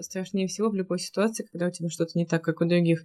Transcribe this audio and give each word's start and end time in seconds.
Страшнее 0.00 0.48
всего 0.48 0.70
в 0.70 0.74
любой 0.74 0.98
ситуации, 0.98 1.46
когда 1.50 1.66
у 1.66 1.70
тебя 1.70 1.88
что-то 1.88 2.12
не 2.14 2.26
так, 2.26 2.42
как 2.42 2.60
у 2.60 2.66
других, 2.66 3.02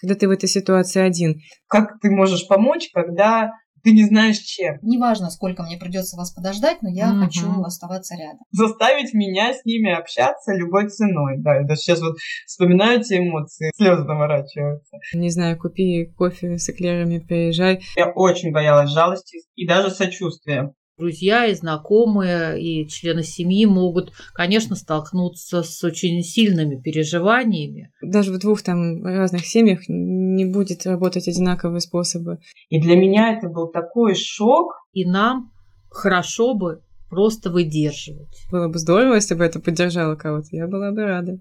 когда 0.00 0.14
ты 0.14 0.28
в 0.28 0.30
этой 0.30 0.48
ситуации 0.48 1.00
один. 1.00 1.40
Как 1.66 2.00
ты 2.00 2.10
можешь 2.10 2.46
помочь, 2.46 2.88
когда 2.92 3.50
ты 3.82 3.92
не 3.92 4.04
знаешь 4.04 4.38
чем. 4.38 4.78
Неважно, 4.82 5.30
сколько 5.30 5.62
мне 5.62 5.76
придется 5.76 6.16
вас 6.16 6.32
подождать, 6.32 6.82
но 6.82 6.90
я 6.90 7.12
угу. 7.12 7.24
хочу 7.24 7.62
оставаться 7.62 8.14
рядом. 8.14 8.40
Заставить 8.50 9.14
меня 9.14 9.54
с 9.54 9.64
ними 9.64 9.90
общаться 9.90 10.52
любой 10.54 10.88
ценой. 10.88 11.38
Да, 11.38 11.56
я 11.56 11.76
сейчас 11.76 12.00
вот 12.00 12.16
вспоминаю 12.46 13.00
эти 13.00 13.18
эмоции, 13.18 13.70
слезы 13.76 14.04
наворачиваются. 14.04 14.96
Не 15.14 15.30
знаю, 15.30 15.58
купи 15.58 16.12
кофе 16.16 16.58
с 16.58 16.68
эклерами, 16.68 17.18
приезжай. 17.18 17.80
Я 17.96 18.10
очень 18.10 18.52
боялась 18.52 18.90
жалости 18.90 19.38
и 19.54 19.66
даже 19.66 19.90
сочувствия 19.90 20.72
друзья 21.00 21.46
и 21.46 21.54
знакомые 21.54 22.62
и 22.62 22.86
члены 22.88 23.24
семьи 23.24 23.66
могут, 23.66 24.12
конечно, 24.32 24.76
столкнуться 24.76 25.62
с 25.62 25.82
очень 25.82 26.22
сильными 26.22 26.80
переживаниями. 26.80 27.90
Даже 28.02 28.32
в 28.32 28.38
двух 28.38 28.62
там 28.62 29.04
разных 29.04 29.46
семьях 29.46 29.80
не 29.88 30.44
будет 30.44 30.86
работать 30.86 31.26
одинаковые 31.26 31.80
способы. 31.80 32.38
И 32.68 32.80
для 32.80 32.94
меня 32.94 33.36
это 33.36 33.48
был 33.48 33.68
такой 33.68 34.14
шок. 34.14 34.74
И 34.92 35.08
нам 35.08 35.52
хорошо 35.88 36.54
бы 36.54 36.82
просто 37.08 37.50
выдерживать. 37.50 38.46
Было 38.50 38.68
бы 38.68 38.78
здорово, 38.78 39.14
если 39.14 39.34
бы 39.34 39.44
это 39.44 39.60
поддержало 39.60 40.16
кого-то. 40.16 40.48
Я 40.52 40.66
была 40.66 40.92
бы 40.92 41.04
рада. 41.04 41.38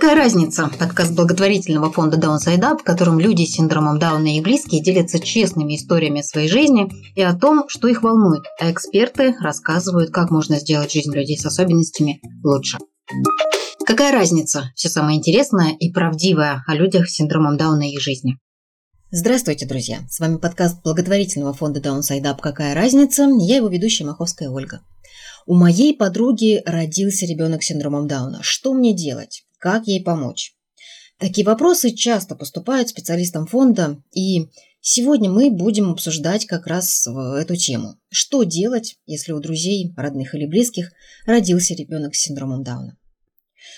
Какая 0.00 0.14
разница? 0.14 0.70
Подкаст 0.78 1.12
благотворительного 1.12 1.90
фонда 1.90 2.18
Downside 2.18 2.60
Up, 2.60 2.78
в 2.78 2.84
котором 2.84 3.18
люди 3.18 3.44
с 3.44 3.54
синдромом 3.54 3.98
Дауна 3.98 4.36
и 4.36 4.40
близкие 4.40 4.80
делятся 4.80 5.18
честными 5.18 5.74
историями 5.74 6.22
своей 6.22 6.48
жизни 6.48 6.88
и 7.16 7.20
о 7.20 7.34
том, 7.34 7.64
что 7.68 7.88
их 7.88 8.04
волнует, 8.04 8.44
а 8.60 8.70
эксперты 8.70 9.34
рассказывают, 9.40 10.10
как 10.12 10.30
можно 10.30 10.60
сделать 10.60 10.92
жизнь 10.92 11.12
людей 11.12 11.36
с 11.36 11.44
особенностями 11.44 12.20
лучше. 12.44 12.78
Какая 13.84 14.12
разница? 14.12 14.70
Все 14.76 14.88
самое 14.88 15.18
интересное 15.18 15.74
и 15.76 15.90
правдивое 15.90 16.62
о 16.68 16.74
людях 16.76 17.08
с 17.08 17.14
синдромом 17.14 17.56
Дауна 17.56 17.90
и 17.90 17.94
их 17.94 18.00
жизни. 18.00 18.38
Здравствуйте, 19.10 19.66
друзья! 19.66 20.06
С 20.08 20.20
вами 20.20 20.36
подкаст 20.36 20.80
благотворительного 20.84 21.54
фонда 21.54 21.80
Downside 21.80 22.22
Up 22.22 22.38
«Какая 22.40 22.76
разница?» 22.76 23.28
Я 23.40 23.56
его 23.56 23.66
ведущая 23.66 24.04
Маховская 24.04 24.48
Ольга. 24.48 24.80
У 25.44 25.56
моей 25.56 25.92
подруги 25.92 26.62
родился 26.64 27.26
ребенок 27.26 27.64
с 27.64 27.66
синдромом 27.66 28.06
Дауна. 28.06 28.38
Что 28.42 28.72
мне 28.74 28.94
делать? 28.94 29.42
Как 29.58 29.86
ей 29.86 30.02
помочь? 30.02 30.54
Такие 31.18 31.44
вопросы 31.44 31.90
часто 31.90 32.36
поступают 32.36 32.90
специалистам 32.90 33.46
фонда, 33.46 34.00
и 34.12 34.50
сегодня 34.80 35.30
мы 35.30 35.50
будем 35.50 35.90
обсуждать 35.90 36.46
как 36.46 36.68
раз 36.68 37.06
эту 37.06 37.56
тему. 37.56 37.96
Что 38.08 38.44
делать, 38.44 38.98
если 39.04 39.32
у 39.32 39.40
друзей, 39.40 39.92
родных 39.96 40.36
или 40.36 40.46
близких 40.46 40.92
родился 41.26 41.74
ребенок 41.74 42.14
с 42.14 42.20
синдромом 42.20 42.62
Дауна? 42.62 42.96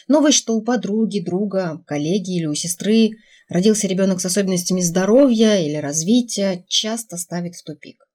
Новость, 0.07 0.37
что 0.37 0.55
у 0.55 0.63
подруги, 0.63 1.21
друга, 1.21 1.83
коллеги 1.87 2.37
или 2.37 2.45
у 2.45 2.55
сестры 2.55 3.13
родился 3.49 3.87
ребенок 3.87 4.21
с 4.21 4.27
особенностями 4.27 4.83
здоровья 4.83 5.57
или 5.57 5.77
развития, 5.77 6.65
часто 6.69 7.17
ставит 7.17 7.55
в 7.55 7.65
тупик. 7.65 8.07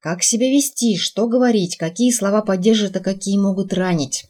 Как 0.00 0.22
себя 0.22 0.48
вести, 0.48 0.96
что 0.96 1.26
говорить, 1.26 1.76
какие 1.76 2.12
слова 2.12 2.42
поддержат, 2.42 2.96
а 2.96 3.00
какие 3.00 3.36
могут 3.36 3.72
ранить. 3.72 4.26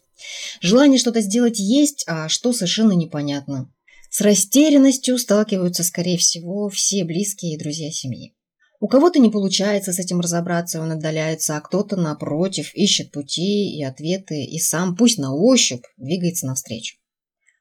Желание 0.61 0.99
что-то 0.99 1.21
сделать 1.21 1.59
есть, 1.59 2.03
а 2.07 2.29
что 2.29 2.53
совершенно 2.53 2.93
непонятно. 2.93 3.71
С 4.09 4.21
растерянностью 4.21 5.17
сталкиваются, 5.17 5.83
скорее 5.83 6.17
всего, 6.17 6.69
все 6.69 7.03
близкие 7.03 7.53
и 7.53 7.59
друзья 7.59 7.91
семьи. 7.91 8.33
У 8.79 8.87
кого-то 8.87 9.19
не 9.19 9.29
получается 9.29 9.91
с 9.91 9.99
этим 9.99 10.21
разобраться, 10.21 10.81
он 10.81 10.91
отдаляется, 10.91 11.57
а 11.57 11.61
кто-то, 11.61 11.97
напротив, 11.97 12.73
ищет 12.73 13.11
пути 13.11 13.77
и 13.77 13.83
ответы, 13.83 14.43
и 14.45 14.57
сам, 14.57 14.95
пусть 14.95 15.17
на 15.17 15.35
ощупь, 15.35 15.83
двигается 15.97 16.47
навстречу. 16.47 16.97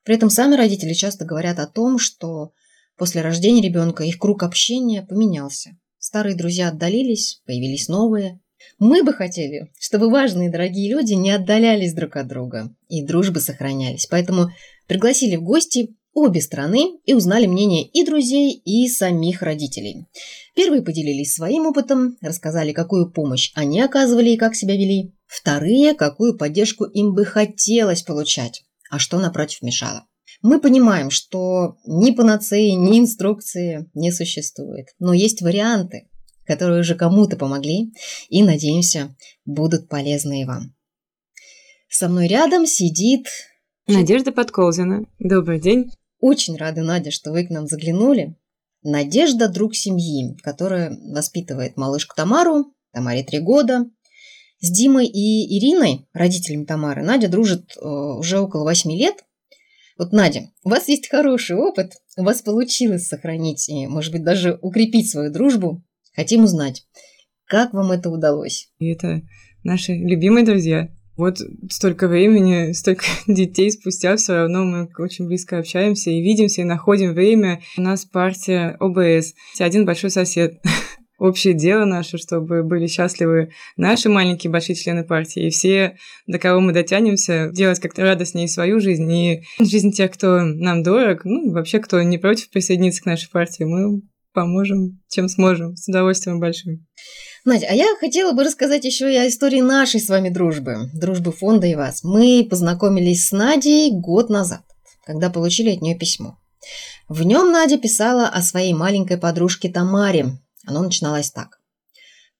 При 0.05 0.15
этом 0.15 0.31
сами 0.31 0.55
родители 0.55 0.95
часто 0.95 1.25
говорят 1.25 1.59
о 1.59 1.67
том, 1.67 1.99
что 1.99 2.53
после 2.97 3.21
рождения 3.21 3.61
ребенка 3.61 4.05
их 4.05 4.19
круг 4.19 4.43
общения 4.45 5.03
поменялся. 5.03 5.77
Старые 5.99 6.37
друзья 6.37 6.69
отдалились, 6.69 7.43
появились 7.45 7.89
новые, 7.89 8.41
мы 8.79 9.03
бы 9.03 9.13
хотели, 9.13 9.71
чтобы 9.79 10.11
важные 10.11 10.51
дорогие 10.51 10.91
люди 10.91 11.15
не 11.15 11.31
отдалялись 11.31 11.95
друг 11.95 12.17
от 12.17 12.29
друга 12.29 12.75
и 12.89 13.05
дружбы 13.05 13.41
сохранялись. 13.41 14.07
Поэтому 14.07 14.51
пригласили 14.87 15.37
в 15.37 15.43
гости 15.43 15.95
обе 16.13 16.41
страны 16.41 16.99
и 17.05 17.15
узнали 17.15 17.47
мнение 17.47 17.87
и 17.87 18.05
друзей, 18.05 18.53
и 18.53 18.89
самих 18.89 19.43
родителей. 19.43 20.07
Первые 20.55 20.83
поделились 20.83 21.35
своим 21.35 21.67
опытом, 21.67 22.17
рассказали, 22.21 22.73
какую 22.73 23.13
помощь 23.13 23.53
они 23.55 23.81
оказывали 23.81 24.31
и 24.31 24.37
как 24.37 24.55
себя 24.55 24.75
вели. 24.75 25.15
Вторые, 25.27 25.95
какую 25.95 26.37
поддержку 26.37 26.85
им 26.85 27.15
бы 27.15 27.25
хотелось 27.25 28.03
получать, 28.03 28.65
а 28.91 28.99
что 28.99 29.19
напротив 29.19 29.63
мешало. 29.63 30.07
Мы 30.43 30.61
понимаем, 30.61 31.11
что 31.11 31.77
ни 31.85 32.13
панацеи, 32.13 32.71
ни 32.71 32.99
инструкции 32.99 33.91
не 33.95 34.13
существует, 34.13 34.87
но 34.99 35.13
есть 35.13 35.43
варианты, 35.43 36.08
которые 36.49 36.81
уже 36.81 36.95
кому-то 36.95 37.37
помогли 37.37 37.93
и, 38.31 38.43
надеемся, 38.43 39.15
будут 39.45 39.89
полезны 39.89 40.43
и 40.43 40.45
вам. 40.47 40.75
Со 41.91 42.09
мной 42.09 42.27
рядом 42.27 42.67
сидит... 42.67 43.27
Надежда 43.87 44.33
Подколзина. 44.33 45.05
Добрый 45.19 45.61
день. 45.61 45.91
Очень 46.21 46.57
рада, 46.57 46.83
Надя, 46.83 47.11
что 47.11 47.33
вы 47.33 47.47
к 47.47 47.51
нам 47.51 47.67
заглянули. 47.67 48.35
Надежда– 48.83 49.49
друг 49.51 49.75
семьи, 49.75 50.37
которая 50.43 50.99
воспитывает 51.13 51.77
малышку 51.77 52.17
Тамару, 52.17 52.73
Тамаре 52.93 53.23
три 53.23 53.41
года. 53.41 53.85
С 54.61 54.71
Димой 54.71 55.07
и 55.07 55.59
Ириной, 55.59 56.09
родителями 56.13 56.65
Тамары, 56.65 57.03
Надя 57.05 57.29
дружит 57.29 57.77
э, 57.77 57.87
уже 57.87 58.41
около 58.41 58.65
восьми 58.65 58.99
лет. 58.99 59.25
Вот, 59.99 60.13
Надя, 60.13 60.51
у 60.65 60.71
вас 60.71 60.89
есть 60.89 61.09
хороший 61.09 61.57
опыт, 61.57 61.93
у 62.17 62.25
вас 62.25 62.43
получилось 62.43 63.07
сохранить 63.07 63.69
и, 63.69 63.87
может 63.87 64.13
быть, 64.13 64.25
даже 64.25 64.59
укрепить 64.63 65.11
свою 65.11 65.33
дружбу 65.33 65.85
Хотим 66.19 66.43
узнать, 66.43 66.83
как 67.47 67.73
вам 67.73 67.93
это 67.93 68.11
удалось? 68.11 68.73
И 68.81 68.89
это 68.89 69.23
наши 69.63 69.93
любимые 69.93 70.45
друзья. 70.45 70.89
Вот 71.17 71.39
столько 71.71 72.09
времени, 72.09 72.73
столько 72.73 73.05
детей 73.29 73.71
спустя, 73.71 74.17
все 74.17 74.35
равно 74.35 74.65
мы 74.65 74.89
очень 74.99 75.29
близко 75.29 75.59
общаемся 75.59 76.11
и 76.11 76.21
видимся, 76.21 76.63
и 76.63 76.65
находим 76.65 77.15
время. 77.15 77.61
У 77.77 77.83
нас 77.83 78.05
партия 78.05 78.77
ОБС, 78.81 79.35
один 79.61 79.87
большой 79.87 80.11
сосед. 80.11 80.61
Общее 81.21 81.55
дело 81.55 81.85
наше, 81.85 82.19
чтобы 82.19 82.65
были 82.65 82.89
счастливы 82.89 83.53
наши 83.77 84.09
маленькие 84.09 84.51
большие 84.51 84.75
члены 84.75 85.05
партии, 85.05 85.47
и 85.47 85.51
все, 85.51 85.99
до 86.27 86.41
кого 86.41 86.59
мы 86.59 86.73
дотянемся, 86.73 87.51
делать 87.53 87.79
как-то 87.79 88.03
радостнее 88.03 88.49
свою 88.49 88.81
жизнь, 88.81 89.13
и 89.13 89.43
жизнь 89.61 89.93
тех, 89.93 90.11
кто 90.11 90.41
нам 90.41 90.83
дорог, 90.83 91.25
ну, 91.25 91.53
вообще, 91.53 91.79
кто 91.79 92.03
не 92.03 92.19
против 92.19 92.51
присоединиться 92.51 93.03
к 93.03 93.07
нашей 93.07 93.31
партии, 93.31 93.63
мы 93.63 94.03
поможем, 94.39 95.01
чем 95.09 95.29
сможем, 95.29 95.75
с 95.75 95.89
удовольствием 95.89 96.39
большим. 96.39 96.87
Надя, 97.45 97.67
а 97.69 97.75
я 97.75 97.87
хотела 97.99 98.33
бы 98.33 98.45
рассказать 98.45 98.85
еще 98.85 99.13
и 99.13 99.17
о 99.17 99.27
истории 99.27 99.61
нашей 99.61 100.01
с 100.01 100.09
вами 100.09 100.29
дружбы, 100.29 100.91
дружбы 100.95 101.33
фонда 101.33 101.67
и 101.67 101.75
вас. 101.75 102.05
Мы 102.05 102.47
познакомились 102.49 103.27
с 103.27 103.33
Надей 103.33 103.91
год 103.91 104.31
назад, 104.31 104.63
когда 105.05 105.29
получили 105.29 105.75
от 105.75 105.83
нее 105.83 105.99
письмо. 105.99 106.39
В 107.09 107.25
нем 107.25 107.51
Надя 107.51 107.79
писала 107.79 108.29
о 108.29 108.41
своей 108.43 108.75
маленькой 108.75 109.19
подружке 109.19 109.69
Тамаре. 109.69 110.39
Оно 110.65 110.83
начиналось 110.83 111.33
так. 111.33 111.59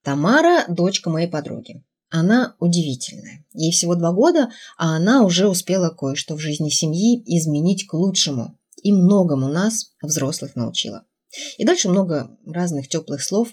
Тамара– 0.05 0.65
дочка 0.69 1.11
моей 1.11 1.27
подруги. 1.27 1.83
Она 2.11 2.55
удивительная. 2.61 3.45
Ей 3.55 3.73
всего 3.73 3.97
два 3.97 4.13
года, 4.13 4.51
а 4.77 4.95
она 4.95 5.25
уже 5.25 5.49
успела 5.49 5.91
кое-что 5.91 6.37
в 6.37 6.39
жизни 6.39 6.69
семьи 6.69 7.21
изменить 7.27 7.89
к 7.89 7.95
лучшему. 7.95 8.57
И 8.85 8.93
многому 8.93 9.49
нас, 9.49 9.95
взрослых, 10.01 10.55
научила. 10.55 11.03
И 11.57 11.65
дальше 11.65 11.89
много 11.89 12.31
разных 12.47 12.89
теплых 12.89 13.23
слов 13.23 13.49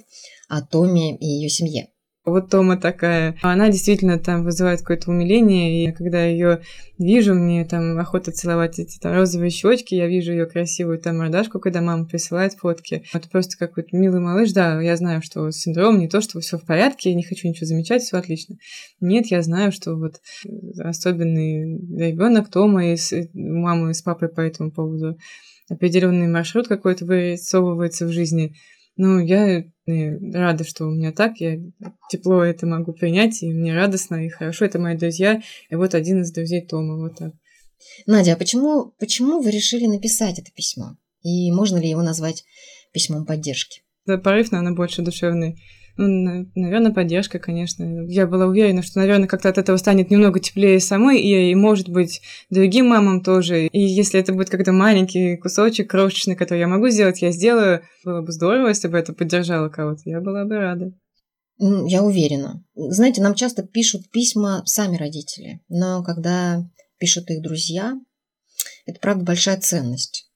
о 0.48 0.62
Томе 0.62 1.18
и 1.18 1.26
ее 1.26 1.50
семье. 1.50 1.90
Вот 2.26 2.50
Тома 2.50 2.76
такая, 2.76 3.38
она 3.44 3.70
действительно 3.70 4.18
там 4.18 4.44
вызывает 4.44 4.80
какое-то 4.80 5.12
умиление, 5.12 5.86
и 5.86 5.92
когда 5.92 6.26
ее 6.26 6.62
вижу, 6.98 7.36
мне 7.36 7.66
там 7.66 8.00
охота 8.00 8.32
целовать 8.32 8.80
эти 8.80 8.98
там 8.98 9.14
розовые 9.14 9.52
щечки, 9.52 9.94
я 9.94 10.08
вижу 10.08 10.32
ее 10.32 10.48
красивую 10.48 10.98
там 10.98 11.20
мордашку, 11.20 11.60
когда 11.60 11.82
мама 11.82 12.06
присылает 12.06 12.54
фотки. 12.54 13.04
Это 13.14 13.30
просто 13.30 13.58
какой-то 13.60 13.96
милый 13.96 14.22
малыш, 14.22 14.54
да, 14.54 14.82
я 14.82 14.98
знаю, 14.98 15.22
что 15.22 15.52
синдром 15.52 16.00
не 16.00 16.08
то, 16.08 16.20
что 16.20 16.40
все 16.40 16.58
в 16.58 16.66
порядке, 16.66 17.12
я 17.12 17.16
не 17.16 17.24
хочу 17.24 17.48
ничего 17.48 17.68
замечать, 17.68 18.02
все 18.02 18.18
отлично. 18.18 18.56
Нет, 19.00 19.28
я 19.28 19.44
знаю, 19.44 19.72
что 19.72 19.94
вот 19.94 20.16
особенный 20.80 21.78
ребенок 21.96 22.50
Тома 22.50 22.88
и 22.88 22.98
с, 22.98 23.14
мамы 23.34 23.94
с 23.94 24.02
папой 24.02 24.30
по 24.30 24.42
этому 24.42 24.72
поводу 24.72 25.16
определенный 25.70 26.28
маршрут 26.28 26.68
какой-то 26.68 27.06
вырисовывается 27.06 28.06
в 28.06 28.12
жизни. 28.12 28.56
Ну, 28.98 29.20
я 29.20 29.60
э, 29.60 29.64
рада, 30.34 30.64
что 30.64 30.86
у 30.86 30.92
меня 30.92 31.12
так, 31.12 31.38
я 31.40 31.58
тепло 32.10 32.44
это 32.44 32.66
могу 32.66 32.94
принять, 32.94 33.44
и 33.44 33.52
мне 33.52 33.76
радостно, 33.76 34.26
и 34.26 34.30
хорошо, 34.30 34.66
это 34.66 34.80
мои 34.80 34.96
друзья, 34.96 35.42
и 35.70 35.76
вот 35.76 35.96
один 35.96 36.22
из 36.22 36.32
друзей 36.32 36.66
Тома, 36.66 36.98
вот 36.98 37.18
так. 37.18 37.34
Надя, 38.06 38.34
а 38.34 38.38
почему, 38.38 38.94
почему 39.00 39.42
вы 39.42 39.52
решили 39.52 39.86
написать 39.86 40.40
это 40.40 40.52
письмо? 40.56 40.98
И 41.24 41.52
можно 41.52 41.78
ли 41.78 41.90
его 41.90 42.04
назвать 42.04 42.46
письмом 42.94 43.26
поддержки? 43.26 43.82
Да, 44.06 44.18
порыв, 44.18 44.52
наверное, 44.52 44.76
больше 44.76 45.02
душевный. 45.02 45.62
Ну, 45.98 46.46
наверное, 46.56 46.92
поддержка, 46.92 47.40
конечно. 47.40 48.06
Я 48.08 48.28
была 48.28 48.48
уверена, 48.48 48.82
что, 48.82 49.00
наверное, 49.00 49.28
как-то 49.28 49.48
от 49.48 49.58
этого 49.58 49.78
станет 49.78 50.10
немного 50.10 50.42
теплее 50.42 50.80
самой, 50.82 51.22
и, 51.22 51.52
и, 51.52 51.56
может 51.56 51.88
быть, 51.88 52.22
другим 52.50 52.88
мамам 52.88 53.24
тоже. 53.24 53.68
И 53.68 53.80
если 53.80 54.20
это 54.20 54.34
будет 54.34 54.50
как-то 54.50 54.74
маленький 54.74 55.38
кусочек 55.38 55.90
крошечный, 55.90 56.36
который 56.36 56.60
я 56.60 56.68
могу 56.68 56.90
сделать, 56.90 57.22
я 57.22 57.32
сделаю. 57.32 57.82
Было 58.04 58.22
бы 58.22 58.32
здорово, 58.34 58.68
если 58.70 58.90
бы 58.90 58.98
это 58.98 59.14
поддержало 59.14 59.70
кого-то. 59.70 60.02
Я 60.06 60.20
была 60.20 60.44
бы 60.44 60.58
рада. 60.58 60.92
Я 61.58 62.04
уверена. 62.04 62.66
Знаете, 62.76 63.22
нам 63.22 63.34
часто 63.34 63.64
пишут 63.64 64.12
письма 64.12 64.64
сами 64.66 64.98
родители, 64.98 65.62
но 65.70 66.04
когда 66.04 66.62
пишут 66.98 67.30
их 67.30 67.42
друзья, 67.42 67.94
это, 68.86 69.00
правда, 69.00 69.24
большая 69.24 69.60
ценность 69.62 70.30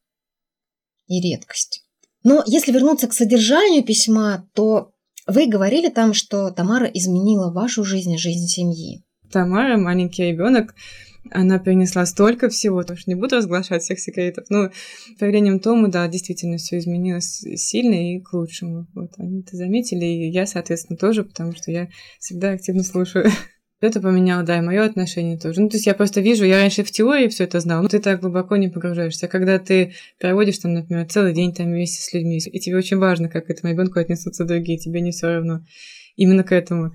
и 1.08 1.20
редкость. 1.20 1.84
Но 2.24 2.44
если 2.46 2.72
вернуться 2.72 3.08
к 3.08 3.14
содержанию 3.14 3.84
письма, 3.84 4.50
то 4.54 4.94
вы 5.32 5.48
говорили 5.48 5.90
там, 5.90 6.14
что 6.14 6.52
Тамара 6.52 6.86
изменила 6.88 7.52
вашу 7.52 7.84
жизнь 7.84 8.18
жизнь 8.18 8.48
семьи. 8.48 9.04
Тамара, 9.32 9.78
маленький 9.78 10.24
ребенок, 10.24 10.74
она 11.32 11.60
принесла 11.60 12.06
столько 12.06 12.50
всего, 12.50 12.80
потому 12.80 12.98
что 12.98 13.10
не 13.10 13.16
буду 13.16 13.36
разглашать 13.36 13.84
всех 13.84 14.00
секретов. 14.00 14.46
Но 14.50 14.70
по 15.20 15.26
временем 15.26 15.60
Тому, 15.60 15.88
да, 15.88 16.08
действительно 16.08 16.58
все 16.58 16.80
изменилось 16.80 17.44
сильно 17.56 17.94
и 17.94 18.20
к 18.20 18.34
лучшему. 18.34 18.88
Вот 18.96 19.12
они 19.18 19.42
это 19.42 19.56
заметили, 19.56 20.06
и 20.06 20.32
я, 20.32 20.46
соответственно, 20.46 20.98
тоже, 20.98 21.24
потому 21.24 21.54
что 21.56 21.72
я 21.72 21.90
всегда 22.20 22.52
активно 22.52 22.84
слушаю. 22.84 23.30
Это 23.82 24.02
поменяло, 24.02 24.44
да, 24.44 24.58
и 24.58 24.62
мое 24.62 24.84
отношение 24.84 25.38
тоже. 25.38 25.62
Ну, 25.62 25.70
то 25.70 25.78
есть 25.78 25.86
я 25.86 25.94
просто 25.94 26.20
вижу, 26.20 26.44
я 26.44 26.58
раньше 26.58 26.84
в 26.84 26.92
теории 26.92 27.30
все 27.30 27.46
это 27.46 27.62
знал, 27.62 27.82
но 27.82 27.88
ты 27.88 28.00
так 28.00 28.20
глубоко 28.20 28.58
не 28.58 28.68
погружаешься. 28.68 29.28
А 29.28 29.30
когда 29.30 29.58
ты 29.58 29.94
проводишь 30.20 30.58
там, 30.58 30.74
например, 30.74 31.08
целый 31.08 31.34
день 31.34 31.54
там 31.54 31.68
вместе 31.68 32.02
с 32.02 32.14
людьми, 32.14 32.40
и 32.40 32.60
тебе 32.60 32.76
очень 32.76 32.98
важно, 32.98 33.30
как 33.30 33.46
к 33.46 33.50
этому 33.50 33.72
ребенку 33.72 34.00
отнесутся 34.00 34.44
другие, 34.44 34.78
тебе 34.78 35.00
не 35.00 35.12
все 35.12 35.28
равно 35.28 35.62
именно 36.18 36.44
к 36.44 36.52
этому. 36.52 36.92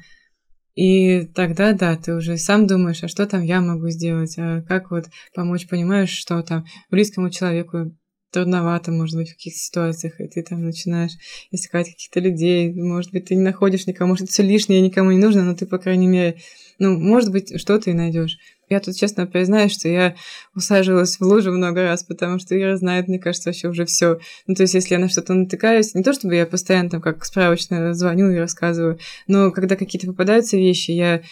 И 0.75 1.23
тогда, 1.35 1.73
да, 1.73 1.97
ты 1.97 2.15
уже 2.15 2.37
сам 2.37 2.67
думаешь, 2.67 3.03
а 3.03 3.09
что 3.09 3.27
там 3.27 3.43
я 3.43 3.63
могу 3.63 3.89
сделать, 3.89 4.35
а 4.37 4.61
как 4.63 4.91
вот 4.91 5.07
помочь, 5.35 5.67
понимаешь, 5.67 6.11
что 6.11 6.43
там 6.43 6.67
близкому 6.91 7.31
человеку 7.31 7.97
трудновато, 8.35 8.91
может 8.91 9.17
быть, 9.17 9.31
в 9.31 9.35
каких-то 9.35 9.59
ситуациях, 9.59 10.21
и 10.21 10.27
ты 10.27 10.43
там 10.43 10.65
начинаешь 10.65 11.13
искать 11.53 11.87
каких-то 11.87 12.19
людей, 12.19 12.73
может 12.75 13.13
быть, 13.13 13.27
ты 13.27 13.37
не 13.37 13.43
находишь 13.43 13.87
никого, 13.87 14.09
может, 14.09 14.29
все 14.29 14.43
лишнее 14.43 14.81
никому 14.81 15.13
не 15.13 15.19
нужно, 15.19 15.45
но 15.45 15.55
ты, 15.55 15.67
по 15.67 15.79
крайней 15.79 16.09
мере, 16.09 16.37
ну, 16.81 16.99
может 16.99 17.31
быть, 17.31 17.61
что-то 17.61 17.91
и 17.91 17.95
найдешь. 17.95 18.39
Я 18.69 18.81
тут 18.81 18.97
честно 18.97 19.27
признаюсь, 19.27 19.73
что 19.73 19.89
я 19.89 20.17
усаживалась 20.57 21.21
в 21.21 21.23
лужу 21.23 21.53
много 21.53 21.83
раз, 21.83 22.03
потому 22.03 22.41
что 22.41 22.59
Ира 22.59 22.77
знает, 22.77 23.07
мне 23.07 23.21
кажется, 23.21 23.51
вообще 23.51 23.69
уже 23.69 23.85
все. 23.85 24.19
Ну, 24.49 24.55
то 24.57 24.63
есть, 24.63 24.75
если 24.75 24.95
я 24.95 24.99
на 24.99 25.09
что-то 25.09 25.35
натыкаюсь, 25.35 25.95
не 25.95 26.03
то 26.03 26.13
чтобы 26.13 26.35
я 26.35 26.45
постоянно 26.45 26.91
там 26.91 27.01
как 27.01 27.25
справочно 27.25 27.95
звоню 27.95 28.31
и 28.31 28.37
рассказываю, 28.37 28.99
но 29.29 29.53
когда 29.53 29.77
какие-то 29.77 30.09
попадаются 30.09 30.57
вещи, 30.57 30.91
я 30.91 31.23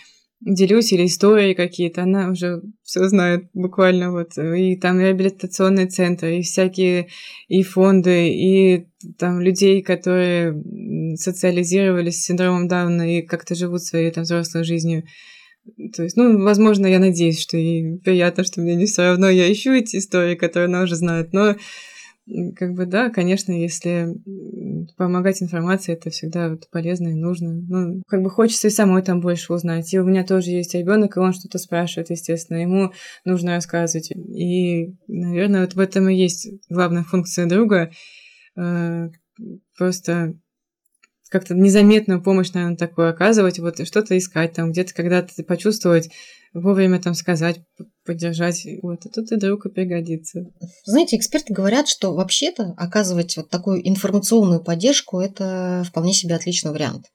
делюсь 0.44 0.92
или 0.92 1.06
истории 1.06 1.54
какие-то, 1.54 2.02
она 2.02 2.30
уже 2.30 2.62
все 2.82 3.08
знает 3.08 3.48
буквально 3.54 4.10
вот. 4.10 4.36
И 4.38 4.76
там 4.76 5.00
реабилитационные 5.00 5.86
центры, 5.86 6.38
и 6.38 6.42
всякие 6.42 7.08
и 7.48 7.62
фонды, 7.62 8.28
и 8.30 8.86
там 9.18 9.40
людей, 9.40 9.82
которые 9.82 10.62
социализировались 11.16 12.20
с 12.20 12.24
синдромом 12.24 12.68
Дауна 12.68 13.18
и 13.18 13.22
как-то 13.22 13.54
живут 13.54 13.82
своей 13.82 14.10
там 14.10 14.24
взрослой 14.24 14.64
жизнью. 14.64 15.04
То 15.94 16.02
есть, 16.02 16.16
ну, 16.16 16.42
возможно, 16.42 16.86
я 16.86 16.98
надеюсь, 16.98 17.40
что 17.40 17.56
ей 17.56 17.98
приятно, 17.98 18.42
что 18.42 18.60
мне 18.60 18.74
не 18.74 18.86
все 18.86 19.02
равно, 19.02 19.30
я 19.30 19.50
ищу 19.50 19.72
эти 19.72 19.96
истории, 19.96 20.34
которые 20.34 20.66
она 20.66 20.82
уже 20.82 20.96
знает, 20.96 21.32
но 21.32 21.54
как 22.56 22.74
бы 22.74 22.86
да, 22.86 23.10
конечно, 23.10 23.52
если 23.52 24.14
помогать 24.96 25.42
информацией, 25.42 25.96
это 25.96 26.10
всегда 26.10 26.50
вот 26.50 26.68
полезно 26.70 27.08
и 27.08 27.14
нужно. 27.14 27.52
Ну, 27.52 28.02
как 28.06 28.22
бы 28.22 28.30
хочется 28.30 28.68
и 28.68 28.70
самой 28.70 29.02
там 29.02 29.20
больше 29.20 29.52
узнать. 29.52 29.92
И 29.92 29.98
у 29.98 30.04
меня 30.04 30.24
тоже 30.24 30.50
есть 30.50 30.74
ребенок, 30.74 31.16
и 31.16 31.20
он 31.20 31.32
что-то 31.32 31.58
спрашивает, 31.58 32.10
естественно, 32.10 32.58
ему 32.58 32.92
нужно 33.24 33.56
рассказывать. 33.56 34.10
И, 34.12 34.94
наверное, 35.08 35.62
вот 35.62 35.74
в 35.74 35.78
этом 35.78 36.08
и 36.08 36.14
есть 36.14 36.48
главная 36.68 37.02
функция 37.02 37.46
друга. 37.46 37.90
Э, 38.56 39.08
просто 39.76 40.34
как-то 41.32 41.54
незаметную 41.54 42.22
помощь, 42.22 42.52
наверное, 42.52 42.76
такую 42.76 43.08
оказывать, 43.08 43.58
вот 43.58 43.84
что-то 43.86 44.16
искать 44.16 44.52
там, 44.52 44.70
где-то 44.70 44.92
когда-то 44.92 45.42
почувствовать, 45.42 46.10
вовремя 46.52 47.00
там 47.00 47.14
сказать, 47.14 47.60
поддержать. 48.04 48.66
Вот, 48.82 49.06
и 49.06 49.08
тут 49.08 49.32
и 49.32 49.36
друг 49.36 49.64
и 49.64 49.70
пригодится. 49.70 50.44
Знаете, 50.84 51.16
эксперты 51.16 51.54
говорят, 51.54 51.88
что 51.88 52.14
вообще-то 52.14 52.74
оказывать 52.76 53.36
вот 53.38 53.48
такую 53.48 53.88
информационную 53.88 54.62
поддержку– 54.62 55.20
это 55.20 55.82
вполне 55.88 56.12
себе 56.12 56.34
отличный 56.34 56.70
вариант. 56.70 57.06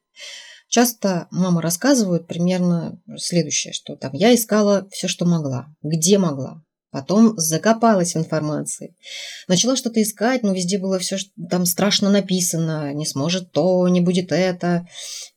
Часто 0.68 1.28
мамы 1.32 1.62
рассказывают 1.62 2.28
примерно 2.28 3.00
следующее, 3.16 3.72
что 3.72 3.96
там 3.96 4.12
я 4.14 4.36
искала 4.36 4.88
все, 4.92 5.08
что 5.08 5.26
могла, 5.26 5.68
где 5.82 6.18
могла, 6.18 6.64
Потом 6.98 7.38
закопалась 7.38 8.16
в 8.16 8.18
информации. 8.18 8.96
Начала 9.48 9.76
что-то 9.76 10.02
искать, 10.02 10.42
но 10.42 10.52
везде 10.52 10.80
было 10.80 10.98
все 10.98 11.18
там 11.48 11.68
страшно 11.68 12.10
написано. 12.10 12.92
Не 12.96 13.06
сможет 13.06 13.52
то, 13.52 13.88
не 13.88 14.02
будет 14.02 14.32
это. 14.32 14.88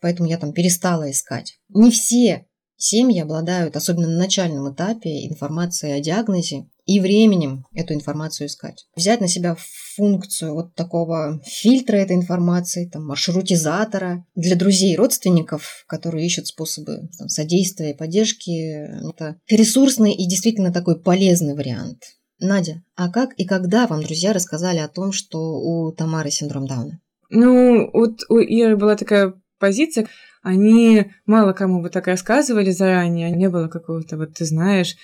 Поэтому 0.00 0.26
я 0.26 0.38
там 0.38 0.54
перестала 0.54 1.10
искать. 1.10 1.58
Не 1.68 1.90
все 1.90 2.46
семьи 2.78 3.20
обладают, 3.20 3.76
особенно 3.76 4.08
на 4.08 4.16
начальном 4.16 4.72
этапе, 4.72 5.26
информацией 5.26 5.92
о 5.92 6.00
диагнозе 6.00 6.64
и 6.90 6.98
временем 6.98 7.66
эту 7.72 7.94
информацию 7.94 8.48
искать. 8.48 8.88
Взять 8.96 9.20
на 9.20 9.28
себя 9.28 9.56
функцию 9.94 10.54
вот 10.54 10.74
такого 10.74 11.40
фильтра 11.44 11.98
этой 11.98 12.16
информации, 12.16 12.90
там, 12.92 13.06
маршрутизатора 13.06 14.26
для 14.34 14.56
друзей 14.56 14.94
и 14.94 14.96
родственников, 14.96 15.84
которые 15.86 16.26
ищут 16.26 16.48
способы 16.48 17.08
там, 17.16 17.28
содействия 17.28 17.92
и 17.92 17.96
поддержки. 17.96 19.08
Это 19.08 19.36
ресурсный 19.48 20.12
и 20.12 20.26
действительно 20.26 20.72
такой 20.72 21.00
полезный 21.00 21.54
вариант. 21.54 22.02
Надя, 22.40 22.82
а 22.96 23.08
как 23.08 23.34
и 23.34 23.44
когда 23.44 23.86
вам 23.86 24.02
друзья 24.02 24.32
рассказали 24.32 24.78
о 24.78 24.88
том, 24.88 25.12
что 25.12 25.38
у 25.38 25.92
Тамары 25.92 26.32
синдром 26.32 26.66
Дауна? 26.66 26.98
Ну, 27.28 27.88
вот 27.92 28.22
у 28.28 28.38
Иры 28.38 28.76
была 28.76 28.96
такая 28.96 29.34
позиция, 29.60 30.08
они 30.42 31.12
мало 31.24 31.52
кому 31.52 31.82
бы 31.82 31.88
так 31.88 32.08
рассказывали 32.08 32.72
заранее, 32.72 33.30
не 33.30 33.48
было 33.48 33.68
какого-то 33.68 34.16
вот 34.16 34.34
ты 34.34 34.44
знаешь, 34.44 34.96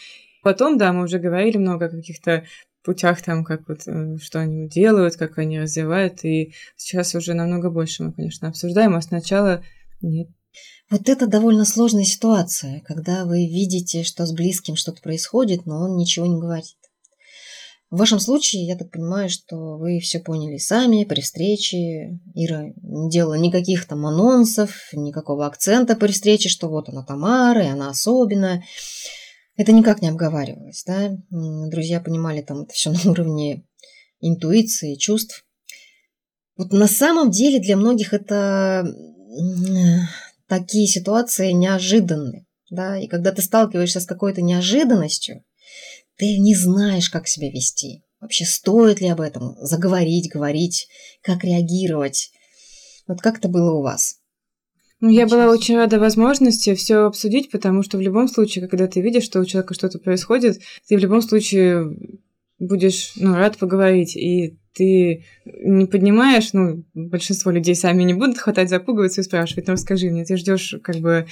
Потом, 0.46 0.78
да, 0.78 0.92
мы 0.92 1.02
уже 1.02 1.18
говорили 1.18 1.56
много 1.56 1.86
о 1.86 1.88
каких-то 1.88 2.44
путях 2.84 3.20
там, 3.20 3.42
как 3.42 3.68
вот, 3.68 3.80
э, 3.88 4.16
что 4.22 4.38
они 4.38 4.68
делают, 4.68 5.16
как 5.16 5.38
они 5.38 5.58
развивают, 5.58 6.24
и 6.24 6.54
сейчас 6.76 7.16
уже 7.16 7.34
намного 7.34 7.68
больше 7.68 8.04
мы, 8.04 8.12
конечно, 8.12 8.46
обсуждаем, 8.46 8.94
а 8.94 9.02
сначала 9.02 9.64
нет. 10.00 10.28
Вот 10.88 11.08
это 11.08 11.26
довольно 11.26 11.64
сложная 11.64 12.04
ситуация, 12.04 12.80
когда 12.86 13.24
вы 13.24 13.48
видите, 13.48 14.04
что 14.04 14.24
с 14.24 14.32
близким 14.32 14.76
что-то 14.76 15.02
происходит, 15.02 15.66
но 15.66 15.80
он 15.80 15.96
ничего 15.96 16.26
не 16.26 16.38
говорит. 16.38 16.76
В 17.90 17.98
вашем 17.98 18.20
случае, 18.20 18.68
я 18.68 18.76
так 18.76 18.92
понимаю, 18.92 19.28
что 19.28 19.76
вы 19.78 19.98
все 19.98 20.20
поняли 20.20 20.58
сами 20.58 21.02
при 21.02 21.22
встрече. 21.22 22.20
Ира 22.36 22.66
не 22.82 23.10
делала 23.10 23.34
никаких 23.34 23.84
там 23.86 24.06
анонсов, 24.06 24.90
никакого 24.92 25.44
акцента 25.44 25.96
при 25.96 26.12
встрече, 26.12 26.48
что 26.48 26.68
вот 26.68 26.88
она 26.88 27.02
Тамара, 27.02 27.64
и 27.64 27.68
она 27.68 27.90
особенная. 27.90 28.62
Это 29.56 29.72
никак 29.72 30.02
не 30.02 30.08
обговаривалось, 30.08 30.84
да. 30.86 31.16
Друзья 31.30 32.00
понимали 32.00 32.42
там 32.42 32.62
это 32.62 32.72
все 32.72 32.90
на 33.04 33.10
уровне 33.10 33.64
интуиции, 34.20 34.96
чувств. 34.96 35.44
Вот 36.56 36.72
на 36.72 36.88
самом 36.88 37.30
деле 37.30 37.60
для 37.60 37.76
многих 37.76 38.14
это 38.14 38.86
такие 40.46 40.86
ситуации 40.86 41.52
неожиданные, 41.52 42.46
да, 42.70 42.98
и 42.98 43.08
когда 43.08 43.32
ты 43.32 43.42
сталкиваешься 43.42 44.00
с 44.00 44.06
какой-то 44.06 44.40
неожиданностью, 44.40 45.44
ты 46.16 46.38
не 46.38 46.54
знаешь, 46.54 47.10
как 47.10 47.28
себя 47.28 47.50
вести. 47.50 48.02
Вообще, 48.20 48.46
стоит 48.46 49.00
ли 49.00 49.08
об 49.08 49.20
этом 49.20 49.56
заговорить, 49.60 50.32
говорить, 50.32 50.88
как 51.22 51.44
реагировать. 51.44 52.30
Вот 53.06 53.20
как 53.20 53.38
это 53.38 53.48
было 53.48 53.72
у 53.72 53.82
вас? 53.82 54.16
Ну, 55.00 55.10
я 55.10 55.26
была 55.26 55.50
очень 55.50 55.76
рада 55.76 55.98
возможности 55.98 56.74
все 56.74 57.06
обсудить, 57.06 57.50
потому 57.50 57.82
что 57.82 57.98
в 57.98 58.00
любом 58.00 58.28
случае, 58.28 58.66
когда 58.66 58.86
ты 58.86 59.02
видишь, 59.02 59.24
что 59.24 59.40
у 59.40 59.44
человека 59.44 59.74
что-то 59.74 59.98
происходит, 59.98 60.60
ты 60.88 60.96
в 60.96 61.00
любом 61.00 61.20
случае 61.20 61.94
будешь 62.58 63.12
ну, 63.16 63.34
рад 63.34 63.58
поговорить. 63.58 64.16
И 64.16 64.58
ты 64.72 65.24
не 65.44 65.86
поднимаешь, 65.86 66.52
ну, 66.52 66.84
большинство 66.94 67.50
людей 67.50 67.74
сами 67.74 68.02
не 68.02 68.14
будут 68.14 68.38
хватать 68.38 68.70
за 68.70 68.80
пуговицу 68.80 69.20
и 69.20 69.24
спрашивать, 69.24 69.66
ну, 69.66 69.74
расскажи 69.74 70.10
мне, 70.10 70.24
ты 70.24 70.36
ждешь 70.36 70.76
как 70.82 70.96
бы 70.96 71.26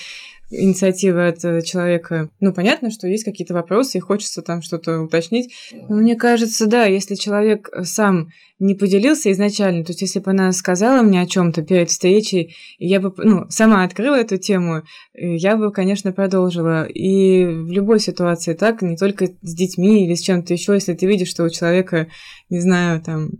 инициативы 0.54 1.28
от 1.28 1.44
э, 1.44 1.62
человека. 1.62 2.30
Ну, 2.40 2.52
понятно, 2.52 2.90
что 2.90 3.08
есть 3.08 3.24
какие-то 3.24 3.54
вопросы, 3.54 3.98
и 3.98 4.00
хочется 4.00 4.42
там 4.42 4.62
что-то 4.62 5.00
уточнить. 5.00 5.52
Но 5.88 5.96
мне 5.96 6.16
кажется, 6.16 6.66
да, 6.66 6.84
если 6.84 7.14
человек 7.14 7.68
сам 7.82 8.28
не 8.58 8.74
поделился 8.74 9.32
изначально, 9.32 9.84
то 9.84 9.90
есть 9.90 10.02
если 10.02 10.20
бы 10.20 10.30
она 10.30 10.52
сказала 10.52 11.02
мне 11.02 11.20
о 11.20 11.26
чем-то 11.26 11.62
перед 11.62 11.90
встречей, 11.90 12.54
я 12.78 13.00
бы, 13.00 13.12
ну, 13.16 13.46
сама 13.48 13.84
открыла 13.84 14.16
эту 14.16 14.36
тему, 14.36 14.82
э, 15.14 15.36
я 15.36 15.56
бы, 15.56 15.72
конечно, 15.72 16.12
продолжила. 16.12 16.84
И 16.84 17.44
в 17.44 17.70
любой 17.70 18.00
ситуации 18.00 18.54
так, 18.54 18.82
не 18.82 18.96
только 18.96 19.26
с 19.26 19.54
детьми 19.54 20.06
или 20.06 20.14
с 20.14 20.20
чем-то 20.20 20.52
еще, 20.52 20.74
если 20.74 20.94
ты 20.94 21.06
видишь, 21.06 21.28
что 21.28 21.44
у 21.44 21.50
человека, 21.50 22.08
не 22.48 22.60
знаю, 22.60 23.02
там, 23.02 23.30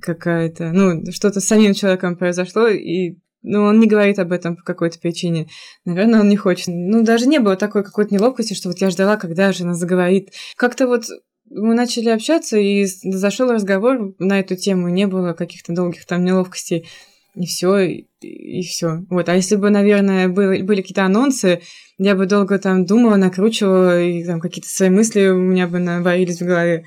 какая-то, 0.00 0.72
ну, 0.72 1.10
что-то 1.10 1.40
с 1.40 1.46
самим 1.46 1.74
человеком 1.74 2.16
произошло, 2.16 2.68
и 2.68 3.16
ну, 3.42 3.62
он 3.62 3.80
не 3.80 3.86
говорит 3.86 4.18
об 4.18 4.32
этом 4.32 4.56
по 4.56 4.62
какой-то 4.62 4.98
причине. 4.98 5.48
Наверное, 5.84 6.20
он 6.20 6.28
не 6.28 6.36
хочет. 6.36 6.68
Ну, 6.68 7.02
даже 7.02 7.26
не 7.26 7.38
было 7.38 7.56
такой 7.56 7.84
какой-то 7.84 8.14
неловкости, 8.14 8.54
что 8.54 8.68
вот 8.68 8.78
я 8.78 8.90
ждала, 8.90 9.16
когда 9.16 9.52
же 9.52 9.64
она 9.64 9.74
заговорит. 9.74 10.30
Как-то 10.56 10.86
вот 10.86 11.04
мы 11.48 11.74
начали 11.74 12.10
общаться, 12.10 12.58
и 12.58 12.84
зашел 12.84 13.50
разговор 13.50 14.14
на 14.18 14.38
эту 14.38 14.56
тему, 14.56 14.88
не 14.88 15.06
было 15.06 15.32
каких-то 15.32 15.74
долгих 15.74 16.06
там 16.06 16.24
неловкостей. 16.24 16.88
И 17.34 17.46
все, 17.46 17.78
и, 17.78 18.06
и 18.20 18.62
все. 18.62 19.04
Вот. 19.08 19.28
А 19.28 19.36
если 19.36 19.56
бы, 19.56 19.70
наверное, 19.70 20.28
были, 20.28 20.62
были 20.62 20.80
какие-то 20.80 21.04
анонсы, 21.04 21.60
я 21.96 22.14
бы 22.16 22.26
долго 22.26 22.58
там 22.58 22.84
думала, 22.84 23.16
накручивала, 23.16 24.02
и 24.02 24.24
там 24.24 24.40
какие-то 24.40 24.68
свои 24.68 24.90
мысли 24.90 25.28
у 25.28 25.38
меня 25.38 25.68
бы 25.68 25.78
наварились 25.78 26.40
в 26.40 26.46
голове. 26.46 26.84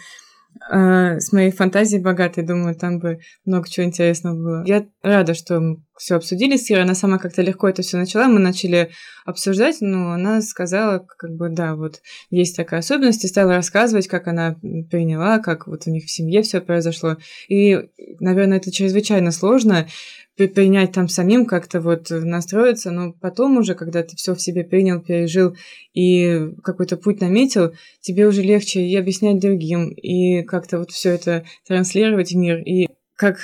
А, 0.70 1.20
с 1.20 1.32
моей 1.32 1.52
фантазией 1.52 2.02
богатой, 2.02 2.44
думаю, 2.44 2.76
там 2.76 3.00
бы 3.00 3.20
много 3.46 3.70
чего 3.70 3.86
интересного 3.86 4.36
было. 4.36 4.64
Я 4.66 4.86
рада, 5.02 5.34
что 5.34 5.78
все 5.98 6.16
обсудили 6.16 6.58
с 6.58 6.70
Ирой. 6.70 6.84
Она 6.84 6.96
сама 6.96 7.18
как-то 7.18 7.42
легко 7.42 7.70
это 7.70 7.82
все 7.82 7.98
начала. 7.98 8.28
Мы 8.28 8.40
начали 8.40 8.92
обсуждать, 9.26 9.78
но 9.82 10.12
она 10.12 10.42
сказала, 10.42 11.06
как 11.18 11.32
бы, 11.36 11.50
да, 11.50 11.76
вот 11.76 12.02
есть 12.30 12.56
такая 12.56 12.82
особенность, 12.82 13.24
и 13.24 13.28
стала 13.28 13.56
рассказывать, 13.56 14.08
как 14.08 14.28
она 14.28 14.56
приняла, 14.90 15.40
как 15.40 15.68
вот 15.68 15.84
у 15.86 15.92
них 15.92 16.06
в 16.06 16.12
семье 16.12 16.42
все 16.42 16.62
произошло. 16.62 17.18
И, 17.48 17.80
наверное, 18.20 18.58
это 18.58 18.72
чрезвычайно 18.72 19.32
сложно, 19.32 19.88
принять 20.36 20.92
там 20.92 21.08
самим, 21.08 21.46
как-то 21.46 21.80
вот 21.80 22.08
настроиться, 22.10 22.92
но 22.92 23.14
потом 23.14 23.58
уже, 23.58 23.76
когда 23.76 24.02
ты 24.02 24.16
все 24.16 24.34
в 24.34 24.42
себе 24.42 24.64
принял, 24.64 25.00
пережил 25.00 25.56
и 25.94 26.50
какой-то 26.64 26.98
путь 26.98 27.22
наметил, 27.22 27.74
тебе 28.02 28.28
уже 28.28 28.42
легче 28.42 28.82
и 28.82 28.96
объяснять 28.96 29.40
другим, 29.40 29.90
и 29.90 30.42
как-то 30.44 30.80
вот 30.80 30.92
все 30.92 31.12
это 31.12 31.46
транслировать 31.68 32.32
в 32.32 32.36
мир. 32.36 32.58
И 32.60 32.88
как 33.16 33.38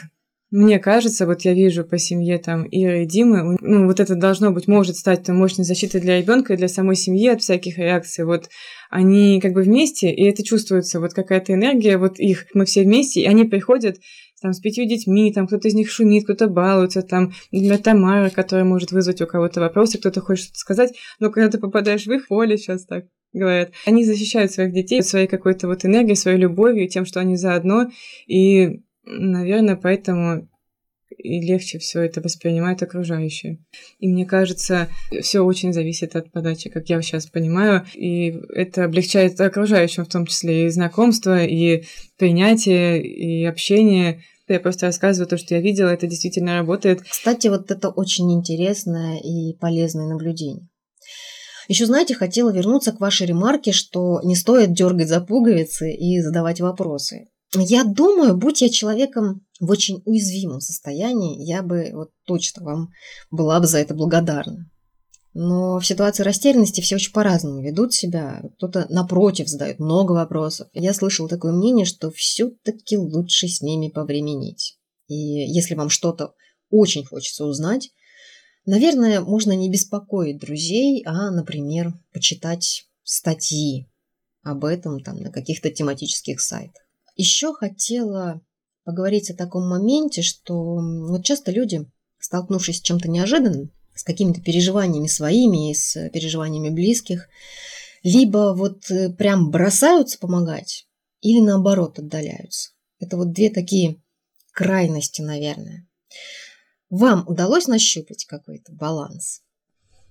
мне 0.51 0.79
кажется, 0.79 1.25
вот 1.25 1.41
я 1.41 1.53
вижу 1.53 1.83
по 1.83 1.97
семье 1.97 2.39
там 2.39 2.63
Иры 2.63 3.03
и 3.03 3.05
Димы, 3.05 3.57
ну 3.61 3.85
вот 3.85 3.99
это 3.99 4.15
должно 4.15 4.51
быть, 4.51 4.67
может 4.67 4.95
стать 4.95 5.27
мощной 5.29 5.63
защитой 5.65 6.01
для 6.01 6.19
ребенка 6.19 6.53
и 6.53 6.57
для 6.57 6.67
самой 6.67 6.95
семьи 6.95 7.27
от 7.27 7.41
всяких 7.41 7.77
реакций. 7.77 8.25
Вот 8.25 8.49
они 8.89 9.39
как 9.41 9.53
бы 9.53 9.61
вместе, 9.61 10.11
и 10.11 10.23
это 10.23 10.43
чувствуется, 10.43 10.99
вот 10.99 11.13
какая-то 11.13 11.53
энергия, 11.53 11.97
вот 11.97 12.19
их, 12.19 12.47
мы 12.53 12.65
все 12.65 12.83
вместе, 12.83 13.21
и 13.21 13.27
они 13.27 13.45
приходят 13.45 13.97
там, 14.41 14.53
с 14.53 14.59
пятью 14.59 14.85
детьми, 14.85 15.31
там 15.33 15.47
кто-то 15.47 15.67
из 15.67 15.73
них 15.73 15.91
шумит, 15.91 16.23
кто-то 16.23 16.47
балуется, 16.47 17.01
там, 17.01 17.33
например, 17.51 17.77
Тамара, 17.79 18.29
которая 18.29 18.65
может 18.65 18.91
вызвать 18.91 19.21
у 19.21 19.27
кого-то 19.27 19.59
вопросы, 19.59 19.97
кто-то 19.97 20.21
хочет 20.21 20.45
что-то 20.45 20.59
сказать, 20.59 20.93
но 21.19 21.29
когда 21.29 21.49
ты 21.49 21.57
попадаешь 21.57 22.05
в 22.05 22.11
их 22.11 22.27
поле, 22.27 22.57
сейчас 22.57 22.85
так 22.85 23.05
говорят, 23.33 23.71
они 23.85 24.03
защищают 24.03 24.51
своих 24.51 24.73
детей 24.73 25.03
своей 25.03 25.27
какой-то 25.27 25.67
вот 25.67 25.85
энергией, 25.85 26.15
своей 26.15 26.39
любовью, 26.39 26.87
тем, 26.87 27.05
что 27.05 27.19
они 27.19 27.35
заодно, 27.35 27.91
и, 28.27 28.81
наверное, 29.09 29.75
поэтому 29.75 30.47
и 31.17 31.41
легче 31.41 31.79
все 31.79 32.01
это 32.01 32.21
воспринимают 32.21 32.81
окружающие. 32.81 33.59
И 33.99 34.07
мне 34.07 34.25
кажется, 34.25 34.87
все 35.21 35.41
очень 35.41 35.73
зависит 35.73 36.15
от 36.15 36.31
подачи, 36.31 36.69
как 36.69 36.89
я 36.89 37.01
сейчас 37.01 37.25
понимаю, 37.25 37.85
и 37.93 38.29
это 38.53 38.85
облегчает 38.85 39.39
окружающим, 39.41 40.05
в 40.05 40.09
том 40.09 40.25
числе 40.25 40.67
и 40.67 40.69
знакомство, 40.69 41.43
и 41.43 41.83
принятие, 42.17 43.01
и 43.01 43.45
общение. 43.45 44.23
Я 44.47 44.59
просто 44.59 44.87
рассказываю 44.87 45.27
то, 45.27 45.37
что 45.37 45.55
я 45.55 45.61
видела, 45.61 45.89
это 45.89 46.07
действительно 46.07 46.55
работает. 46.55 47.01
Кстати, 47.01 47.47
вот 47.47 47.69
это 47.69 47.89
очень 47.89 48.31
интересное 48.31 49.19
и 49.19 49.53
полезное 49.59 50.07
наблюдение. 50.07 50.67
Еще, 51.67 51.85
знаете, 51.85 52.15
хотела 52.15 52.51
вернуться 52.51 52.91
к 52.91 52.99
вашей 52.99 53.27
ремарке, 53.27 53.73
что 53.73 54.21
не 54.23 54.35
стоит 54.35 54.73
дергать 54.73 55.07
за 55.07 55.21
пуговицы 55.21 55.91
и 55.91 56.19
задавать 56.19 56.61
вопросы. 56.61 57.27
Я 57.53 57.83
думаю, 57.83 58.37
будь 58.37 58.61
я 58.61 58.69
человеком 58.69 59.45
в 59.59 59.71
очень 59.71 60.01
уязвимом 60.05 60.61
состоянии, 60.61 61.43
я 61.43 61.63
бы 61.63 61.89
вот 61.93 62.11
точно 62.25 62.63
вам 62.63 62.89
была 63.31 63.59
бы 63.59 63.65
за 63.65 63.79
это 63.79 63.95
благодарна. 63.95 64.69
Но 65.33 65.79
в 65.79 65.85
ситуации 65.85 66.23
растерянности 66.23 66.81
все 66.81 66.95
очень 66.95 67.13
по-разному 67.13 67.61
ведут 67.61 67.93
себя. 67.93 68.41
Кто-то 68.57 68.87
напротив 68.89 69.47
задает 69.47 69.79
много 69.79 70.11
вопросов. 70.11 70.67
Я 70.73 70.93
слышала 70.93 71.29
такое 71.29 71.51
мнение, 71.51 71.85
что 71.85 72.11
все-таки 72.11 72.97
лучше 72.97 73.47
с 73.47 73.61
ними 73.61 73.89
повременить. 73.89 74.77
И 75.07 75.15
если 75.15 75.75
вам 75.75 75.89
что-то 75.89 76.33
очень 76.69 77.05
хочется 77.05 77.45
узнать, 77.45 77.91
наверное, 78.65 79.21
можно 79.21 79.53
не 79.53 79.69
беспокоить 79.71 80.39
друзей, 80.39 81.03
а, 81.05 81.31
например, 81.31 81.93
почитать 82.11 82.87
статьи 83.03 83.87
об 84.43 84.65
этом 84.65 84.99
там 85.01 85.17
на 85.17 85.31
каких-то 85.31 85.69
тематических 85.69 86.41
сайтах. 86.41 86.88
Еще 87.19 87.53
хотела 87.53 88.39
поговорить 88.85 89.29
о 89.29 89.35
таком 89.35 89.67
моменте, 89.67 90.21
что 90.21 90.79
вот 90.79 91.25
часто 91.25 91.51
люди, 91.51 91.85
столкнувшись 92.17 92.77
с 92.77 92.81
чем-то 92.81 93.09
неожиданным, 93.09 93.73
с 93.93 94.05
какими-то 94.05 94.39
переживаниями 94.39 95.07
своими 95.07 95.69
и 95.69 95.73
с 95.73 96.09
переживаниями 96.11 96.69
близких, 96.69 97.27
либо 98.03 98.53
вот 98.55 98.89
э, 98.89 99.09
прям 99.09 99.51
бросаются 99.51 100.17
помогать, 100.17 100.87
или 101.19 101.41
наоборот 101.41 101.99
отдаляются. 101.99 102.71
Это 103.01 103.17
вот 103.17 103.33
две 103.33 103.49
такие 103.49 104.01
крайности, 104.53 105.21
наверное. 105.21 105.89
Вам 106.89 107.27
удалось 107.27 107.67
нащупать 107.67 108.23
какой-то 108.23 108.71
баланс? 108.71 109.41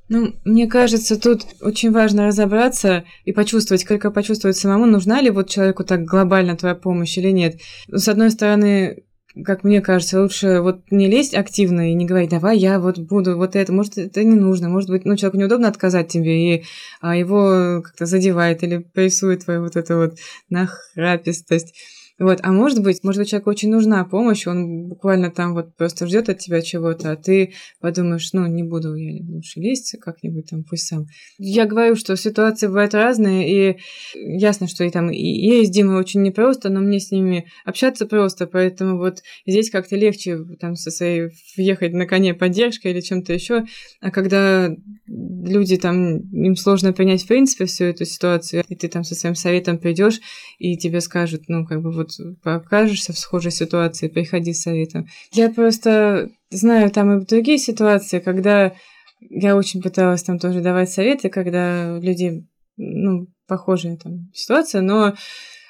Ну, 0.08 0.34
мне 0.44 0.66
кажется, 0.66 1.20
тут 1.20 1.42
очень 1.60 1.92
важно 1.92 2.26
разобраться 2.26 3.04
и 3.24 3.32
почувствовать, 3.32 3.86
только 3.86 4.10
почувствовать 4.10 4.56
самому, 4.56 4.86
нужна 4.86 5.20
ли 5.20 5.30
вот 5.30 5.50
человеку 5.50 5.84
так 5.84 6.04
глобально 6.04 6.56
твоя 6.56 6.74
помощь 6.74 7.18
или 7.18 7.30
нет. 7.30 7.60
С 7.88 8.08
одной 8.08 8.30
стороны, 8.30 9.04
как 9.44 9.64
мне 9.64 9.82
кажется, 9.82 10.22
лучше 10.22 10.60
вот 10.60 10.80
не 10.90 11.08
лезть 11.08 11.34
активно 11.34 11.90
и 11.90 11.94
не 11.94 12.06
говорить, 12.06 12.30
давай 12.30 12.56
я 12.56 12.80
вот 12.80 12.98
буду 12.98 13.36
вот 13.36 13.54
это, 13.54 13.72
может, 13.72 13.98
это 13.98 14.24
не 14.24 14.34
нужно, 14.34 14.70
может 14.70 14.88
быть, 14.88 15.04
ну, 15.04 15.14
человеку 15.16 15.38
неудобно 15.38 15.68
отказать 15.68 16.08
тебе, 16.08 16.56
и 16.56 16.64
а 17.00 17.14
его 17.14 17.82
как-то 17.82 18.06
задевает 18.06 18.62
или 18.62 18.78
прессует 18.78 19.44
твою 19.44 19.62
вот 19.62 19.76
эту 19.76 19.96
вот 19.96 20.18
нахрапистость. 20.48 21.74
Вот, 22.18 22.40
а 22.42 22.52
может 22.52 22.82
быть, 22.82 23.04
может 23.04 23.20
быть, 23.20 23.28
человеку 23.30 23.50
очень 23.50 23.70
нужна 23.70 24.04
помощь, 24.04 24.46
он 24.46 24.88
буквально 24.88 25.30
там 25.30 25.54
вот 25.54 25.76
просто 25.76 26.06
ждет 26.06 26.28
от 26.28 26.38
тебя 26.38 26.62
чего-то, 26.62 27.12
а 27.12 27.16
ты 27.16 27.54
подумаешь, 27.80 28.32
ну, 28.32 28.46
не 28.46 28.64
буду 28.64 28.94
я 28.96 29.22
лучше 29.28 29.60
лезть, 29.60 29.96
как-нибудь 30.00 30.50
там 30.50 30.64
пусть 30.64 30.88
сам. 30.88 31.06
Я 31.38 31.66
говорю, 31.66 31.94
что 31.94 32.16
ситуации 32.16 32.66
бывают 32.66 32.94
разные, 32.94 33.72
и 33.72 33.78
ясно, 34.14 34.66
что 34.66 34.84
и 34.84 34.90
там 34.90 35.10
и 35.10 35.38
и 35.38 35.64
с 35.64 35.70
Димой 35.70 35.96
очень 35.96 36.22
непросто, 36.22 36.68
но 36.68 36.80
мне 36.80 36.98
с 36.98 37.10
ними 37.10 37.46
общаться 37.64 38.06
просто, 38.06 38.46
поэтому 38.46 38.98
вот 38.98 39.22
здесь 39.46 39.70
как-то 39.70 39.96
легче 39.96 40.38
там 40.60 40.74
со 40.74 40.90
своей 40.90 41.30
въехать 41.56 41.92
на 41.92 42.06
коне 42.06 42.34
поддержкой 42.34 42.92
или 42.92 43.00
чем-то 43.00 43.32
еще, 43.32 43.64
а 44.00 44.10
когда 44.10 44.74
люди 45.06 45.76
там, 45.76 46.18
им 46.18 46.56
сложно 46.56 46.92
принять 46.92 47.22
в 47.22 47.26
принципе 47.28 47.64
всю 47.66 47.84
эту 47.84 48.04
ситуацию, 48.04 48.64
и 48.68 48.74
ты 48.74 48.88
там 48.88 49.04
со 49.04 49.14
своим 49.14 49.34
советом 49.34 49.78
придешь, 49.78 50.20
и 50.58 50.76
тебе 50.76 51.00
скажут, 51.00 51.44
ну, 51.48 51.64
как 51.64 51.82
бы 51.82 51.92
вот 51.92 52.07
вот 52.18 52.36
окажешься 52.42 53.12
в 53.12 53.18
схожей 53.18 53.52
ситуации, 53.52 54.08
приходи 54.08 54.52
с 54.52 54.62
советом. 54.62 55.06
Я 55.32 55.50
просто 55.50 56.30
знаю 56.50 56.90
там 56.90 57.18
и 57.18 57.26
другие 57.26 57.58
ситуации, 57.58 58.18
когда 58.20 58.72
я 59.20 59.56
очень 59.56 59.82
пыталась 59.82 60.22
там 60.22 60.38
тоже 60.38 60.60
давать 60.60 60.90
советы, 60.90 61.28
когда 61.28 61.96
у 61.98 62.02
людей, 62.02 62.46
ну, 62.76 63.26
похожая 63.46 63.96
там 63.96 64.30
ситуация, 64.32 64.80
но 64.80 65.14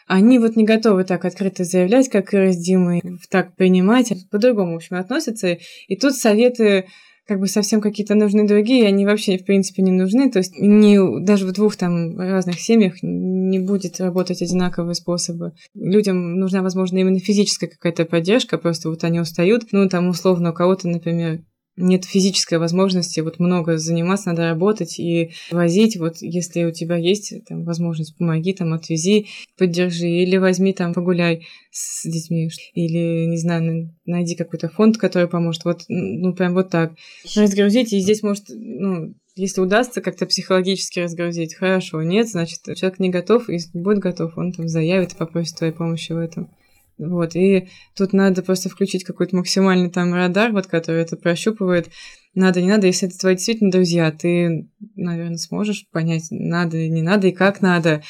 они 0.07 0.38
вот 0.38 0.57
не 0.57 0.64
готовы 0.64 1.04
так 1.04 1.25
открыто 1.25 1.64
заявлять, 1.64 2.09
как 2.09 2.33
и 2.33 2.52
Димой, 2.52 3.02
так 3.30 3.54
принимать, 3.57 4.12
по-другому, 4.30 4.73
в 4.73 4.76
общем, 4.76 4.97
относятся. 4.97 5.59
И 5.87 5.97
тут 5.97 6.14
советы 6.14 6.87
как 7.28 7.40
бы 7.40 7.47
совсем 7.47 7.82
какие-то 7.82 8.14
нужны 8.14 8.49
другие, 8.49 8.87
они 8.87 9.04
вообще, 9.04 9.37
в 9.37 9.44
принципе, 9.44 9.82
не 9.82 9.92
нужны. 9.92 10.30
То 10.30 10.38
есть 10.38 10.54
не, 10.58 10.99
даже 11.23 11.47
в 11.47 11.52
двух 11.52 11.76
там 11.76 12.18
разных 12.18 12.58
семьях 12.58 12.94
не 13.02 13.58
будет 13.58 14.00
работать 14.00 14.40
одинаковые 14.40 14.94
способы. 14.94 15.52
Людям 15.75 16.40
нужна, 16.40 16.62
возможно, 16.62 16.97
именно 16.97 17.18
физическая 17.18 17.68
какая-то 17.68 18.06
поддержка, 18.06 18.56
просто 18.56 18.88
вот 18.88 19.04
они 19.04 19.20
устают. 19.20 19.66
Ну, 19.73 19.87
там, 19.90 20.08
условно, 20.08 20.50
у 20.50 20.54
кого-то, 20.54 20.88
например, 20.88 21.42
нет 21.78 22.04
физической 22.04 22.58
возможности 22.58 23.20
вот 23.20 23.38
много 23.38 23.78
заниматься, 23.78 24.30
надо 24.30 24.49
работать 24.50 24.99
и 24.99 25.30
возить. 25.50 25.97
Вот 25.97 26.16
если 26.20 26.64
у 26.64 26.73
тебя 26.73 26.97
есть 26.97 27.32
там, 27.47 27.64
возможность, 27.64 28.16
помоги, 28.16 28.52
там, 28.52 28.73
отвези, 28.75 29.28
поддержи, 29.56 30.08
или 30.08 30.37
возьми 30.37 30.73
там, 30.73 30.92
погуляй 30.92 31.47
с 31.70 32.08
детьми, 32.08 32.50
или, 32.75 33.26
не 33.26 33.38
знаю, 33.38 33.94
найди 34.04 34.35
какой-то 34.35 34.68
фонд, 34.68 34.99
который 34.99 35.28
поможет. 35.28 35.64
Вот, 35.64 35.85
ну, 35.88 36.35
прям 36.35 36.54
вот 36.54 36.70
так. 36.70 36.92
Разгрузить, 37.37 37.92
и 37.92 38.00
здесь 38.00 38.23
может, 38.23 38.44
ну, 38.49 39.14
если 39.37 39.61
удастся 39.61 40.00
как-то 40.00 40.26
психологически 40.26 41.00
разгрузить, 41.00 41.54
хорошо. 41.54 42.02
Нет, 42.02 42.28
значит, 42.28 42.61
человек 42.76 42.99
не 42.99 43.11
готов, 43.11 43.49
если 43.49 43.78
будет 43.78 43.99
готов, 43.99 44.37
он 44.37 44.52
там 44.52 44.68
заявит 44.68 45.12
и 45.12 45.16
попросит 45.16 45.56
твоей 45.56 45.73
помощи 45.73 46.12
в 46.12 46.18
этом. 46.18 46.50
Вот, 46.99 47.37
и 47.37 47.69
тут 47.97 48.12
надо 48.12 48.43
просто 48.43 48.69
включить 48.69 49.05
какой-то 49.05 49.37
максимальный 49.37 49.90
там 49.90 50.12
радар, 50.14 50.52
вот, 50.52 50.67
который 50.67 51.02
это 51.02 51.17
прощупывает. 51.17 51.90
Надо, 52.35 52.61
не 52.61 52.69
надо, 52.69 52.87
если 52.87 53.09
это 53.09 53.19
твои 53.19 53.35
действительно 53.37 53.71
друзья, 53.71 54.11
ты, 54.11 54.69
наверное, 54.97 55.38
сможешь 55.38 55.87
понять, 55.90 56.26
надо, 56.31 56.88
не 56.88 57.02
надо 57.02 57.28
и 57.28 57.33
как 57.33 57.62
надо 57.62 58.02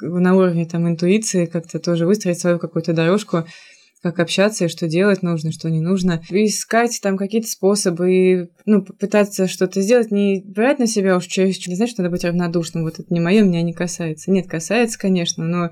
на 0.00 0.34
уровне 0.34 0.66
там 0.66 0.88
интуиции 0.88 1.46
как-то 1.46 1.78
тоже 1.78 2.06
выстроить 2.06 2.38
свою 2.38 2.58
какую-то 2.58 2.92
дорожку, 2.92 3.46
как 4.02 4.20
общаться 4.20 4.66
и 4.66 4.68
что 4.68 4.86
делать 4.86 5.22
нужно, 5.22 5.52
что 5.52 5.70
не 5.70 5.80
нужно. 5.80 6.22
искать 6.30 7.00
там 7.02 7.16
какие-то 7.16 7.48
способы, 7.48 8.14
и, 8.14 8.48
ну, 8.64 8.82
попытаться 8.82 9.48
что-то 9.48 9.80
сделать, 9.80 10.10
не 10.10 10.42
брать 10.44 10.78
на 10.78 10.86
себя 10.86 11.16
уж 11.16 11.26
чересчур, 11.26 11.74
не 11.74 11.86
что 11.86 12.02
надо 12.02 12.12
быть 12.12 12.24
равнодушным, 12.24 12.84
вот 12.84 12.98
это 12.98 13.12
не 13.12 13.20
мое, 13.20 13.42
меня 13.42 13.62
не 13.62 13.72
касается. 13.72 14.30
Нет, 14.30 14.46
касается, 14.46 14.98
конечно, 14.98 15.44
но 15.44 15.70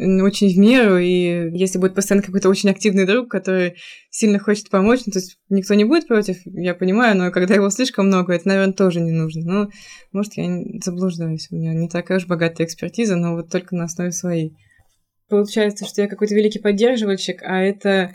очень 0.00 0.54
в 0.54 0.58
меру, 0.58 0.98
и 0.98 1.50
если 1.52 1.78
будет 1.78 1.94
постоянно 1.94 2.24
какой-то 2.24 2.48
очень 2.48 2.70
активный 2.70 3.06
друг, 3.06 3.30
который 3.30 3.74
сильно 4.10 4.38
хочет 4.38 4.70
помочь, 4.70 5.00
ну, 5.06 5.12
то 5.12 5.18
есть 5.18 5.38
никто 5.48 5.74
не 5.74 5.84
будет 5.84 6.08
против, 6.08 6.38
я 6.46 6.74
понимаю, 6.74 7.16
но 7.16 7.30
когда 7.30 7.54
его 7.54 7.68
слишком 7.70 8.06
много, 8.06 8.32
это, 8.32 8.48
наверное, 8.48 8.72
тоже 8.72 9.00
не 9.00 9.12
нужно. 9.12 9.42
Ну, 9.44 9.70
может, 10.12 10.34
я 10.34 10.48
заблуждаюсь, 10.82 11.48
у 11.50 11.56
меня 11.56 11.74
не 11.74 11.88
такая 11.88 12.18
уж 12.18 12.26
богатая 12.26 12.64
экспертиза, 12.64 13.16
но 13.16 13.34
вот 13.34 13.50
только 13.50 13.76
на 13.76 13.84
основе 13.84 14.12
своей. 14.12 14.56
Получается, 15.28 15.86
что 15.86 16.02
я 16.02 16.08
какой-то 16.08 16.34
великий 16.34 16.58
поддерживальщик, 16.58 17.42
а 17.42 17.60
это 17.60 18.12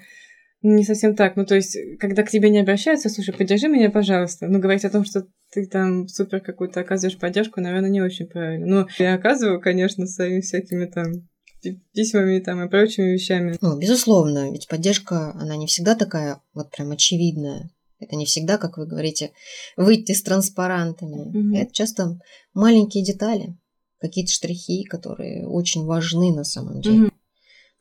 не 0.61 0.83
совсем 0.83 1.15
так. 1.15 1.35
Ну, 1.35 1.45
то 1.45 1.55
есть, 1.55 1.77
когда 1.99 2.23
к 2.23 2.29
тебе 2.29 2.49
не 2.49 2.59
обращаются, 2.59 3.09
слушай, 3.09 3.33
поддержи 3.33 3.67
меня, 3.67 3.89
пожалуйста. 3.91 4.47
Ну, 4.47 4.59
говорить 4.59 4.83
о 4.83 4.89
том, 4.89 5.05
что 5.05 5.25
ты 5.53 5.67
там 5.67 6.07
супер 6.07 6.41
какую-то 6.41 6.79
оказываешь 6.79 7.19
поддержку, 7.19 7.61
наверное, 7.61 7.89
не 7.89 8.01
очень 8.01 8.27
правильно. 8.27 8.65
Ну, 8.65 8.87
я 8.97 9.13
оказываю, 9.13 9.61
конечно, 9.61 10.07
своими 10.07 10.41
всякими 10.41 10.85
там 10.85 11.05
письмами 11.93 12.39
там 12.39 12.63
и 12.63 12.69
прочими 12.69 13.13
вещами. 13.13 13.57
Ну, 13.61 13.77
безусловно, 13.77 14.51
ведь 14.51 14.67
поддержка, 14.67 15.31
она 15.33 15.55
не 15.55 15.67
всегда 15.67 15.95
такая 15.95 16.41
вот 16.53 16.71
прям 16.71 16.91
очевидная. 16.91 17.69
Это 17.99 18.15
не 18.15 18.25
всегда, 18.25 18.57
как 18.57 18.77
вы 18.77 18.85
говорите, 18.85 19.31
выйти 19.77 20.11
с 20.11 20.21
транспарантами. 20.21 21.31
Mm-hmm. 21.31 21.57
Это 21.57 21.73
часто 21.73 22.19
маленькие 22.53 23.03
детали, 23.03 23.57
какие-то 23.99 24.31
штрихи, 24.31 24.83
которые 24.83 25.47
очень 25.47 25.85
важны 25.85 26.33
на 26.33 26.43
самом 26.43 26.81
деле. 26.81 27.07
Mm-hmm. 27.07 27.13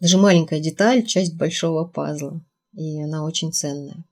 Даже 0.00 0.19
маленькая 0.19 0.61
деталь– 0.61 1.05
часть 1.07 1.37
большого 1.37 1.85
пазла, 1.85 2.45
и 2.75 3.03
она 3.03 3.25
очень 3.25 3.53
ценная 3.53 4.05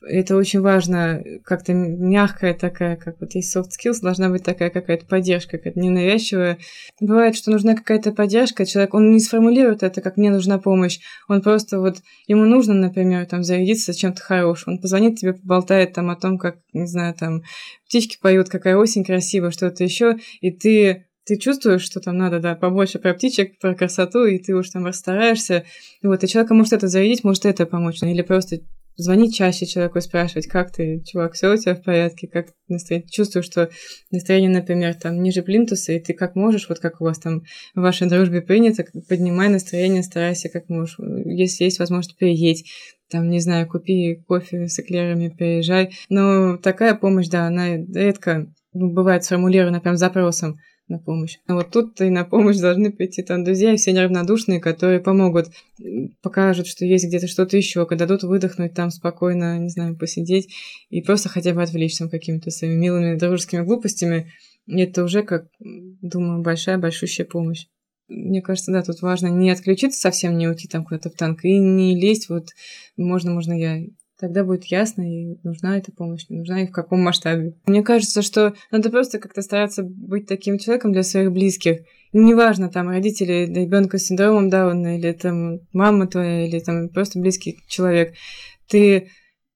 это 0.00 0.36
очень 0.36 0.60
важно, 0.60 1.22
как-то 1.44 1.72
мягкая 1.74 2.54
такая, 2.54 2.96
как 2.96 3.20
вот 3.20 3.34
есть 3.34 3.54
soft 3.54 3.70
skills, 3.70 4.00
должна 4.00 4.28
быть 4.28 4.44
такая 4.44 4.70
какая-то 4.70 5.06
поддержка, 5.06 5.58
какая-то 5.58 5.80
ненавязчивая. 5.80 6.58
Бывает, 7.00 7.36
что 7.36 7.50
нужна 7.50 7.74
какая-то 7.74 8.12
поддержка, 8.12 8.64
человек, 8.64 8.94
он 8.94 9.10
не 9.12 9.20
сформулирует 9.20 9.82
это, 9.82 10.00
как 10.00 10.16
мне 10.16 10.30
нужна 10.30 10.58
помощь, 10.58 11.00
он 11.28 11.42
просто 11.42 11.80
вот, 11.80 11.98
ему 12.26 12.44
нужно, 12.44 12.74
например, 12.74 13.26
там, 13.26 13.42
зарядиться 13.42 13.92
чем-то 13.92 14.20
хорошим, 14.20 14.74
он 14.74 14.78
позвонит 14.78 15.16
тебе, 15.16 15.34
поболтает 15.34 15.94
там 15.94 16.10
о 16.10 16.16
том, 16.16 16.38
как, 16.38 16.58
не 16.72 16.86
знаю, 16.86 17.14
там, 17.14 17.42
птички 17.86 18.18
поют, 18.20 18.48
какая 18.48 18.76
осень 18.76 19.04
красивая, 19.04 19.50
что-то 19.50 19.84
еще, 19.84 20.16
и 20.40 20.50
ты 20.50 21.04
ты 21.28 21.36
чувствуешь, 21.36 21.82
что 21.82 22.00
там 22.00 22.16
надо, 22.16 22.40
да, 22.40 22.54
побольше 22.54 22.98
про 22.98 23.12
птичек, 23.12 23.58
про 23.58 23.74
красоту, 23.74 24.24
и 24.24 24.38
ты 24.38 24.54
уж 24.54 24.70
там 24.70 24.86
расстараешься. 24.86 25.66
Вот, 26.02 26.24
и 26.24 26.26
человека 26.26 26.54
может 26.54 26.72
это 26.72 26.88
зарядить, 26.88 27.22
может 27.22 27.44
это 27.44 27.66
помочь. 27.66 28.02
Или 28.02 28.22
просто 28.22 28.60
звонить 28.98 29.34
чаще 29.34 29.64
человеку 29.64 29.98
и 29.98 30.02
спрашивать, 30.02 30.48
как 30.48 30.72
ты, 30.72 31.02
чувак, 31.06 31.32
все 31.32 31.54
у 31.54 31.56
тебя 31.56 31.76
в 31.76 31.82
порядке, 31.82 32.26
как 32.26 32.48
настроение. 32.66 33.08
Чувствую, 33.08 33.44
что 33.44 33.70
настроение, 34.10 34.50
например, 34.50 34.94
там 34.94 35.22
ниже 35.22 35.42
плинтуса, 35.42 35.92
и 35.92 36.00
ты 36.00 36.12
как 36.12 36.34
можешь, 36.34 36.68
вот 36.68 36.80
как 36.80 37.00
у 37.00 37.04
вас 37.04 37.18
там 37.20 37.44
в 37.74 37.80
вашей 37.80 38.08
дружбе 38.08 38.42
принято, 38.42 38.84
поднимай 39.08 39.48
настроение, 39.48 40.02
старайся 40.02 40.48
как 40.48 40.68
можешь. 40.68 40.98
Если 41.24 41.64
есть 41.64 41.78
возможность, 41.78 42.18
переедь. 42.18 42.68
Там, 43.08 43.30
не 43.30 43.40
знаю, 43.40 43.66
купи 43.66 44.16
кофе 44.26 44.66
с 44.66 44.78
эклерами, 44.80 45.30
переезжай. 45.30 45.96
Но 46.10 46.58
такая 46.58 46.94
помощь, 46.94 47.28
да, 47.28 47.46
она 47.46 47.76
редко 47.76 48.52
ну, 48.74 48.90
бывает 48.90 49.24
сформулирована 49.24 49.80
прям 49.80 49.96
запросом 49.96 50.58
на 50.88 50.98
помощь. 50.98 51.38
А 51.46 51.54
вот 51.54 51.70
тут 51.70 52.00
и 52.00 52.10
на 52.10 52.24
помощь 52.24 52.56
должны 52.56 52.90
прийти 52.90 53.22
там 53.22 53.44
друзья, 53.44 53.72
и 53.72 53.76
все 53.76 53.92
неравнодушные, 53.92 54.60
которые 54.60 55.00
помогут, 55.00 55.48
покажут, 56.22 56.66
что 56.66 56.84
есть 56.84 57.06
где-то 57.06 57.28
что-то 57.28 57.56
еще, 57.56 57.86
когда 57.86 58.06
дадут 58.06 58.24
выдохнуть 58.24 58.74
там 58.74 58.90
спокойно, 58.90 59.58
не 59.58 59.68
знаю, 59.68 59.96
посидеть 59.96 60.48
и 60.90 61.02
просто 61.02 61.28
хотя 61.28 61.52
бы 61.52 61.62
отвлечься 61.62 62.08
какими-то 62.08 62.50
своими 62.50 62.74
милыми 62.74 63.16
дружескими 63.16 63.62
глупостями. 63.62 64.32
И 64.66 64.80
это 64.80 65.04
уже, 65.04 65.22
как, 65.22 65.46
думаю, 65.60 66.42
большая, 66.42 66.78
большущая 66.78 67.26
помощь. 67.26 67.66
Мне 68.08 68.40
кажется, 68.40 68.72
да, 68.72 68.82
тут 68.82 69.02
важно 69.02 69.28
не 69.28 69.50
отключиться 69.50 70.00
совсем, 70.00 70.38
не 70.38 70.48
уйти 70.48 70.66
там 70.66 70.84
куда-то 70.84 71.10
в 71.10 71.14
танк 71.14 71.44
и 71.44 71.58
не 71.58 71.98
лезть 71.98 72.30
вот 72.30 72.48
можно, 72.96 73.32
можно 73.32 73.52
я 73.52 73.82
Тогда 74.20 74.42
будет 74.42 74.64
ясно, 74.64 75.02
и 75.02 75.36
нужна 75.44 75.78
эта 75.78 75.92
помощь, 75.92 76.26
нужна, 76.28 76.62
и 76.62 76.66
в 76.66 76.72
каком 76.72 77.00
масштабе. 77.02 77.54
Мне 77.66 77.82
кажется, 77.82 78.22
что 78.22 78.54
надо 78.72 78.90
просто 78.90 79.20
как-то 79.20 79.42
стараться 79.42 79.84
быть 79.84 80.26
таким 80.26 80.58
человеком 80.58 80.92
для 80.92 81.04
своих 81.04 81.30
близких. 81.30 81.82
неважно, 82.12 82.68
там, 82.68 82.88
родители 82.88 83.46
ребенка 83.46 83.98
с 83.98 84.06
синдромом 84.06 84.50
Дауна, 84.50 84.98
или 84.98 85.12
там 85.12 85.60
мама 85.72 86.08
твоя, 86.08 86.46
или 86.46 86.58
там 86.58 86.88
просто 86.88 87.20
близкий 87.20 87.58
человек. 87.68 88.14
Ты 88.68 89.08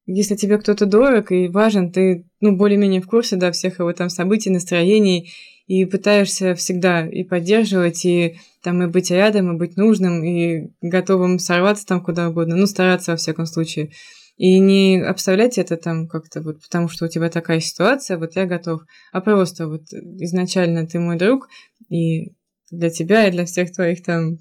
если 0.06 0.34
тебе 0.34 0.58
кто-то 0.58 0.86
дорог 0.86 1.30
и 1.30 1.48
важен, 1.48 1.92
ты, 1.92 2.26
ну, 2.40 2.56
более-менее 2.56 3.00
в 3.00 3.06
курсе, 3.06 3.36
да, 3.36 3.52
всех 3.52 3.78
его 3.78 3.92
там 3.92 4.10
событий, 4.10 4.50
настроений, 4.50 5.32
и 5.66 5.84
пытаешься 5.84 6.54
всегда 6.54 7.06
и 7.06 7.22
поддерживать, 7.22 8.04
и 8.04 8.36
там 8.62 8.82
и 8.82 8.86
быть 8.88 9.10
рядом, 9.10 9.52
и 9.52 9.58
быть 9.58 9.76
нужным, 9.76 10.24
и 10.24 10.72
готовым 10.80 11.38
сорваться 11.38 11.86
там 11.86 12.02
куда 12.02 12.28
угодно, 12.28 12.56
ну, 12.56 12.66
стараться 12.66 13.12
во 13.12 13.16
всяком 13.16 13.46
случае. 13.46 13.90
И 14.36 14.58
не 14.58 15.00
обставлять 15.00 15.58
это 15.58 15.76
там 15.76 16.08
как-то 16.08 16.40
вот 16.40 16.60
потому, 16.62 16.88
что 16.88 17.04
у 17.04 17.08
тебя 17.08 17.28
такая 17.28 17.60
ситуация, 17.60 18.18
вот 18.18 18.34
я 18.34 18.46
готов, 18.46 18.82
а 19.12 19.20
просто 19.20 19.68
вот 19.68 19.82
изначально 19.92 20.86
ты 20.86 20.98
мой 20.98 21.16
друг, 21.16 21.48
и 21.88 22.32
для 22.70 22.90
тебя, 22.90 23.28
и 23.28 23.30
для 23.30 23.44
всех 23.44 23.72
твоих 23.72 24.02
там 24.02 24.38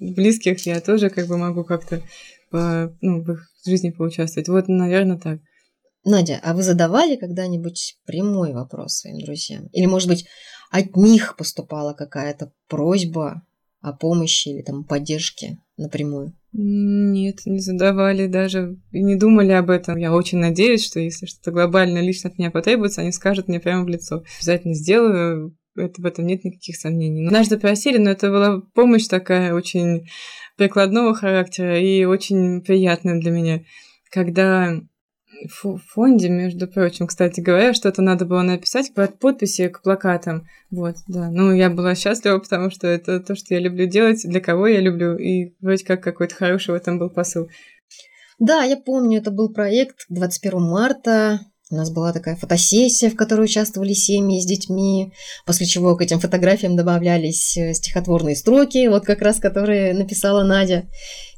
близких 0.00 0.66
я 0.66 0.80
тоже 0.80 1.08
как 1.08 1.28
бы 1.28 1.36
могу 1.38 1.64
как-то 1.64 2.02
ну, 2.52 3.22
в 3.22 3.32
их 3.32 3.48
жизни 3.64 3.90
поучаствовать. 3.90 4.48
Вот, 4.48 4.68
наверное, 4.68 5.18
так. 5.18 5.40
Надя, 6.04 6.40
а 6.42 6.54
вы 6.54 6.62
задавали 6.62 7.16
когда-нибудь 7.16 7.98
прямой 8.06 8.52
вопрос 8.52 8.98
своим 8.98 9.20
друзьям? 9.20 9.66
Или, 9.68 9.86
может 9.86 10.08
быть, 10.08 10.26
от 10.70 10.96
них 10.96 11.36
поступала 11.36 11.92
какая-то 11.92 12.52
просьба 12.68 13.42
о 13.80 13.92
помощи 13.92 14.48
или 14.48 14.62
там 14.62 14.84
поддержке 14.84 15.58
напрямую? 15.76 16.34
Нет, 16.52 17.42
не 17.46 17.60
задавали 17.60 18.26
даже 18.26 18.76
и 18.90 19.02
не 19.02 19.16
думали 19.16 19.52
об 19.52 19.70
этом. 19.70 19.96
Я 19.96 20.12
очень 20.12 20.38
надеюсь, 20.38 20.84
что 20.84 20.98
если 20.98 21.26
что-то 21.26 21.52
глобально 21.52 22.00
лично 22.00 22.28
от 22.28 22.38
меня 22.38 22.50
потребуется, 22.50 23.02
они 23.02 23.12
скажут 23.12 23.46
мне 23.46 23.60
прямо 23.60 23.84
в 23.84 23.88
лицо. 23.88 24.24
Обязательно 24.38 24.74
сделаю, 24.74 25.56
это, 25.76 26.02
в 26.02 26.06
этом 26.06 26.26
нет 26.26 26.44
никаких 26.44 26.76
сомнений. 26.76 27.22
Но 27.22 27.28
однажды 27.28 27.56
просили, 27.56 27.98
но 27.98 28.10
это 28.10 28.30
была 28.30 28.60
помощь 28.74 29.06
такая 29.06 29.54
очень 29.54 30.08
прикладного 30.56 31.14
характера 31.14 31.80
и 31.80 32.04
очень 32.04 32.62
приятная 32.62 33.20
для 33.20 33.30
меня. 33.30 33.64
Когда 34.10 34.80
фонде, 35.48 36.28
между 36.28 36.66
прочим, 36.68 37.06
кстати 37.06 37.40
говоря, 37.40 37.74
что-то 37.74 38.02
надо 38.02 38.24
было 38.24 38.42
написать 38.42 38.92
под 38.94 39.18
подписи 39.18 39.68
к 39.68 39.82
плакатам. 39.82 40.46
Вот, 40.70 40.96
да. 41.08 41.30
Ну, 41.30 41.52
я 41.52 41.70
была 41.70 41.94
счастлива, 41.94 42.38
потому 42.38 42.70
что 42.70 42.86
это 42.86 43.20
то, 43.20 43.34
что 43.34 43.54
я 43.54 43.60
люблю 43.60 43.86
делать, 43.86 44.22
для 44.24 44.40
кого 44.40 44.66
я 44.66 44.80
люблю, 44.80 45.16
и 45.16 45.54
вроде 45.60 45.84
как 45.84 46.02
какой-то 46.02 46.34
хороший 46.34 46.72
в 46.72 46.76
этом 46.76 46.98
был 46.98 47.10
посыл. 47.10 47.48
Да, 48.38 48.62
я 48.62 48.76
помню, 48.76 49.18
это 49.18 49.30
был 49.30 49.52
проект 49.52 50.06
21 50.08 50.60
марта 50.62 51.40
у 51.70 51.76
нас 51.76 51.90
была 51.90 52.12
такая 52.12 52.34
фотосессия, 52.34 53.10
в 53.10 53.16
которой 53.16 53.44
участвовали 53.44 53.92
семьи 53.92 54.40
с 54.40 54.46
детьми, 54.46 55.12
после 55.46 55.66
чего 55.66 55.96
к 55.96 56.02
этим 56.02 56.18
фотографиям 56.18 56.76
добавлялись 56.76 57.56
э, 57.56 57.74
стихотворные 57.74 58.34
строки, 58.34 58.88
вот 58.88 59.04
как 59.04 59.22
раз 59.22 59.38
которые 59.38 59.94
написала 59.94 60.42
Надя. 60.42 60.88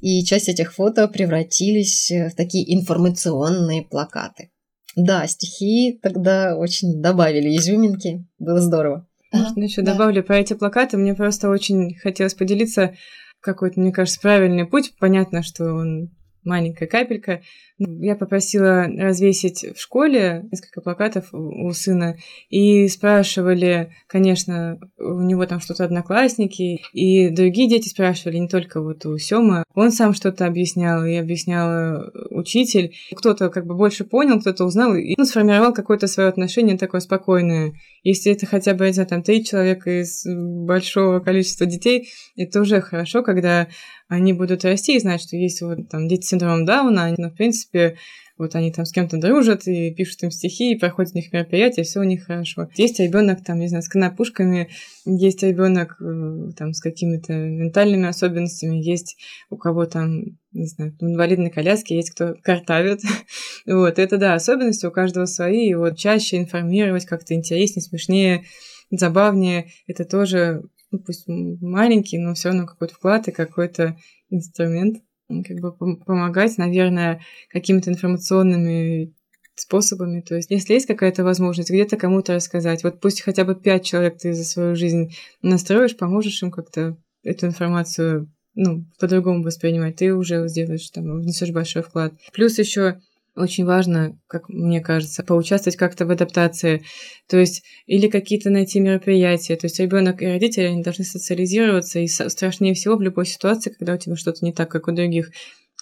И 0.01 0.25
часть 0.25 0.49
этих 0.49 0.73
фото 0.75 1.07
превратились 1.07 2.11
э, 2.11 2.31
в 2.31 2.35
такие 2.35 2.75
информационные 2.75 3.83
плакаты. 3.83 4.51
Да, 4.97 5.27
стихи 5.27 5.99
тогда 6.03 6.57
очень 6.57 7.03
добавили 7.03 7.57
изюминки, 7.57 8.27
было 8.39 8.61
здорово. 8.61 9.07
Можно 9.33 9.65
еще 9.65 9.83
да. 9.83 9.93
добавлю 9.93 10.23
про 10.23 10.39
эти 10.39 10.55
плакаты. 10.55 10.97
Мне 10.97 11.15
просто 11.15 11.49
очень 11.49 11.95
хотелось 11.97 12.35
поделиться 12.35 12.95
какой-то, 13.41 13.81
мне 13.81 13.93
кажется, 13.93 14.21
правильный 14.21 14.67
путь. 14.67 14.93
Понятно, 14.99 15.43
что 15.43 15.65
он 15.73 16.11
маленькая 16.45 16.87
капелька. 16.87 17.43
Я 17.79 18.15
попросила 18.15 18.87
развесить 18.87 19.65
в 19.75 19.81
школе 19.81 20.45
несколько 20.53 20.81
плакатов 20.81 21.33
у 21.33 21.71
сына, 21.73 22.17
и 22.49 22.87
спрашивали, 22.89 23.93
конечно, 24.07 24.79
у 24.99 25.21
него 25.21 25.47
там 25.47 25.61
что-то 25.61 25.85
одноклассники, 25.85 26.81
и 26.93 27.31
другие 27.31 27.69
дети 27.69 27.89
спрашивали, 27.89 28.39
не 28.39 28.49
только 28.49 28.81
вот 28.81 29.05
у 29.07 29.19
Сёмы. 29.19 29.65
Он 29.75 29.91
сам 29.91 30.15
что-то 30.15 30.47
объяснял, 30.47 31.05
и 31.05 31.15
объяснял 31.15 32.05
учитель. 32.31 32.95
Кто-то 33.15 33.49
как 33.49 33.67
бы 33.67 33.75
больше 33.75 34.05
понял, 34.05 34.41
кто-то 34.41 34.65
узнал, 34.65 34.95
и 34.95 35.15
ну, 35.17 35.25
сформировал 35.25 35.73
какое-то 35.73 36.07
свое 36.07 36.29
отношение 36.29 36.79
такое 36.79 37.01
спокойное. 37.01 37.73
Если 38.05 38.33
это 38.33 38.47
хотя 38.47 38.75
бы, 38.75 38.87
не 38.87 38.93
знаю, 38.93 39.09
там 39.09 39.23
три 39.23 39.45
человека 39.45 40.03
из 40.03 40.25
большого 40.27 41.21
количества 41.21 41.67
детей, 41.67 42.09
это 42.37 42.61
уже 42.61 42.81
хорошо, 42.81 43.23
когда 43.23 43.69
они 44.13 44.35
будут 44.35 44.63
расти 44.65 44.97
и 44.97 45.01
знать, 45.01 45.23
что 45.23 45.37
есть 45.37 45.63
вот 45.63 45.89
там 45.89 46.07
дети 46.07 46.27
с 46.27 46.29
синдромом 46.29 46.67
Дауна, 46.67 47.15
но, 47.17 47.31
в 47.31 47.35
принципе, 47.35 47.97
вот 48.37 48.55
они 48.55 48.71
там 48.71 48.85
с 48.85 48.93
кем-то 48.93 49.17
дружат 49.17 49.67
и 49.67 49.91
пишут 49.91 50.25
им 50.25 50.31
стихи, 50.31 50.73
и 50.73 50.79
проходят 50.79 51.15
у 51.15 51.17
них 51.17 51.33
мероприятия, 51.33 51.83
все 51.83 52.01
у 52.01 52.03
них 52.03 52.27
хорошо. 52.27 52.69
Есть 52.77 53.01
ребенок 53.01 53.43
там, 53.43 53.59
не 53.59 53.69
знаю, 53.69 53.83
с 53.83 53.89
конопушками, 53.89 54.69
есть 55.07 55.43
ребенок 55.43 55.97
э, 55.99 56.53
там 56.59 56.75
с 56.75 56.81
какими-то 56.81 57.33
ментальными 57.33 58.07
особенностями, 58.07 58.77
есть 58.77 59.17
у 59.49 59.57
кого 59.57 59.87
там, 59.87 60.25
не 60.53 60.67
знаю, 60.67 60.95
в 61.01 61.05
инвалидной 61.05 61.51
коляске, 61.51 61.97
есть 61.97 62.11
кто 62.11 62.35
картавит. 62.43 63.01
вот, 63.67 63.99
это 63.99 64.19
да, 64.19 64.35
особенности 64.35 64.85
у 64.85 64.91
каждого 64.91 65.25
свои, 65.25 65.71
и 65.71 65.75
вот 65.75 65.97
чаще 65.97 66.37
информировать 66.37 67.07
как-то 67.07 67.33
интереснее, 67.33 67.83
смешнее, 67.83 68.45
забавнее, 68.91 69.69
это 69.87 70.05
тоже, 70.05 70.65
ну, 70.93 70.99
пусть 70.99 71.25
маленький, 71.27 72.19
но 72.19 72.35
все 72.35 72.51
равно 72.51 72.67
какой-то 72.67 72.95
вклад 72.95 73.27
и 73.29 73.33
какой-то 73.33 73.97
инструмент 74.31 75.03
как 75.47 75.61
бы 75.61 75.73
помогать, 75.97 76.59
наверное, 76.59 77.23
какими-то 77.51 77.91
информационными 77.91 79.15
способами. 79.55 80.21
То 80.21 80.37
есть, 80.37 80.51
если 80.51 80.75
есть 80.75 80.87
какая-то 80.87 81.25
возможность 81.25 81.71
где-то 81.71 81.97
кому-то 81.97 82.35
рассказать, 82.35 82.85
вот 82.85 83.01
пусть 83.01 83.23
хотя 83.23 83.45
бы 83.45 83.55
пять 83.55 83.85
человек 83.85 84.19
ты 84.19 84.33
за 84.35 84.45
свою 84.45 84.77
жизнь 84.77 85.15
настроишь, 85.41 85.97
поможешь 85.97 86.43
им 86.43 86.51
как-то 86.51 86.97
эту 87.23 87.47
информацию 87.47 88.31
ну, 88.55 88.85
по-другому 88.99 89.43
воспринимать, 89.43 89.97
ты 89.97 90.15
уже 90.15 90.47
сделаешь, 90.49 90.91
там, 90.91 91.21
внесешь 91.21 91.53
большой 91.53 91.83
вклад. 91.83 92.13
Плюс 92.35 92.59
еще 92.59 93.01
очень 93.35 93.65
важно, 93.65 94.19
как 94.27 94.49
мне 94.49 94.81
кажется, 94.81 95.23
поучаствовать 95.23 95.77
как-то 95.77 96.07
в 96.07 96.11
адаптации. 96.11 96.83
То 97.29 97.39
есть, 97.39 97.63
или 97.87 98.09
какие-то 98.09 98.51
найти 98.51 98.81
мероприятия. 98.81 99.57
То 99.57 99.67
есть, 99.67 99.81
ребенок 99.81 100.23
и 100.23 100.27
родители, 100.27 100.65
они 100.65 100.83
должны 100.83 101.05
социализироваться. 101.05 101.99
И 101.99 102.09
страшнее 102.09 102.75
всего 102.75 102.97
в 102.97 103.03
любой 103.03 103.27
ситуации, 103.27 103.71
когда 103.71 103.95
у 103.95 103.99
тебя 103.99 104.17
что-то 104.17 104.45
не 104.45 104.53
так, 104.53 104.71
как 104.71 104.89
у 104.89 104.93
других, 104.93 105.31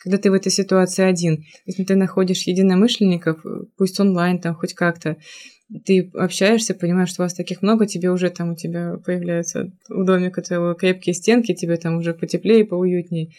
когда 0.03 0.19
ты 0.19 0.31
в 0.31 0.35
этой 0.35 0.53
ситуации 0.53 1.05
один. 1.05 1.45
Если 1.67 1.85
ты 1.85 1.97
находишь 1.97 2.47
единомышленников, 2.47 3.45
пусть 3.77 3.99
онлайн, 4.01 4.41
там, 4.41 4.55
хоть 4.55 4.75
как-то, 4.75 5.17
ты 5.85 6.11
общаешься, 6.15 6.75
понимаешь, 6.75 7.11
что 7.11 7.23
у 7.23 7.25
вас 7.25 7.35
таких 7.35 7.63
много, 7.63 7.87
тебе 7.87 8.11
уже 8.11 8.31
там 8.31 8.53
у 8.53 8.57
тебя 8.57 8.97
появляются 9.05 9.71
у 9.89 10.05
домика 10.05 10.43
твоего 10.43 10.75
крепкие 10.75 11.15
стенки, 11.15 11.55
тебе 11.55 11.77
там 11.77 11.99
уже 11.99 12.15
потеплее, 12.15 12.65
поуютнее. 12.65 13.31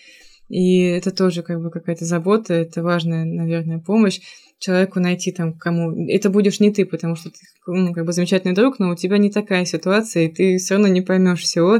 И 0.52 0.82
это 0.82 1.12
тоже 1.12 1.44
как 1.44 1.62
бы 1.62 1.72
какая-то 1.72 2.04
забота, 2.04 2.54
это 2.54 2.84
важная, 2.84 3.24
наверное, 3.24 3.80
помощь 3.80 4.20
человеку 4.60 5.00
найти 5.00 5.32
там 5.32 5.58
кому. 5.58 6.08
Это 6.10 6.30
будешь 6.30 6.60
не 6.60 6.72
ты, 6.72 6.86
потому 6.86 7.16
что 7.16 7.30
ты 7.30 7.38
ну, 7.68 7.94
как 7.94 8.06
бы 8.06 8.12
замечательный 8.12 8.54
друг, 8.54 8.78
но 8.78 8.92
у 8.92 8.96
тебя 8.96 9.18
не 9.18 9.32
такая 9.32 9.64
ситуация, 9.64 10.26
и 10.26 10.28
ты 10.28 10.58
все 10.58 10.74
равно 10.74 10.90
не 10.90 11.02
поймешь 11.02 11.40
всего. 11.40 11.80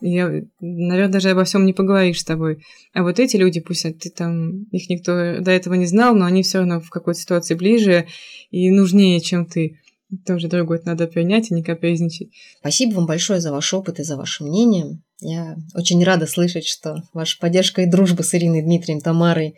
И, 0.00 0.22
наверное, 0.60 1.08
даже 1.08 1.30
обо 1.30 1.42
всем 1.42 1.66
не 1.66 1.72
поговоришь 1.72 2.20
с 2.20 2.24
тобой. 2.24 2.62
А 2.94 3.02
вот 3.02 3.18
эти 3.18 3.36
люди, 3.36 3.60
пусть 3.60 3.82
ты 3.98 4.10
там, 4.10 4.66
их 4.70 4.88
никто 4.88 5.40
до 5.40 5.50
этого 5.50 5.74
не 5.74 5.86
знал, 5.86 6.14
но 6.14 6.24
они 6.24 6.44
все 6.44 6.58
равно 6.58 6.80
в 6.80 6.90
какой-то 6.90 7.18
ситуации 7.18 7.54
ближе 7.54 8.06
и 8.52 8.70
нужнее, 8.70 9.20
чем 9.20 9.46
ты. 9.46 9.80
Тоже 10.24 10.46
другой 10.46 10.80
надо 10.84 11.08
принять 11.08 11.50
и 11.50 11.54
не 11.54 11.64
капризничать. 11.64 12.28
Спасибо 12.60 12.94
вам 12.94 13.06
большое 13.06 13.40
за 13.40 13.50
ваш 13.50 13.74
опыт 13.74 13.98
и 13.98 14.04
за 14.04 14.16
ваше 14.16 14.44
мнение. 14.44 15.00
Я 15.22 15.56
очень 15.74 16.02
рада 16.02 16.26
слышать, 16.26 16.66
что 16.66 17.04
ваша 17.12 17.38
поддержка 17.38 17.82
и 17.82 17.86
дружба 17.86 18.22
с 18.22 18.34
Ириной 18.34 18.62
Дмитрием, 18.62 19.00
Тамарой 19.00 19.54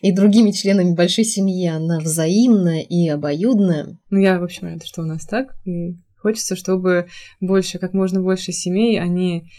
и 0.00 0.12
другими 0.12 0.52
членами 0.52 0.94
большой 0.94 1.24
семьи, 1.24 1.66
она 1.66 1.98
взаимная 1.98 2.82
и 2.82 3.08
обоюдная. 3.08 3.98
Ну, 4.10 4.20
я, 4.20 4.38
в 4.38 4.44
общем, 4.44 4.68
рада, 4.68 4.86
что 4.86 5.02
у 5.02 5.04
нас 5.04 5.26
так. 5.26 5.56
И 5.64 5.96
хочется, 6.18 6.54
чтобы 6.54 7.08
больше, 7.40 7.78
как 7.78 7.94
можно 7.94 8.22
больше 8.22 8.52
семей, 8.52 9.00
они 9.00 9.50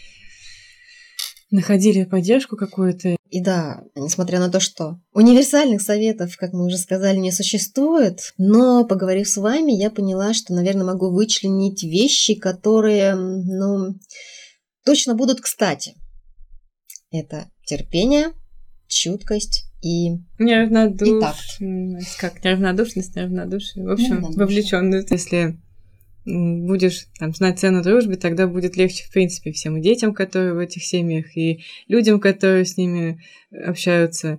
находили 1.50 2.04
поддержку 2.04 2.56
какую-то. 2.56 3.16
И 3.28 3.42
да, 3.42 3.82
несмотря 3.94 4.38
на 4.38 4.50
то, 4.50 4.60
что 4.60 4.98
универсальных 5.12 5.82
советов, 5.82 6.36
как 6.38 6.54
мы 6.54 6.64
уже 6.64 6.78
сказали, 6.78 7.18
не 7.18 7.32
существует, 7.32 8.32
но 8.38 8.84
поговорив 8.84 9.28
с 9.28 9.36
вами, 9.36 9.72
я 9.72 9.90
поняла, 9.90 10.32
что, 10.32 10.54
наверное, 10.54 10.86
могу 10.86 11.10
вычленить 11.10 11.82
вещи, 11.82 12.34
которые, 12.34 13.14
ну, 13.14 13.94
точно 14.84 15.14
будут 15.14 15.40
кстати. 15.40 15.94
Это 17.10 17.50
терпение, 17.64 18.32
чуткость 18.86 19.64
и... 19.82 20.10
Неравнодушность. 20.38 22.16
Как 22.18 22.44
неравнодушность, 22.44 23.16
неравнодушие. 23.16 23.84
В 23.84 23.90
общем, 23.90 24.22
вовлеченность. 24.22 25.10
Если 25.10 25.58
будешь 26.24 27.06
там, 27.18 27.32
знать 27.34 27.58
цену 27.58 27.82
дружбы, 27.82 28.16
тогда 28.16 28.46
будет 28.46 28.76
легче, 28.76 29.04
в 29.04 29.12
принципе, 29.12 29.52
всем 29.52 29.76
и 29.76 29.82
детям, 29.82 30.14
которые 30.14 30.54
в 30.54 30.58
этих 30.58 30.84
семьях, 30.84 31.36
и 31.36 31.62
людям, 31.88 32.20
которые 32.20 32.64
с 32.64 32.76
ними 32.76 33.22
общаются. 33.50 34.38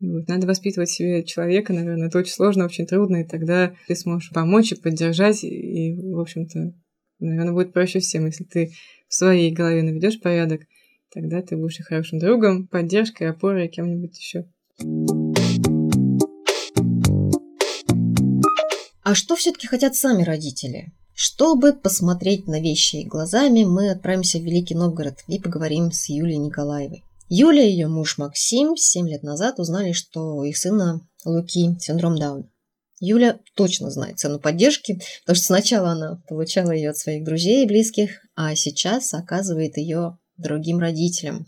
Вот. 0.00 0.28
Надо 0.28 0.46
воспитывать 0.46 0.90
себе 0.90 1.24
человека, 1.24 1.72
наверное, 1.72 2.06
это 2.06 2.18
очень 2.18 2.32
сложно, 2.32 2.64
очень 2.64 2.86
трудно, 2.86 3.22
и 3.22 3.24
тогда 3.24 3.74
ты 3.88 3.96
сможешь 3.96 4.30
помочь 4.30 4.70
и 4.70 4.76
поддержать, 4.76 5.42
и, 5.42 5.92
в 5.94 6.20
общем-то, 6.20 6.72
наверное, 7.18 7.52
будет 7.52 7.72
проще 7.72 8.00
всем, 8.00 8.26
если 8.26 8.44
ты 8.44 8.72
в 9.08 9.14
своей 9.14 9.50
голове 9.52 9.82
наведешь 9.82 10.20
порядок, 10.20 10.62
тогда 11.12 11.42
ты 11.42 11.56
будешь 11.56 11.80
и 11.80 11.82
хорошим 11.82 12.18
другом, 12.18 12.66
поддержкой, 12.66 13.30
опорой, 13.30 13.68
кем-нибудь 13.68 14.18
еще. 14.18 14.46
А 19.02 19.14
что 19.14 19.36
все-таки 19.36 19.66
хотят 19.66 19.94
сами 19.94 20.22
родители? 20.22 20.92
Чтобы 21.14 21.72
посмотреть 21.72 22.46
на 22.46 22.60
вещи 22.60 23.04
глазами, 23.04 23.64
мы 23.64 23.90
отправимся 23.90 24.38
в 24.38 24.42
Великий 24.42 24.74
Новгород 24.74 25.24
и 25.26 25.40
поговорим 25.40 25.90
с 25.90 26.08
Юлией 26.08 26.38
Николаевой. 26.38 27.02
Юля 27.28 27.62
и 27.62 27.70
ее 27.70 27.88
муж 27.88 28.18
Максим 28.18 28.76
7 28.76 29.08
лет 29.08 29.22
назад 29.22 29.58
узнали, 29.58 29.92
что 29.92 30.44
их 30.44 30.56
сына 30.56 31.00
Луки 31.24 31.76
синдром 31.80 32.16
Дауна. 32.16 32.48
Юля 33.00 33.38
точно 33.54 33.90
знает 33.90 34.18
цену 34.18 34.40
поддержки, 34.40 35.00
потому 35.22 35.36
что 35.36 35.46
сначала 35.46 35.90
она 35.90 36.22
получала 36.28 36.72
ее 36.72 36.90
от 36.90 36.98
своих 36.98 37.24
друзей 37.24 37.64
и 37.64 37.68
близких, 37.68 38.22
а 38.34 38.54
сейчас 38.54 39.14
оказывает 39.14 39.76
ее 39.76 40.18
другим 40.36 40.78
родителям. 40.78 41.46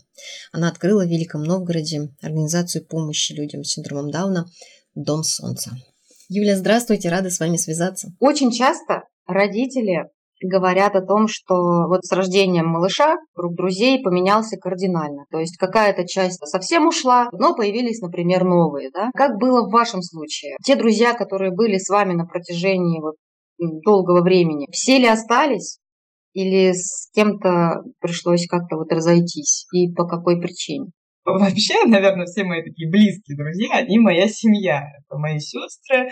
Она 0.51 0.69
открыла 0.69 1.03
в 1.03 1.09
Великом 1.09 1.43
Новгороде 1.43 2.09
организацию 2.21 2.85
помощи 2.85 3.33
людям 3.33 3.63
с 3.63 3.71
синдромом 3.71 4.11
Дауна 4.11 4.49
«Дом 4.95 5.23
солнца». 5.23 5.71
Юля, 6.29 6.55
здравствуйте, 6.57 7.09
рада 7.09 7.29
с 7.29 7.39
вами 7.39 7.57
связаться. 7.57 8.13
Очень 8.19 8.51
часто 8.51 9.03
родители 9.25 10.09
говорят 10.41 10.95
о 10.95 11.05
том, 11.05 11.27
что 11.27 11.55
вот 11.87 12.03
с 12.03 12.11
рождением 12.11 12.67
малыша 12.67 13.15
круг 13.33 13.55
друзей 13.55 14.01
поменялся 14.01 14.57
кардинально. 14.57 15.25
То 15.31 15.39
есть 15.39 15.57
какая-то 15.57 16.07
часть 16.07 16.39
совсем 16.45 16.87
ушла, 16.87 17.29
но 17.31 17.55
появились, 17.55 18.01
например, 18.01 18.43
новые. 18.43 18.89
Да? 18.93 19.11
Как 19.15 19.37
было 19.37 19.67
в 19.67 19.71
вашем 19.71 20.01
случае? 20.01 20.55
Те 20.63 20.75
друзья, 20.75 21.13
которые 21.13 21.51
были 21.51 21.77
с 21.77 21.89
вами 21.89 22.13
на 22.13 22.25
протяжении 22.25 23.01
вот 23.01 23.15
долгого 23.57 24.21
времени, 24.21 24.67
все 24.71 24.97
ли 24.97 25.07
остались? 25.07 25.79
Или 26.33 26.71
с 26.71 27.09
кем-то 27.13 27.81
пришлось 27.99 28.47
как-то 28.47 28.77
вот 28.77 28.91
разойтись? 28.91 29.65
И 29.73 29.91
по 29.93 30.05
какой 30.05 30.39
причине? 30.39 30.91
Вообще, 31.23 31.83
наверное, 31.85 32.25
все 32.25 32.43
мои 32.43 32.63
такие 32.63 32.89
близкие 32.89 33.37
друзья, 33.37 33.77
они 33.77 33.99
моя 33.99 34.27
семья. 34.27 34.81
Это 34.81 35.19
мои 35.19 35.39
сестры. 35.39 36.09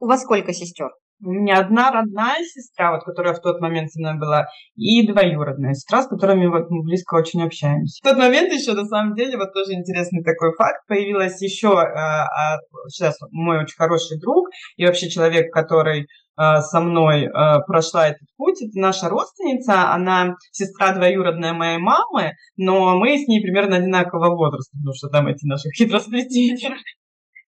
У 0.00 0.06
вас 0.06 0.22
сколько 0.22 0.52
сестер? 0.52 0.90
У 1.22 1.30
меня 1.30 1.58
одна 1.58 1.90
родная 1.90 2.42
сестра, 2.44 2.92
вот, 2.92 3.04
которая 3.04 3.34
в 3.34 3.40
тот 3.40 3.60
момент 3.60 3.90
со 3.90 4.00
мной 4.00 4.18
была, 4.18 4.46
и 4.76 5.06
двоюродная 5.06 5.74
сестра, 5.74 6.02
с 6.02 6.08
которыми 6.08 6.46
вот 6.46 6.70
мы 6.70 6.82
близко 6.82 7.14
очень 7.14 7.42
общаемся. 7.42 8.00
В 8.02 8.08
тот 8.08 8.18
момент 8.18 8.52
еще, 8.52 8.72
на 8.72 8.86
самом 8.86 9.14
деле, 9.14 9.36
вот 9.36 9.52
тоже 9.52 9.72
интересный 9.72 10.22
такой 10.22 10.54
факт, 10.56 10.86
появилась 10.88 11.40
еще 11.42 11.78
а, 11.78 12.24
а, 12.24 12.58
сейчас 12.88 13.16
мой 13.30 13.58
очень 13.58 13.76
хороший 13.76 14.18
друг 14.18 14.48
и 14.76 14.86
вообще 14.86 15.10
человек, 15.10 15.52
который 15.52 16.06
а, 16.42 16.62
со 16.62 16.80
мной 16.80 17.26
а, 17.26 17.60
прошла 17.60 18.08
этот 18.08 18.26
путь. 18.38 18.62
Это 18.62 18.78
наша 18.78 19.10
родственница, 19.10 19.92
она 19.92 20.36
сестра 20.52 20.94
двоюродная 20.94 21.52
моей 21.52 21.76
мамы, 21.76 22.32
но 22.56 22.98
мы 22.98 23.18
с 23.18 23.28
ней 23.28 23.42
примерно 23.42 23.76
одинакового 23.76 24.34
возраста, 24.34 24.74
потому 24.78 24.94
что 24.94 25.08
там 25.08 25.26
эти 25.26 25.46
наши 25.46 25.68
хитросплетения. 25.76 26.76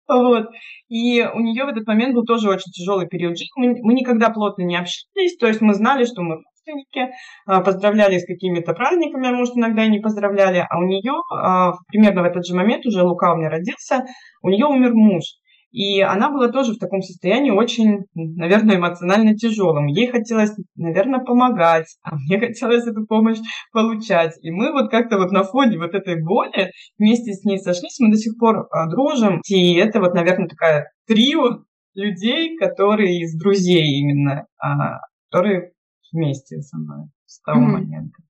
Вот. 0.09 0.47
И 0.89 1.23
у 1.23 1.39
нее 1.39 1.65
в 1.65 1.69
этот 1.69 1.85
момент 1.87 2.15
был 2.15 2.25
тоже 2.25 2.49
очень 2.49 2.71
тяжелый 2.71 3.07
период 3.07 3.37
жизни. 3.37 3.51
Мы, 3.55 3.75
мы 3.81 3.93
никогда 3.93 4.29
плотно 4.29 4.63
не 4.63 4.75
общались, 4.75 5.37
то 5.37 5.47
есть 5.47 5.61
мы 5.61 5.75
знали, 5.75 6.05
что 6.05 6.23
мы 6.23 6.37
родственники, 6.69 7.13
а, 7.45 7.61
поздравляли 7.61 8.17
с 8.17 8.25
какими-то 8.25 8.73
праздниками, 8.73 9.27
а 9.27 9.31
может, 9.31 9.55
иногда 9.55 9.85
и 9.85 9.89
не 9.89 9.99
поздравляли. 9.99 10.65
А 10.69 10.77
у 10.77 10.83
нее 10.83 11.13
а, 11.31 11.73
примерно 11.87 12.23
в 12.23 12.25
этот 12.25 12.45
же 12.45 12.55
момент, 12.55 12.85
уже 12.85 13.03
Лука 13.03 13.33
у 13.33 13.37
меня 13.37 13.49
родился, 13.49 14.05
у 14.41 14.49
нее 14.49 14.65
умер 14.65 14.93
муж. 14.93 15.23
И 15.71 16.01
она 16.01 16.31
была 16.31 16.49
тоже 16.49 16.73
в 16.73 16.79
таком 16.79 17.01
состоянии 17.01 17.51
очень, 17.51 18.05
наверное, 18.13 18.77
эмоционально 18.77 19.35
тяжелым. 19.35 19.85
Ей 19.85 20.07
хотелось, 20.07 20.51
наверное, 20.75 21.19
помогать, 21.19 21.85
а 22.01 22.15
мне 22.15 22.39
хотелось 22.39 22.87
эту 22.87 23.05
помощь 23.05 23.37
получать. 23.71 24.33
И 24.41 24.49
мы 24.49 24.71
вот 24.71 24.89
как-то 24.89 25.17
вот 25.17 25.31
на 25.31 25.43
фоне 25.43 25.77
вот 25.77 25.93
этой 25.93 26.21
боли 26.23 26.71
вместе 26.97 27.33
с 27.33 27.43
ней 27.43 27.59
сошлись, 27.59 27.99
мы 27.99 28.11
до 28.11 28.17
сих 28.17 28.37
пор 28.39 28.67
а, 28.71 28.87
дружим. 28.89 29.41
И 29.47 29.75
это 29.75 29.99
вот, 29.99 30.15
наверное, 30.15 30.47
такая 30.47 30.91
трио 31.07 31.63
людей, 31.93 32.57
которые 32.57 33.19
из 33.19 33.37
друзей 33.37 33.99
именно, 33.99 34.45
а, 34.57 35.01
которые 35.29 35.71
вместе 36.11 36.61
со 36.61 36.77
мной 36.77 37.09
с 37.25 37.41
того 37.41 37.59
mm-hmm. 37.59 37.71
момента. 37.71 38.23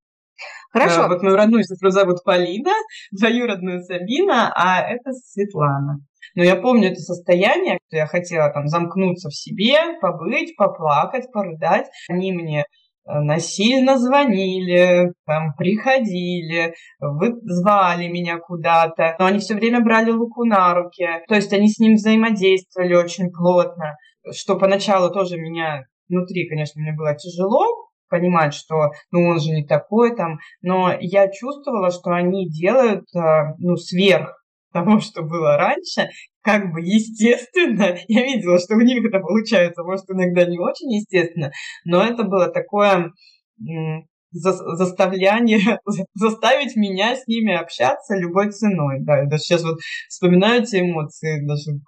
Хорошо. 0.71 1.03
Да, 1.03 1.07
вот 1.07 1.23
мою 1.23 1.35
родную 1.35 1.63
сестру 1.63 1.89
зовут 1.89 2.23
Полина, 2.23 2.71
двоюродную 3.11 3.81
Сабина, 3.81 4.51
а 4.53 4.81
это 4.81 5.11
Светлана. 5.13 5.99
Но 6.35 6.43
я 6.43 6.55
помню 6.55 6.91
это 6.91 6.99
состояние, 6.99 7.79
что 7.87 7.97
я 7.97 8.07
хотела 8.07 8.51
там 8.51 8.67
замкнуться 8.67 9.29
в 9.29 9.35
себе, 9.35 9.77
побыть, 10.01 10.55
поплакать, 10.55 11.31
порыдать. 11.31 11.87
Они 12.09 12.31
мне 12.31 12.65
Э, 13.09 13.21
насильно 13.21 13.97
звонили, 13.97 15.13
там, 15.25 15.53
приходили, 15.57 16.75
вы, 16.99 17.33
звали 17.43 18.07
меня 18.07 18.37
куда-то, 18.37 19.15
но 19.17 19.25
они 19.25 19.39
все 19.39 19.55
время 19.55 19.81
брали 19.81 20.11
Луку 20.11 20.45
на 20.45 20.75
руки, 20.75 21.07
то 21.27 21.33
есть 21.33 21.51
они 21.51 21.69
с 21.69 21.79
ним 21.79 21.95
взаимодействовали 21.95 22.93
очень 22.93 23.31
плотно, 23.31 23.95
что 24.31 24.59
поначалу 24.59 25.11
тоже 25.11 25.37
меня 25.37 25.85
внутри, 26.07 26.47
конечно, 26.47 26.81
мне 26.81 26.93
было 26.93 27.15
тяжело, 27.15 27.65
понимать, 28.09 28.53
что 28.53 28.91
ну 29.11 29.27
он 29.27 29.39
же 29.39 29.51
не 29.51 29.65
такой 29.65 30.15
там, 30.15 30.37
но 30.61 30.93
я 30.99 31.31
чувствовала, 31.31 31.89
что 31.89 32.11
они 32.11 32.47
делают 32.47 33.05
э, 33.15 33.55
ну 33.57 33.75
сверх 33.75 34.35
того, 34.71 34.99
что 34.99 35.23
было 35.23 35.57
раньше, 35.57 36.09
как 36.41 36.71
бы 36.71 36.81
естественно. 36.81 37.97
Я 38.07 38.23
видела, 38.23 38.59
что 38.59 38.75
у 38.75 38.81
них 38.81 39.03
это 39.05 39.19
получается, 39.19 39.83
может, 39.83 40.05
иногда 40.09 40.45
не 40.45 40.59
очень 40.59 40.93
естественно, 40.93 41.51
но 41.85 42.03
это 42.03 42.23
было 42.23 42.49
такое 42.49 43.11
за, 44.31 44.53
заставляние, 44.75 45.79
заставить 46.13 46.75
меня 46.75 47.15
с 47.15 47.27
ними 47.27 47.53
общаться 47.53 48.15
любой 48.15 48.51
ценой. 48.51 48.99
Да, 49.01 49.19
я 49.19 49.25
даже 49.25 49.43
сейчас 49.43 49.63
вот 49.63 49.77
вспоминаю 50.07 50.63
эти 50.63 50.81
эмоции, 50.81 51.45
даже 51.45 51.79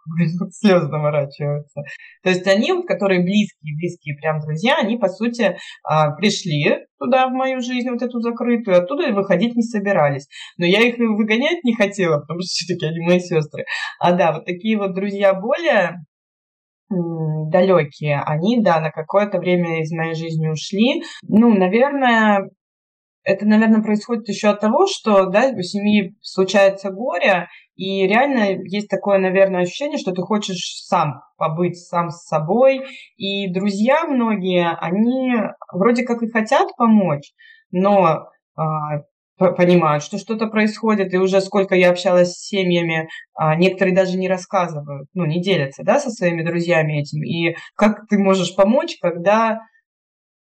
слезы 0.52 0.88
наворачиваются. 0.88 1.82
То 2.24 2.30
есть 2.30 2.48
они, 2.48 2.84
которые 2.86 3.22
близкие, 3.22 3.76
близкие 3.76 4.16
прям 4.16 4.40
друзья, 4.40 4.78
они, 4.78 4.98
по 4.98 5.10
сути, 5.10 5.58
а, 5.84 6.12
пришли 6.12 6.86
туда, 7.00 7.28
в 7.28 7.32
мою 7.32 7.62
жизнь, 7.62 7.90
вот 7.90 8.02
эту 8.02 8.20
закрытую, 8.20 8.78
оттуда 8.78 9.12
выходить 9.12 9.56
не 9.56 9.64
собирались. 9.64 10.28
Но 10.58 10.66
я 10.66 10.82
их 10.82 10.98
выгонять 10.98 11.64
не 11.64 11.74
хотела, 11.74 12.20
потому 12.20 12.40
что 12.42 12.48
все-таки 12.48 12.86
они 12.86 13.00
мои 13.00 13.20
сестры. 13.20 13.66
А 14.00 14.12
да, 14.14 14.34
вот 14.34 14.46
такие 14.46 14.78
вот 14.78 14.94
друзья 14.94 15.34
более 15.34 15.98
далекие, 17.50 18.22
они, 18.26 18.62
да, 18.62 18.80
на 18.80 18.92
какое-то 18.92 19.40
время 19.40 19.82
из 19.82 19.92
моей 19.92 20.16
жизни 20.16 20.48
ушли. 20.48 21.04
Ну, 21.28 21.54
наверное, 21.54 22.50
это, 23.24 23.46
наверное, 23.46 23.84
происходит 23.84 24.28
еще 24.28 24.50
от 24.50 24.62
того, 24.62 24.88
что, 24.88 25.28
да, 25.28 25.50
у 25.50 25.62
семьи 25.62 26.16
случается 26.22 26.92
горе, 26.92 27.48
и 27.76 28.08
реально 28.08 28.58
есть 28.64 28.90
такое, 28.90 29.20
наверное, 29.20 29.62
ощущение, 29.62 29.98
что 29.98 30.12
ты 30.12 30.22
хочешь 30.22 30.84
сам 30.86 31.22
побыть 31.38 31.78
сам 31.78 32.10
с 32.10 32.26
собой. 32.26 32.82
И 33.18 33.52
друзья 33.52 34.06
многие, 34.06 34.70
они 34.80 35.34
вроде 35.72 36.04
как 36.04 36.22
и 36.24 36.30
хотят 36.30 36.76
помочь, 36.78 37.32
но 37.72 38.28
а, 38.56 38.64
понимают, 39.56 40.04
что 40.04 40.18
что-то 40.18 40.48
происходит, 40.48 41.14
и 41.14 41.18
уже 41.18 41.42
сколько 41.42 41.76
я 41.76 41.90
общалась 41.90 42.34
с 42.34 42.48
семьями, 42.48 43.10
а, 43.34 43.56
некоторые 43.56 43.96
даже 43.96 44.18
не 44.18 44.30
рассказывают, 44.30 45.08
ну, 45.14 45.26
не 45.26 45.42
делятся, 45.42 45.84
да, 45.84 46.00
со 46.00 46.10
своими 46.10 46.44
друзьями 46.44 47.02
этим. 47.02 47.24
И 47.24 47.56
как 47.76 48.08
ты 48.08 48.18
можешь 48.18 48.56
помочь, 48.56 48.98
когда 49.02 49.60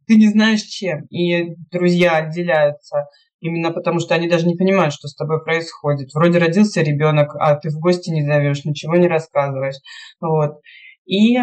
ты 0.06 0.16
не 0.16 0.28
знаешь 0.28 0.62
чем, 0.62 1.06
и 1.06 1.54
друзья 1.70 2.16
отделяются 2.16 3.06
именно 3.40 3.70
потому, 3.72 3.98
что 3.98 4.14
они 4.14 4.28
даже 4.28 4.46
не 4.46 4.56
понимают, 4.56 4.94
что 4.94 5.06
с 5.06 5.14
тобой 5.14 5.42
происходит. 5.44 6.08
Вроде 6.14 6.38
родился 6.38 6.80
ребенок, 6.82 7.34
а 7.38 7.56
ты 7.56 7.68
в 7.68 7.78
гости 7.78 8.10
не 8.10 8.24
зовешь, 8.24 8.64
ничего 8.64 8.96
не 8.96 9.06
рассказываешь. 9.06 9.76
Вот. 10.20 10.60
И 11.04 11.36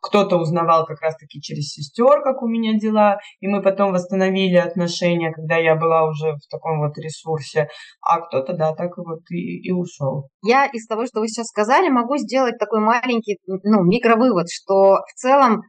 кто-то 0.00 0.36
узнавал 0.36 0.86
как 0.86 1.00
раз-таки 1.00 1.40
через 1.40 1.68
сестер, 1.68 2.22
как 2.22 2.42
у 2.42 2.48
меня 2.48 2.78
дела, 2.78 3.18
и 3.40 3.48
мы 3.48 3.62
потом 3.62 3.92
восстановили 3.92 4.56
отношения, 4.56 5.32
когда 5.32 5.56
я 5.56 5.74
была 5.74 6.08
уже 6.08 6.34
в 6.34 6.48
таком 6.50 6.80
вот 6.80 6.96
ресурсе, 6.98 7.68
а 8.00 8.20
кто-то, 8.20 8.54
да, 8.54 8.74
так 8.74 8.96
вот 8.96 9.20
и, 9.30 9.68
и 9.68 9.72
ушел. 9.72 10.28
Я 10.42 10.66
из 10.66 10.86
того, 10.86 11.06
что 11.06 11.20
вы 11.20 11.28
сейчас 11.28 11.46
сказали, 11.46 11.88
могу 11.88 12.16
сделать 12.16 12.58
такой 12.58 12.80
маленький, 12.80 13.38
ну, 13.46 13.82
микровывод, 13.82 14.46
что 14.50 14.98
в 14.98 15.12
целом 15.16 15.62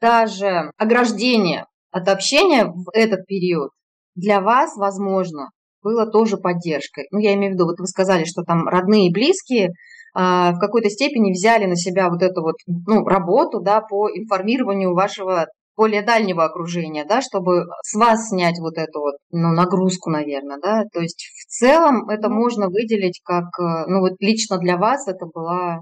даже 0.00 0.70
ограждение 0.76 1.66
от 1.90 2.08
общения 2.08 2.66
в 2.66 2.90
этот 2.92 3.26
период 3.26 3.70
для 4.14 4.40
вас, 4.40 4.76
возможно, 4.76 5.50
было 5.82 6.10
тоже 6.10 6.38
поддержкой. 6.38 7.06
Ну, 7.10 7.18
я 7.18 7.34
имею 7.34 7.52
в 7.52 7.54
виду, 7.54 7.66
вот 7.66 7.78
вы 7.78 7.86
сказали, 7.86 8.24
что 8.24 8.42
там 8.42 8.66
родные 8.66 9.08
и 9.08 9.12
близкие– 9.12 9.70
в 10.14 10.58
какой-то 10.60 10.88
степени 10.90 11.32
взяли 11.32 11.66
на 11.66 11.76
себя 11.76 12.08
вот 12.08 12.22
эту 12.22 12.42
вот 12.42 12.54
ну, 12.86 13.04
работу 13.04 13.60
да, 13.60 13.80
по 13.80 14.08
информированию 14.08 14.94
вашего 14.94 15.46
более 15.76 16.02
дальнего 16.02 16.44
окружения, 16.44 17.04
да, 17.04 17.20
чтобы 17.20 17.64
с 17.82 17.94
вас 17.94 18.28
снять 18.28 18.58
вот 18.60 18.78
эту 18.78 19.00
вот 19.00 19.14
ну, 19.30 19.48
нагрузку, 19.52 20.10
наверное, 20.10 20.58
да. 20.62 20.84
То 20.92 21.00
есть 21.00 21.26
в 21.36 21.46
целом 21.48 22.08
это 22.08 22.28
ну. 22.28 22.36
можно 22.36 22.66
выделить 22.68 23.20
как, 23.24 23.46
э, 23.58 23.86
ну 23.88 24.00
вот 24.00 24.12
лично 24.20 24.58
для 24.58 24.76
вас 24.76 25.08
это 25.08 25.26
была 25.26 25.80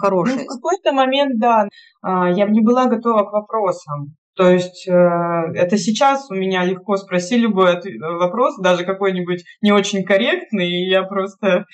хорошая. 0.00 0.38
Ну, 0.38 0.44
в 0.44 0.46
какой-то 0.46 0.92
момент, 0.92 1.40
да, 1.40 1.66
а, 2.02 2.30
я 2.30 2.46
не 2.46 2.60
была 2.60 2.86
готова 2.86 3.24
к 3.24 3.32
вопросам. 3.32 4.14
То 4.36 4.48
есть 4.48 4.86
э, 4.88 4.92
это 4.92 5.76
сейчас 5.76 6.30
у 6.30 6.34
меня 6.34 6.64
легко 6.64 6.96
спроси 6.96 7.36
любой 7.36 7.80
вопрос, 8.18 8.58
даже 8.60 8.84
какой-нибудь 8.84 9.42
не 9.60 9.72
очень 9.72 10.04
корректный, 10.04 10.68
и 10.68 10.88
я 10.88 11.02
просто 11.02 11.64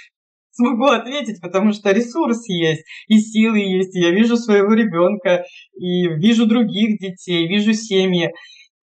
смогу 0.57 0.87
ответить, 0.87 1.41
потому 1.41 1.73
что 1.73 1.93
ресурс 1.93 2.49
есть, 2.49 2.85
и 3.09 3.19
силы 3.19 3.59
есть, 3.59 3.95
и 3.95 4.01
я 4.01 4.11
вижу 4.11 4.37
своего 4.37 4.73
ребенка, 4.73 5.45
и 5.75 6.09
вижу 6.09 6.47
других 6.47 6.99
детей, 6.99 7.47
вижу 7.47 7.73
семьи. 7.73 8.33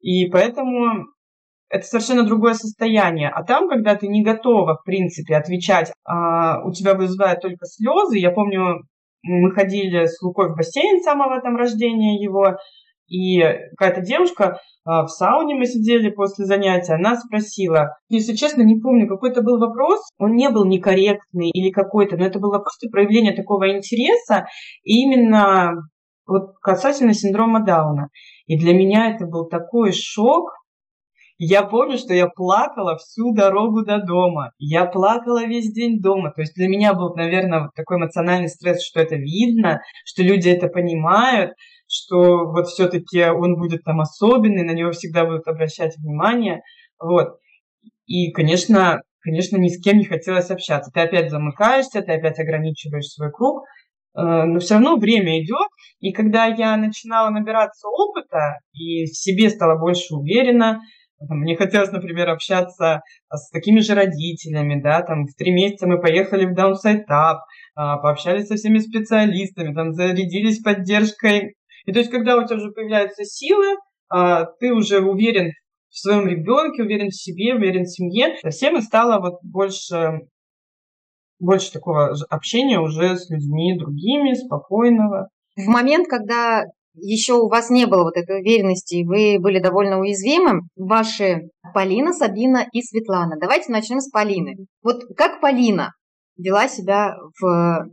И 0.01 0.27
поэтому 0.27 1.05
это 1.69 1.85
совершенно 1.85 2.23
другое 2.23 2.53
состояние. 2.53 3.29
А 3.29 3.43
там, 3.43 3.67
когда 3.67 3.95
ты 3.95 4.07
не 4.07 4.23
готова, 4.23 4.75
в 4.75 4.83
принципе, 4.83 5.35
отвечать, 5.35 5.91
а 6.05 6.63
у 6.63 6.71
тебя 6.71 6.93
вызывают 6.93 7.41
только 7.41 7.65
слезы. 7.65 8.19
Я 8.19 8.31
помню, 8.31 8.81
мы 9.23 9.51
ходили 9.51 10.05
с 10.05 10.21
Лукой 10.21 10.49
в 10.49 10.55
бассейн 10.55 11.01
самого 11.01 11.41
там 11.41 11.55
рождения 11.55 12.21
его, 12.21 12.57
и 13.13 13.39
какая-то 13.77 14.01
девушка 14.01 14.59
а, 14.85 15.05
в 15.05 15.09
сауне 15.09 15.53
мы 15.53 15.67
сидели 15.67 16.09
после 16.09 16.45
занятия, 16.45 16.93
она 16.93 17.15
спросила, 17.15 17.95
если 18.09 18.33
честно, 18.33 18.63
не 18.63 18.79
помню, 18.81 19.07
какой-то 19.07 19.43
был 19.43 19.59
вопрос, 19.59 19.99
он 20.17 20.33
не 20.33 20.49
был 20.49 20.65
некорректный 20.65 21.51
или 21.51 21.69
какой-то, 21.69 22.17
но 22.17 22.25
это 22.25 22.39
было 22.39 22.57
просто 22.57 22.89
проявление 22.91 23.35
такого 23.35 23.71
интереса 23.71 24.47
именно 24.83 25.73
вот 26.25 26.55
касательно 26.61 27.13
синдрома 27.13 27.63
Дауна. 27.63 28.07
И 28.47 28.57
для 28.57 28.73
меня 28.73 29.13
это 29.13 29.25
был 29.27 29.47
такой 29.47 29.91
шок, 29.91 30.49
я 31.37 31.63
помню, 31.63 31.97
что 31.97 32.13
я 32.13 32.27
плакала 32.27 32.97
всю 32.97 33.33
дорогу 33.33 33.83
до 33.83 33.99
дома. 33.99 34.51
Я 34.59 34.85
плакала 34.85 35.45
весь 35.45 35.73
день 35.73 35.99
дома. 35.99 36.31
То 36.31 36.41
есть 36.41 36.53
для 36.55 36.67
меня 36.67 36.93
был, 36.93 37.13
наверное, 37.15 37.69
такой 37.75 37.97
эмоциональный 37.97 38.49
стресс, 38.49 38.81
что 38.83 39.01
это 39.01 39.15
видно, 39.15 39.81
что 40.05 40.23
люди 40.23 40.47
это 40.49 40.67
понимают, 40.67 41.51
что 41.93 42.51
вот 42.51 42.67
все-таки 42.67 43.23
он 43.25 43.55
будет 43.55 43.83
там 43.83 44.01
особенный, 44.01 44.63
на 44.63 44.71
него 44.71 44.91
всегда 44.91 45.25
будут 45.25 45.47
обращать 45.47 45.95
внимание. 45.97 46.61
Вот. 46.99 47.37
И, 48.05 48.31
конечно, 48.31 49.01
конечно, 49.21 49.57
ни 49.57 49.69
с 49.69 49.81
кем 49.81 49.97
не 49.97 50.05
хотелось 50.05 50.49
общаться. 50.49 50.91
Ты 50.91 51.01
опять 51.01 51.29
замыкаешься, 51.29 52.01
ты 52.01 52.13
опять 52.13 52.39
ограничиваешь 52.39 53.05
свой 53.05 53.31
круг, 53.31 53.63
э, 54.15 54.21
но 54.21 54.59
все 54.59 54.75
равно 54.75 54.97
время 54.97 55.41
идет. 55.41 55.67
И 55.99 56.11
когда 56.11 56.45
я 56.45 56.75
начинала 56.77 57.29
набираться 57.29 57.87
опыта 57.87 58.59
и 58.73 59.05
в 59.05 59.15
себе 59.15 59.49
стала 59.49 59.79
больше 59.79 60.15
уверена, 60.15 60.81
мне 61.29 61.55
хотелось, 61.55 61.91
например, 61.91 62.29
общаться 62.29 63.01
с 63.31 63.49
такими 63.51 63.79
же 63.79 63.93
родителями, 63.93 64.81
да, 64.81 65.01
там 65.03 65.25
в 65.25 65.35
три 65.35 65.53
месяца 65.53 65.87
мы 65.87 66.01
поехали 66.01 66.45
в 66.45 66.53
Downside 66.53 67.05
а, 67.75 67.97
пообщались 67.97 68.47
со 68.47 68.55
всеми 68.55 68.79
специалистами, 68.79 69.73
там 69.73 69.93
зарядились 69.93 70.59
поддержкой 70.59 71.55
и 71.85 71.91
то 71.91 71.99
есть, 71.99 72.11
когда 72.11 72.37
у 72.37 72.45
тебя 72.45 72.57
уже 72.57 72.71
появляются 72.71 73.23
силы, 73.23 73.75
а, 74.09 74.45
ты 74.45 74.73
уже 74.73 74.99
уверен 75.01 75.51
в 75.89 75.99
своем 75.99 76.27
ребенке, 76.27 76.83
уверен 76.83 77.09
в 77.09 77.15
себе, 77.15 77.55
уверен 77.55 77.83
в 77.83 77.89
семье, 77.89 78.37
совсем 78.41 78.77
и 78.77 78.81
стало 78.81 79.19
вот 79.21 79.39
больше, 79.43 80.21
больше 81.39 81.71
такого 81.71 82.15
общения 82.29 82.79
уже 82.79 83.17
с 83.17 83.29
людьми 83.29 83.77
другими, 83.77 84.33
спокойного. 84.33 85.29
В 85.55 85.67
момент, 85.67 86.07
когда 86.07 86.63
еще 86.95 87.33
у 87.33 87.49
вас 87.49 87.69
не 87.69 87.85
было 87.85 88.03
вот 88.03 88.17
этой 88.17 88.41
уверенности, 88.41 89.03
вы 89.03 89.39
были 89.39 89.59
довольно 89.59 89.99
уязвимы, 89.99 90.61
ваши 90.75 91.49
Полина, 91.73 92.13
Сабина 92.13 92.65
и 92.71 92.81
Светлана. 92.81 93.35
Давайте 93.39 93.71
начнем 93.71 93.99
с 93.99 94.09
Полины. 94.09 94.65
Вот 94.81 95.03
как 95.17 95.41
Полина 95.41 95.91
вела 96.37 96.67
себя 96.67 97.15
в 97.39 97.87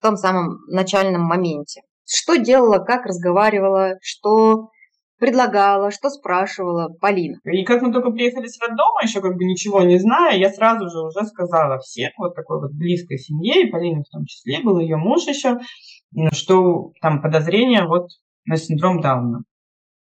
том 0.00 0.16
самом 0.16 0.58
начальном 0.68 1.22
моменте? 1.22 1.82
Что 2.06 2.36
делала, 2.36 2.78
как 2.78 3.04
разговаривала, 3.04 3.94
что 4.00 4.70
предлагала, 5.18 5.90
что 5.90 6.10
спрашивала 6.10 6.88
Полина. 7.00 7.38
И 7.44 7.64
как 7.64 7.82
мы 7.82 7.92
только 7.92 8.10
приехали 8.10 8.46
с 8.46 8.60
роддома, 8.60 9.00
еще 9.02 9.20
как 9.20 9.34
бы 9.34 9.44
ничего 9.44 9.82
не 9.82 9.98
зная, 9.98 10.36
я 10.36 10.50
сразу 10.50 10.88
же 10.88 11.00
уже 11.00 11.26
сказала 11.26 11.78
всем, 11.78 12.10
вот 12.18 12.34
такой 12.34 12.60
вот 12.60 12.72
близкой 12.72 13.18
семье, 13.18 13.62
и 13.66 13.70
Полине 13.70 14.02
в 14.02 14.12
том 14.12 14.24
числе, 14.26 14.60
был 14.62 14.78
ее 14.78 14.96
муж 14.96 15.26
еще, 15.26 15.58
что 16.32 16.92
там 17.00 17.22
подозрение 17.22 17.86
вот 17.86 18.08
на 18.44 18.56
синдром 18.56 19.00
Дауна. 19.00 19.40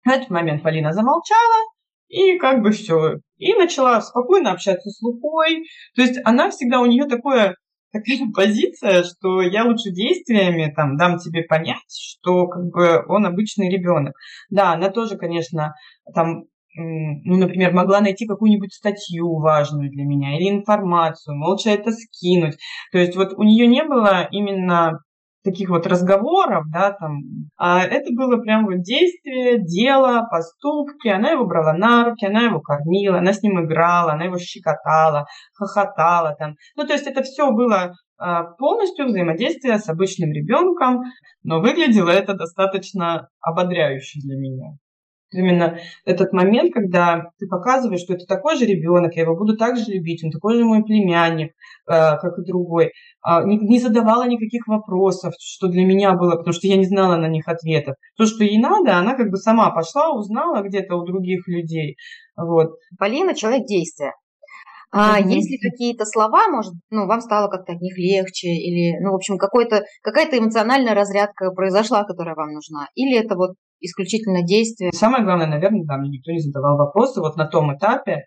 В 0.04 0.08
этот 0.08 0.30
момент 0.30 0.62
Полина 0.62 0.92
замолчала, 0.92 1.66
и 2.08 2.36
как 2.38 2.62
бы 2.62 2.72
все. 2.72 3.20
И 3.38 3.54
начала 3.54 4.00
спокойно 4.00 4.52
общаться 4.52 4.90
с 4.90 5.00
Лукой. 5.00 5.64
То 5.96 6.02
есть 6.02 6.20
она 6.24 6.50
всегда, 6.50 6.80
у 6.80 6.86
нее 6.86 7.06
такое 7.06 7.56
такая 7.92 8.18
позиция, 8.34 9.04
что 9.04 9.42
я 9.42 9.64
лучше 9.64 9.90
действиями 9.90 10.72
там 10.74 10.96
дам 10.96 11.18
тебе 11.18 11.42
понять, 11.42 11.78
что 11.90 12.46
как 12.48 12.64
бы 12.70 13.04
он 13.08 13.26
обычный 13.26 13.70
ребенок. 13.70 14.14
Да, 14.50 14.72
она 14.72 14.90
тоже, 14.90 15.16
конечно, 15.16 15.74
там 16.14 16.44
ну, 16.74 17.36
например, 17.36 17.74
могла 17.74 18.00
найти 18.00 18.26
какую-нибудь 18.26 18.72
статью 18.72 19.38
важную 19.38 19.90
для 19.90 20.04
меня 20.04 20.36
или 20.38 20.48
информацию, 20.48 21.36
молча 21.36 21.68
это 21.68 21.92
скинуть. 21.92 22.56
То 22.92 22.98
есть 22.98 23.14
вот 23.14 23.34
у 23.34 23.42
нее 23.42 23.66
не 23.66 23.84
было 23.84 24.26
именно 24.30 25.00
таких 25.44 25.68
вот 25.68 25.86
разговоров, 25.86 26.64
да, 26.72 26.92
там, 26.92 27.18
а 27.56 27.82
это 27.82 28.12
было 28.14 28.38
прям 28.38 28.66
вот 28.66 28.82
действие, 28.82 29.62
дело, 29.62 30.26
поступки, 30.30 31.08
она 31.08 31.30
его 31.30 31.46
брала 31.46 31.72
на 31.72 32.04
руки, 32.04 32.26
она 32.26 32.42
его 32.42 32.60
кормила, 32.60 33.18
она 33.18 33.32
с 33.32 33.42
ним 33.42 33.64
играла, 33.64 34.12
она 34.12 34.24
его 34.24 34.38
щекотала, 34.38 35.26
хохотала 35.54 36.36
там. 36.38 36.54
Ну, 36.76 36.86
то 36.86 36.92
есть 36.92 37.06
это 37.06 37.22
все 37.22 37.50
было 37.50 37.92
а, 38.18 38.44
полностью 38.44 39.06
взаимодействие 39.06 39.78
с 39.78 39.88
обычным 39.88 40.32
ребенком, 40.32 41.02
но 41.42 41.60
выглядело 41.60 42.10
это 42.10 42.34
достаточно 42.34 43.28
ободряюще 43.40 44.20
для 44.20 44.36
меня 44.36 44.76
именно 45.32 45.78
этот 46.04 46.32
момент, 46.32 46.72
когда 46.72 47.30
ты 47.38 47.46
показываешь, 47.46 48.00
что 48.00 48.14
это 48.14 48.26
такой 48.26 48.56
же 48.56 48.64
ребенок, 48.64 49.14
я 49.14 49.22
его 49.22 49.36
буду 49.36 49.56
так 49.56 49.76
же 49.76 49.90
любить, 49.90 50.24
он 50.24 50.30
такой 50.30 50.56
же 50.56 50.64
мой 50.64 50.82
племянник, 50.82 51.50
э, 51.50 51.52
как 51.86 52.38
и 52.38 52.44
другой. 52.44 52.92
А, 53.22 53.42
не, 53.44 53.58
не 53.58 53.78
задавала 53.78 54.26
никаких 54.26 54.66
вопросов, 54.66 55.34
что 55.40 55.68
для 55.68 55.84
меня 55.84 56.14
было, 56.14 56.36
потому 56.36 56.52
что 56.52 56.66
я 56.66 56.76
не 56.76 56.84
знала 56.84 57.16
на 57.16 57.28
них 57.28 57.48
ответов. 57.48 57.96
То, 58.16 58.26
что 58.26 58.44
ей 58.44 58.60
надо, 58.60 58.96
она 58.96 59.14
как 59.14 59.30
бы 59.30 59.36
сама 59.36 59.70
пошла, 59.70 60.10
узнала 60.10 60.62
где-то 60.62 60.96
у 60.96 61.04
других 61.04 61.46
людей. 61.48 61.96
Вот. 62.36 62.72
Полина– 62.98 63.34
человек 63.36 63.66
действия. 63.66 64.12
А 64.94 65.18
mm-hmm. 65.18 65.28
есть 65.28 65.50
ли 65.50 65.58
какие-то 65.58 66.04
слова, 66.04 66.48
может, 66.48 66.74
ну, 66.90 67.06
вам 67.06 67.22
стало 67.22 67.48
как-то 67.48 67.72
от 67.72 67.80
них 67.80 67.96
легче, 67.96 68.48
или, 68.48 69.02
ну, 69.02 69.12
в 69.12 69.14
общем, 69.14 69.38
какой-то, 69.38 69.84
какая-то 70.02 70.38
эмоциональная 70.38 70.94
разрядка 70.94 71.50
произошла, 71.50 72.04
которая 72.04 72.34
вам 72.34 72.52
нужна? 72.52 72.88
Или 72.94 73.18
это 73.18 73.34
вот 73.34 73.52
исключительно 73.82 74.42
действие. 74.42 74.92
Самое 74.92 75.24
главное, 75.24 75.46
наверное, 75.46 75.84
да, 75.84 75.98
мне 75.98 76.10
никто 76.10 76.32
не 76.32 76.40
задавал 76.40 76.76
вопросы 76.78 77.20
вот 77.20 77.36
на 77.36 77.46
том 77.46 77.76
этапе, 77.76 78.26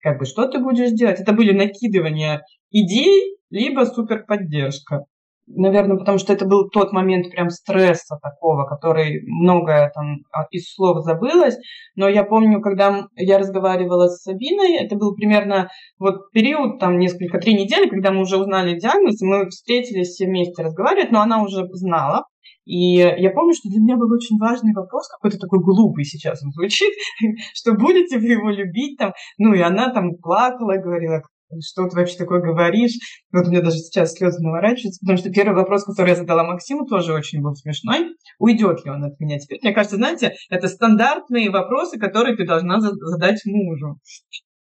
как 0.00 0.18
бы, 0.18 0.24
что 0.24 0.46
ты 0.46 0.58
будешь 0.58 0.92
делать? 0.92 1.20
Это 1.20 1.32
были 1.32 1.52
накидывания 1.52 2.42
идей, 2.70 3.36
либо 3.50 3.84
суперподдержка. 3.84 5.04
Наверное, 5.52 5.96
потому 5.96 6.18
что 6.18 6.32
это 6.32 6.46
был 6.46 6.68
тот 6.70 6.92
момент 6.92 7.30
прям 7.30 7.50
стресса 7.50 8.18
такого, 8.22 8.66
который 8.66 9.20
многое 9.26 9.90
там 9.92 10.18
а, 10.32 10.44
из 10.52 10.72
слов 10.72 11.04
забылось. 11.04 11.56
Но 11.96 12.08
я 12.08 12.22
помню, 12.22 12.60
когда 12.60 13.06
я 13.16 13.38
разговаривала 13.38 14.06
с 14.06 14.22
Сабиной, 14.22 14.76
это 14.76 14.94
был 14.94 15.14
примерно 15.14 15.68
вот 15.98 16.30
период, 16.32 16.78
там 16.78 16.98
несколько, 16.98 17.38
три 17.38 17.54
недели, 17.54 17.88
когда 17.88 18.12
мы 18.12 18.22
уже 18.22 18.36
узнали 18.36 18.78
диагноз, 18.78 19.20
мы 19.22 19.48
встретились 19.48 20.10
все 20.10 20.26
вместе 20.26 20.62
разговаривать, 20.62 21.10
но 21.10 21.20
она 21.20 21.42
уже 21.42 21.66
знала. 21.72 22.26
И 22.64 22.96
я 22.96 23.30
помню, 23.30 23.54
что 23.54 23.68
для 23.68 23.80
меня 23.80 23.96
был 23.96 24.12
очень 24.12 24.38
важный 24.38 24.72
вопрос, 24.74 25.08
какой-то 25.08 25.38
такой 25.38 25.60
глупый 25.60 26.04
сейчас 26.04 26.42
он 26.44 26.52
звучит, 26.52 26.92
что 27.54 27.72
будете 27.74 28.18
вы 28.18 28.26
его 28.26 28.50
любить 28.50 28.98
там. 28.98 29.12
Ну, 29.38 29.54
и 29.54 29.60
она 29.60 29.92
там 29.92 30.16
плакала 30.16 30.76
говорила, 30.76 31.22
что 31.58 31.88
ты 31.88 31.96
вообще 31.96 32.16
такое 32.16 32.40
говоришь? 32.40 32.92
Вот 33.32 33.46
у 33.46 33.50
меня 33.50 33.60
даже 33.60 33.78
сейчас 33.78 34.12
слезы 34.12 34.40
наворачиваются, 34.40 35.00
потому 35.00 35.18
что 35.18 35.30
первый 35.30 35.56
вопрос, 35.56 35.84
который 35.84 36.10
я 36.10 36.16
задала 36.16 36.44
Максиму, 36.44 36.86
тоже 36.86 37.12
очень 37.12 37.42
был 37.42 37.54
смешной. 37.54 38.14
Уйдет 38.38 38.84
ли 38.84 38.90
он 38.90 39.04
от 39.04 39.18
меня 39.18 39.38
теперь? 39.38 39.58
Мне 39.62 39.72
кажется, 39.72 39.96
знаете, 39.96 40.34
это 40.48 40.68
стандартные 40.68 41.50
вопросы, 41.50 41.98
которые 41.98 42.36
ты 42.36 42.46
должна 42.46 42.80
задать 42.80 43.40
мужу. 43.46 43.98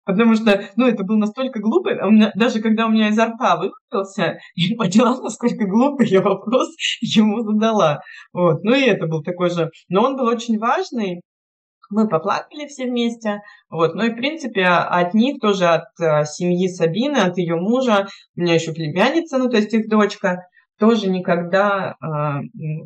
Потому 0.08 0.36
что, 0.36 0.64
ну, 0.76 0.88
это 0.88 1.04
был 1.04 1.18
настолько 1.18 1.60
глупый, 1.60 1.98
а 1.98 2.08
меня, 2.08 2.32
даже 2.34 2.62
когда 2.62 2.86
у 2.86 2.88
меня 2.88 3.08
изо 3.08 3.26
рта 3.26 3.58
выкрутился, 3.58 4.38
я 4.54 4.74
поняла, 4.74 5.20
насколько 5.20 5.66
глупый 5.66 6.08
я 6.08 6.22
вопрос 6.22 6.70
ему 7.02 7.42
задала. 7.42 8.00
Вот. 8.32 8.64
Ну, 8.64 8.74
и 8.74 8.86
это 8.86 9.06
был 9.06 9.22
такой 9.22 9.50
же... 9.50 9.70
Но 9.90 10.02
он 10.04 10.16
был 10.16 10.24
очень 10.24 10.58
важный, 10.58 11.20
мы 11.90 12.08
поплакали 12.08 12.66
все 12.66 12.86
вместе. 12.86 13.42
Вот. 13.68 13.94
Ну 13.94 14.04
и, 14.04 14.10
в 14.10 14.14
принципе, 14.14 14.64
от 14.64 15.12
них 15.12 15.40
тоже, 15.40 15.66
от 15.66 15.88
э, 16.00 16.24
семьи 16.24 16.68
Сабины, 16.68 17.18
от 17.18 17.36
ее 17.36 17.56
мужа, 17.56 18.08
у 18.34 18.40
меня 18.40 18.54
еще 18.54 18.72
племянница, 18.72 19.36
ну, 19.36 19.50
то 19.50 19.58
есть 19.58 19.74
их 19.74 19.90
дочка, 19.90 20.38
тоже 20.78 21.10
никогда 21.10 21.96
э, 22.00 22.06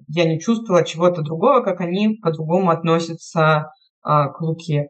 я 0.09 0.25
не 0.25 0.41
чувствовала 0.41 0.85
чего-то 0.85 1.23
другого, 1.23 1.61
как 1.61 1.81
они 1.83 2.19
по-другому 2.21 2.71
относятся 2.71 3.71
э, 4.05 4.09
к 4.09 4.41
Луке. 4.41 4.89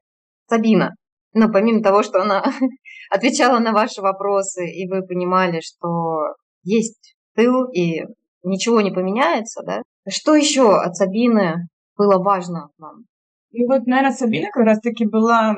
Сабина, 0.49 0.95
но 1.35 1.51
помимо 1.51 1.83
того, 1.83 2.03
что 2.03 2.23
она 2.23 2.45
отвечала 3.11 3.59
на 3.59 3.73
ваши 3.73 4.01
вопросы, 4.01 4.67
и 4.67 4.89
вы 4.89 5.03
понимали, 5.07 5.61
что 5.61 6.35
есть 6.63 7.15
тыл, 7.35 7.71
и 7.71 8.03
ничего 8.43 8.81
не 8.81 8.91
поменяется, 8.91 9.63
да? 9.65 9.83
Что 10.09 10.35
еще 10.35 10.75
от 10.75 10.97
Сабины 10.97 11.69
было 11.97 12.23
важно 12.23 12.69
вам? 12.79 13.05
И 13.53 13.67
вот, 13.67 13.87
наверное, 13.87 14.13
Сабина 14.13 14.49
как 14.51 14.65
раз-таки 14.65 15.05
была 15.05 15.57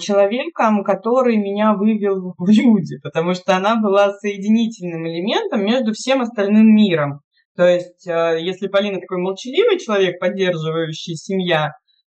человеком, 0.00 0.82
который 0.82 1.36
меня 1.36 1.74
вывел 1.74 2.34
в 2.36 2.48
люди, 2.48 2.98
потому 3.02 3.34
что 3.34 3.56
она 3.56 3.80
была 3.80 4.12
соединительным 4.14 5.06
элементом 5.06 5.64
между 5.64 5.92
всем 5.92 6.22
остальным 6.22 6.74
миром. 6.74 7.20
То 7.56 7.64
есть, 7.66 8.06
э, 8.08 8.38
если 8.40 8.68
Полина 8.68 9.00
такой 9.00 9.18
молчаливый 9.18 9.78
человек, 9.78 10.18
поддерживающий 10.18 11.14
семья, 11.14 11.72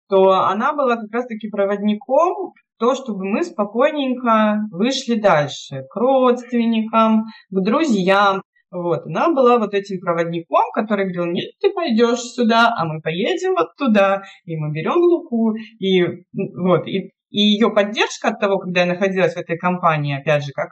то 0.09 0.31
она 0.31 0.73
была 0.73 0.97
как 0.97 1.11
раз-таки 1.11 1.49
проводником 1.49 2.53
то, 2.79 2.95
чтобы 2.95 3.25
мы 3.25 3.43
спокойненько 3.43 4.61
вышли 4.71 5.19
дальше 5.19 5.83
к 5.89 5.95
родственникам, 5.95 7.25
к 7.49 7.63
друзьям. 7.63 8.41
Вот, 8.69 9.05
она 9.05 9.31
была 9.33 9.59
вот 9.59 9.73
этим 9.73 9.99
проводником, 9.99 10.71
который 10.73 11.05
говорил, 11.05 11.31
нет, 11.33 11.51
ты 11.61 11.71
пойдешь 11.71 12.19
сюда, 12.19 12.73
а 12.77 12.85
мы 12.85 13.01
поедем 13.01 13.53
вот 13.57 13.69
туда, 13.77 14.23
и 14.45 14.57
мы 14.57 14.71
берем 14.71 14.97
Луку, 14.97 15.55
и 15.79 16.03
вот, 16.33 16.85
и, 16.85 17.13
и 17.29 17.39
ее 17.39 17.69
поддержка 17.71 18.29
от 18.29 18.41
того, 18.41 18.59
когда 18.59 18.81
я 18.81 18.87
находилась 18.87 19.35
в 19.35 19.37
этой 19.37 19.57
компании, 19.57 20.19
опять 20.19 20.43
же, 20.43 20.51
как 20.51 20.71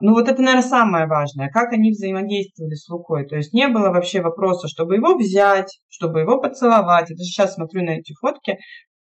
ну 0.00 0.12
вот 0.12 0.28
это, 0.28 0.42
наверное, 0.42 0.62
самое 0.62 1.06
важное, 1.06 1.48
как 1.48 1.72
они 1.72 1.90
взаимодействовали 1.90 2.74
с 2.74 2.88
Лукой. 2.88 3.26
То 3.26 3.36
есть 3.36 3.54
не 3.54 3.68
было 3.68 3.88
вообще 3.88 4.20
вопроса, 4.20 4.68
чтобы 4.68 4.96
его 4.96 5.16
взять, 5.16 5.80
чтобы 5.88 6.20
его 6.20 6.38
поцеловать. 6.40 7.10
Это 7.10 7.22
сейчас 7.22 7.54
смотрю 7.54 7.82
на 7.82 7.90
эти 7.98 8.12
фотки, 8.20 8.58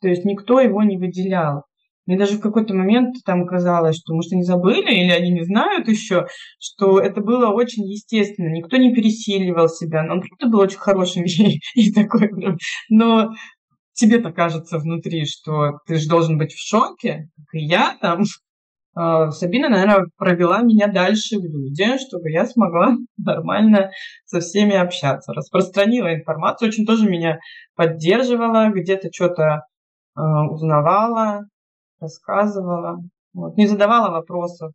то 0.01 0.09
есть 0.09 0.25
никто 0.25 0.61
его 0.61 0.83
не 0.83 0.99
выделял. 0.99 1.65
Мне 2.07 2.19
даже 2.19 2.39
в 2.39 2.41
какой-то 2.41 2.75
момент 2.75 3.17
там 3.25 3.47
казалось, 3.47 3.97
что, 3.97 4.15
может, 4.15 4.33
они 4.33 4.43
забыли 4.43 4.93
или 4.93 5.11
они 5.11 5.31
не 5.31 5.45
знают 5.45 5.89
еще, 5.89 6.27
что 6.59 6.99
это 7.01 7.21
было 7.21 7.49
очень 7.49 7.85
естественно. 7.85 8.49
Никто 8.49 8.77
не 8.77 8.93
пересиливал 8.93 9.69
себя. 9.69 10.03
Но 10.03 10.15
он 10.15 10.23
правда 10.23 10.49
был 10.49 10.61
очень 10.61 10.79
хорошим 10.79 11.25
и 11.75 11.93
такой 11.93 12.29
прям. 12.29 12.57
Но 12.89 13.31
тебе-то 13.95 14.33
кажется 14.33 14.79
внутри, 14.79 15.27
что 15.27 15.79
ты 15.87 15.97
же 15.97 16.09
должен 16.09 16.39
быть 16.39 16.53
в 16.53 16.69
шоке, 16.69 17.29
как 17.37 17.61
и 17.61 17.65
я 17.65 17.97
там. 18.01 18.25
А, 18.95 19.31
Сабина, 19.31 19.69
наверное, 19.69 20.07
провела 20.19 20.61
меня 20.63 20.87
дальше 20.87 21.39
в 21.39 21.45
люди, 21.45 21.99
чтобы 21.99 22.31
я 22.31 22.47
смогла 22.47 22.97
нормально 23.17 23.91
со 24.27 24.41
всеми 24.41 24.75
общаться. 24.75 25.33
Распространила 25.33 26.13
информацию, 26.13 26.69
очень 26.69 26.85
тоже 26.85 27.09
меня 27.09 27.39
поддерживала, 27.77 28.71
где-то 28.71 29.09
что-то 29.13 29.63
э, 30.17 30.21
узнавала 30.21 31.47
рассказывала, 32.03 32.99
вот, 33.33 33.57
не 33.57 33.67
задавала 33.67 34.11
вопросов. 34.11 34.73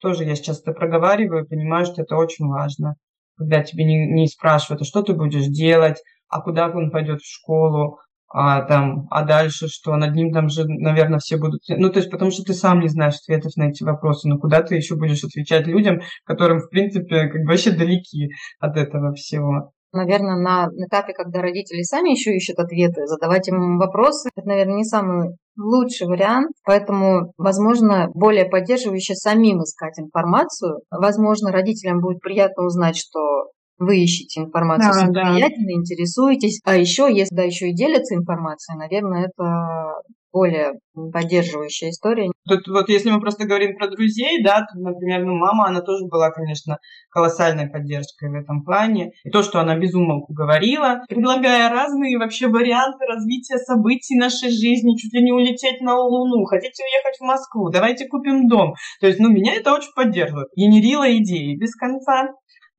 Тоже 0.00 0.24
я 0.24 0.34
сейчас 0.34 0.60
это 0.60 0.72
проговариваю, 0.72 1.46
понимаю, 1.46 1.86
что 1.86 2.02
это 2.02 2.16
очень 2.16 2.48
важно. 2.48 2.96
Когда 3.38 3.62
тебе 3.62 3.84
не, 3.84 4.06
не 4.12 4.26
спрашивают, 4.26 4.82
а 4.82 4.84
что 4.84 5.02
ты 5.02 5.14
будешь 5.14 5.46
делать, 5.46 6.02
а 6.28 6.40
куда 6.40 6.68
он 6.68 6.90
пойдет 6.90 7.20
в 7.20 7.32
школу, 7.32 7.98
а 8.34 8.62
там, 8.62 9.06
а 9.10 9.24
дальше 9.24 9.68
что, 9.68 9.94
над 9.96 10.14
ним 10.14 10.32
там 10.32 10.48
же, 10.48 10.64
наверное, 10.66 11.18
все 11.18 11.36
будут... 11.36 11.60
Ну, 11.68 11.90
то 11.90 11.98
есть, 11.98 12.10
потому 12.10 12.30
что 12.30 12.42
ты 12.42 12.54
сам 12.54 12.80
не 12.80 12.88
знаешь 12.88 13.16
ответов 13.16 13.56
на 13.56 13.68
эти 13.68 13.82
вопросы, 13.84 14.26
но 14.26 14.38
куда 14.38 14.62
ты 14.62 14.74
еще 14.74 14.96
будешь 14.96 15.22
отвечать 15.22 15.66
людям, 15.66 16.00
которым, 16.24 16.60
в 16.60 16.70
принципе, 16.70 17.28
как 17.28 17.42
бы 17.42 17.48
вообще 17.48 17.72
далеки 17.72 18.30
от 18.58 18.76
этого 18.76 19.12
всего 19.12 19.72
наверное, 19.92 20.36
на 20.36 20.68
этапе, 20.86 21.12
когда 21.12 21.40
родители 21.40 21.82
сами 21.82 22.10
еще 22.10 22.34
ищут 22.34 22.58
ответы, 22.58 23.06
задавать 23.06 23.48
им 23.48 23.78
вопросы, 23.78 24.30
это, 24.34 24.48
наверное, 24.48 24.76
не 24.76 24.84
самый 24.84 25.36
лучший 25.58 26.06
вариант. 26.06 26.52
Поэтому, 26.64 27.32
возможно, 27.36 28.08
более 28.14 28.46
поддерживающе 28.46 29.14
самим 29.14 29.62
искать 29.62 29.98
информацию. 29.98 30.80
Возможно, 30.90 31.52
родителям 31.52 32.00
будет 32.00 32.20
приятно 32.20 32.64
узнать, 32.64 32.96
что 32.96 33.50
вы 33.78 33.98
ищете 33.98 34.42
информацию 34.42 34.92
да, 34.92 34.98
самостоятельно, 35.00 35.66
да. 35.66 35.80
интересуетесь. 35.80 36.60
А 36.64 36.76
еще, 36.76 37.08
если 37.12 37.34
да, 37.34 37.42
еще 37.42 37.68
и 37.68 37.74
делятся 37.74 38.14
информацией, 38.14 38.78
наверное, 38.78 39.26
это 39.26 40.02
более 40.32 40.72
поддерживающая 41.12 41.90
история. 41.90 42.30
Тут 42.48 42.66
вот 42.68 42.88
если 42.88 43.10
мы 43.10 43.20
просто 43.20 43.46
говорим 43.46 43.76
про 43.76 43.88
друзей, 43.88 44.42
да, 44.42 44.60
то, 44.60 44.78
например, 44.78 45.24
ну, 45.24 45.34
мама, 45.34 45.66
она 45.68 45.80
тоже 45.80 46.06
была, 46.06 46.30
конечно, 46.30 46.78
колоссальной 47.10 47.68
поддержкой 47.68 48.30
в 48.30 48.34
этом 48.34 48.64
плане. 48.64 49.12
И 49.24 49.30
то, 49.30 49.42
что 49.42 49.60
она 49.60 49.76
безумолку 49.76 50.32
говорила, 50.32 51.02
предлагая 51.08 51.68
разные 51.70 52.18
вообще 52.18 52.48
варианты 52.48 53.04
развития 53.06 53.58
событий 53.58 54.16
нашей 54.16 54.50
жизни, 54.50 54.96
чуть 54.96 55.12
ли 55.12 55.22
не 55.22 55.32
улететь 55.32 55.80
на 55.80 55.96
Луну, 55.96 56.44
хотите 56.44 56.82
уехать 56.82 57.18
в 57.20 57.24
Москву, 57.24 57.70
давайте 57.70 58.08
купим 58.08 58.48
дом. 58.48 58.74
То 59.00 59.06
есть, 59.06 59.20
ну, 59.20 59.30
меня 59.30 59.54
это 59.54 59.72
очень 59.74 59.92
поддерживает. 59.94 60.48
Генерила 60.56 61.10
идеи 61.18 61.56
без 61.56 61.74
конца, 61.76 62.28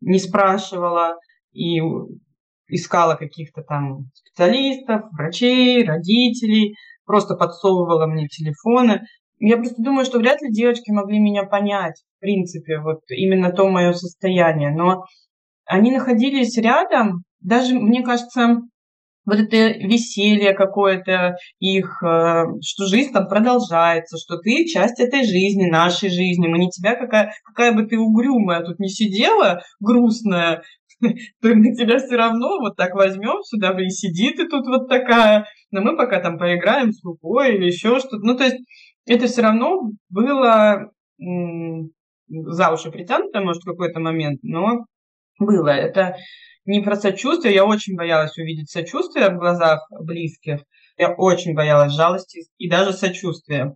не 0.01 0.19
спрашивала 0.19 1.15
и 1.53 1.79
искала 2.67 3.15
каких-то 3.15 3.61
там 3.61 4.09
специалистов, 4.13 5.03
врачей, 5.11 5.85
родителей, 5.85 6.75
просто 7.13 7.35
подсовывала 7.35 8.07
мне 8.07 8.27
телефоны. 8.27 9.03
Я 9.37 9.57
просто 9.57 9.83
думаю, 9.83 10.03
что 10.03 10.17
вряд 10.17 10.41
ли 10.41 10.51
девочки 10.51 10.89
могли 10.89 11.19
меня 11.19 11.43
понять, 11.43 12.01
в 12.17 12.21
принципе, 12.21 12.79
вот 12.79 13.01
именно 13.09 13.51
то 13.51 13.69
мое 13.69 13.93
состояние. 13.93 14.71
Но 14.71 15.03
они 15.65 15.91
находились 15.91 16.57
рядом, 16.57 17.21
даже, 17.39 17.75
мне 17.75 18.01
кажется, 18.01 18.61
вот 19.27 19.39
это 19.39 19.55
веселье 19.77 20.53
какое-то 20.53 21.35
их, 21.59 22.01
э, 22.03 22.45
что 22.65 22.87
жизнь 22.87 23.13
там 23.13 23.27
продолжается, 23.27 24.17
что 24.17 24.39
ты 24.39 24.65
часть 24.65 24.99
этой 24.99 25.23
жизни, 25.23 25.69
нашей 25.69 26.09
жизни. 26.09 26.47
Мы 26.47 26.57
не 26.57 26.69
тебя, 26.69 26.95
какая, 26.95 27.31
какая 27.45 27.73
бы 27.73 27.85
ты 27.85 27.99
угрюмая 27.99 28.63
тут 28.63 28.79
не 28.79 28.89
сидела, 28.89 29.61
грустная, 29.79 30.63
то 31.41 31.49
мы 31.49 31.75
тебя 31.75 31.97
все 31.97 32.15
равно 32.15 32.59
вот 32.59 32.75
так 32.75 32.93
возьмем 32.95 33.43
сюда, 33.43 33.75
и 33.79 33.89
сиди 33.89 34.31
ты 34.31 34.47
тут 34.47 34.65
вот 34.67 34.89
такая, 34.89 35.45
но 35.71 35.81
мы 35.81 35.97
пока 35.97 36.19
там 36.19 36.37
поиграем 36.37 36.91
с 36.91 37.03
рукой 37.03 37.55
или 37.55 37.65
еще 37.65 37.99
что-то. 37.99 38.19
Ну, 38.23 38.35
то 38.35 38.43
есть 38.43 38.57
это 39.05 39.27
все 39.27 39.41
равно 39.41 39.91
было 40.09 40.91
за 42.29 42.71
уши 42.71 42.91
притянуто, 42.91 43.41
может, 43.41 43.63
в 43.63 43.69
какой-то 43.69 43.99
момент, 43.99 44.39
но 44.43 44.85
было. 45.39 45.69
Это 45.69 46.15
не 46.65 46.81
про 46.81 46.95
сочувствие. 46.95 47.53
Я 47.53 47.65
очень 47.65 47.95
боялась 47.95 48.37
увидеть 48.37 48.69
сочувствие 48.69 49.29
в 49.29 49.37
глазах 49.37 49.87
близких. 49.91 50.61
Я 50.97 51.13
очень 51.13 51.55
боялась 51.55 51.93
жалости 51.93 52.43
и 52.57 52.69
даже 52.69 52.93
сочувствия. 52.93 53.75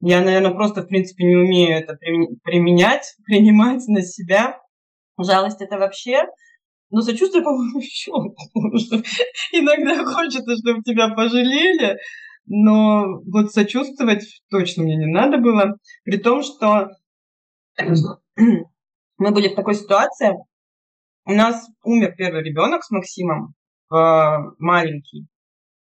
Я, 0.00 0.22
наверное, 0.22 0.50
просто, 0.50 0.82
в 0.82 0.88
принципе, 0.88 1.24
не 1.24 1.36
умею 1.36 1.78
это 1.78 1.96
применять, 2.42 3.14
принимать 3.24 3.86
на 3.88 4.02
себя. 4.02 4.60
Жалость 5.18 5.62
это 5.62 5.78
вообще 5.78 6.24
но 6.94 7.02
сочувствие, 7.02 7.42
по-моему, 7.42 7.80
еще. 7.80 8.12
Иногда 9.52 10.04
хочется, 10.04 10.56
чтобы 10.56 10.80
тебя 10.82 11.08
пожалели, 11.08 11.98
но 12.46 13.20
вот 13.26 13.52
сочувствовать 13.52 14.24
точно 14.48 14.84
мне 14.84 14.96
не 14.96 15.06
надо 15.06 15.38
было. 15.38 15.76
При 16.04 16.18
том, 16.18 16.42
что 16.42 16.90
мы 18.36 19.30
были 19.32 19.48
в 19.48 19.56
такой 19.56 19.74
ситуации, 19.74 20.34
у 21.24 21.32
нас 21.32 21.66
умер 21.82 22.14
первый 22.16 22.44
ребенок 22.44 22.84
с 22.84 22.90
Максимом, 22.92 23.54
маленький, 23.90 25.26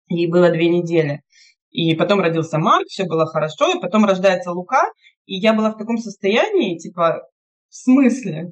ей 0.09 0.29
было 0.29 0.51
две 0.51 0.69
недели. 0.69 1.23
И 1.71 1.95
потом 1.95 2.19
родился 2.19 2.59
Марк, 2.59 2.85
все 2.87 3.05
было 3.05 3.25
хорошо, 3.25 3.75
и 3.75 3.81
потом 3.81 4.05
рождается 4.05 4.51
Лука, 4.51 4.83
и 5.25 5.37
я 5.37 5.53
была 5.53 5.71
в 5.71 5.77
таком 5.77 5.97
состоянии, 5.97 6.77
типа, 6.77 7.23
в 7.69 7.75
смысле? 7.75 8.51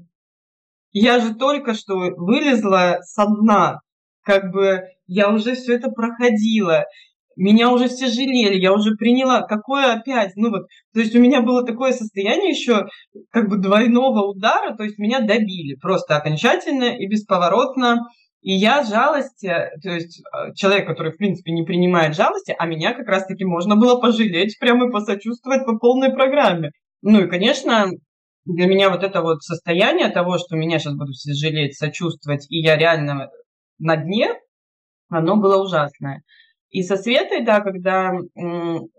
Я 0.91 1.19
же 1.19 1.35
только 1.35 1.73
что 1.73 1.95
вылезла 1.95 2.99
со 3.03 3.25
дна, 3.25 3.79
как 4.23 4.51
бы 4.51 4.83
я 5.05 5.29
уже 5.29 5.55
все 5.55 5.75
это 5.75 5.89
проходила, 5.89 6.85
меня 7.37 7.71
уже 7.71 7.87
все 7.87 8.07
жалели, 8.07 8.59
я 8.59 8.73
уже 8.73 8.95
приняла, 8.95 9.43
какое 9.43 9.93
опять, 9.93 10.31
ну 10.35 10.49
вот, 10.49 10.63
то 10.93 10.99
есть 10.99 11.15
у 11.15 11.19
меня 11.19 11.41
было 11.41 11.65
такое 11.65 11.93
состояние 11.93 12.49
еще 12.49 12.87
как 13.31 13.47
бы 13.47 13.57
двойного 13.57 14.27
удара, 14.27 14.75
то 14.75 14.83
есть 14.83 14.97
меня 14.97 15.19
добили 15.19 15.75
просто 15.75 16.17
окончательно 16.17 16.85
и 16.97 17.07
бесповоротно, 17.07 18.07
и 18.41 18.53
я 18.53 18.83
жалости, 18.83 19.53
то 19.83 19.89
есть 19.89 20.21
э, 20.21 20.53
человек, 20.55 20.87
который, 20.87 21.11
в 21.11 21.17
принципе, 21.17 21.51
не 21.51 21.63
принимает 21.63 22.15
жалости, 22.15 22.55
а 22.57 22.65
меня 22.65 22.93
как 22.93 23.07
раз-таки 23.07 23.45
можно 23.45 23.75
было 23.75 23.99
пожалеть, 23.99 24.57
прямо 24.59 24.87
и 24.87 24.91
посочувствовать 24.91 25.65
по 25.65 25.77
полной 25.77 26.11
программе. 26.13 26.71
Ну 27.01 27.21
и, 27.21 27.29
конечно, 27.29 27.89
для 28.47 28.67
меня 28.67 28.89
вот 28.89 29.03
это 29.03 29.21
вот 29.21 29.43
состояние 29.43 30.09
того, 30.09 30.37
что 30.37 30.55
меня 30.55 30.79
сейчас 30.79 30.95
будут 30.95 31.15
все 31.15 31.33
жалеть, 31.33 31.77
сочувствовать, 31.77 32.49
и 32.49 32.59
я 32.59 32.77
реально 32.77 33.29
на 33.77 33.97
дне, 33.97 34.33
оно 35.09 35.37
было 35.37 35.61
ужасное. 35.61 36.23
И 36.69 36.81
со 36.81 36.97
Светой, 36.97 37.43
да, 37.43 37.61
когда 37.61 38.13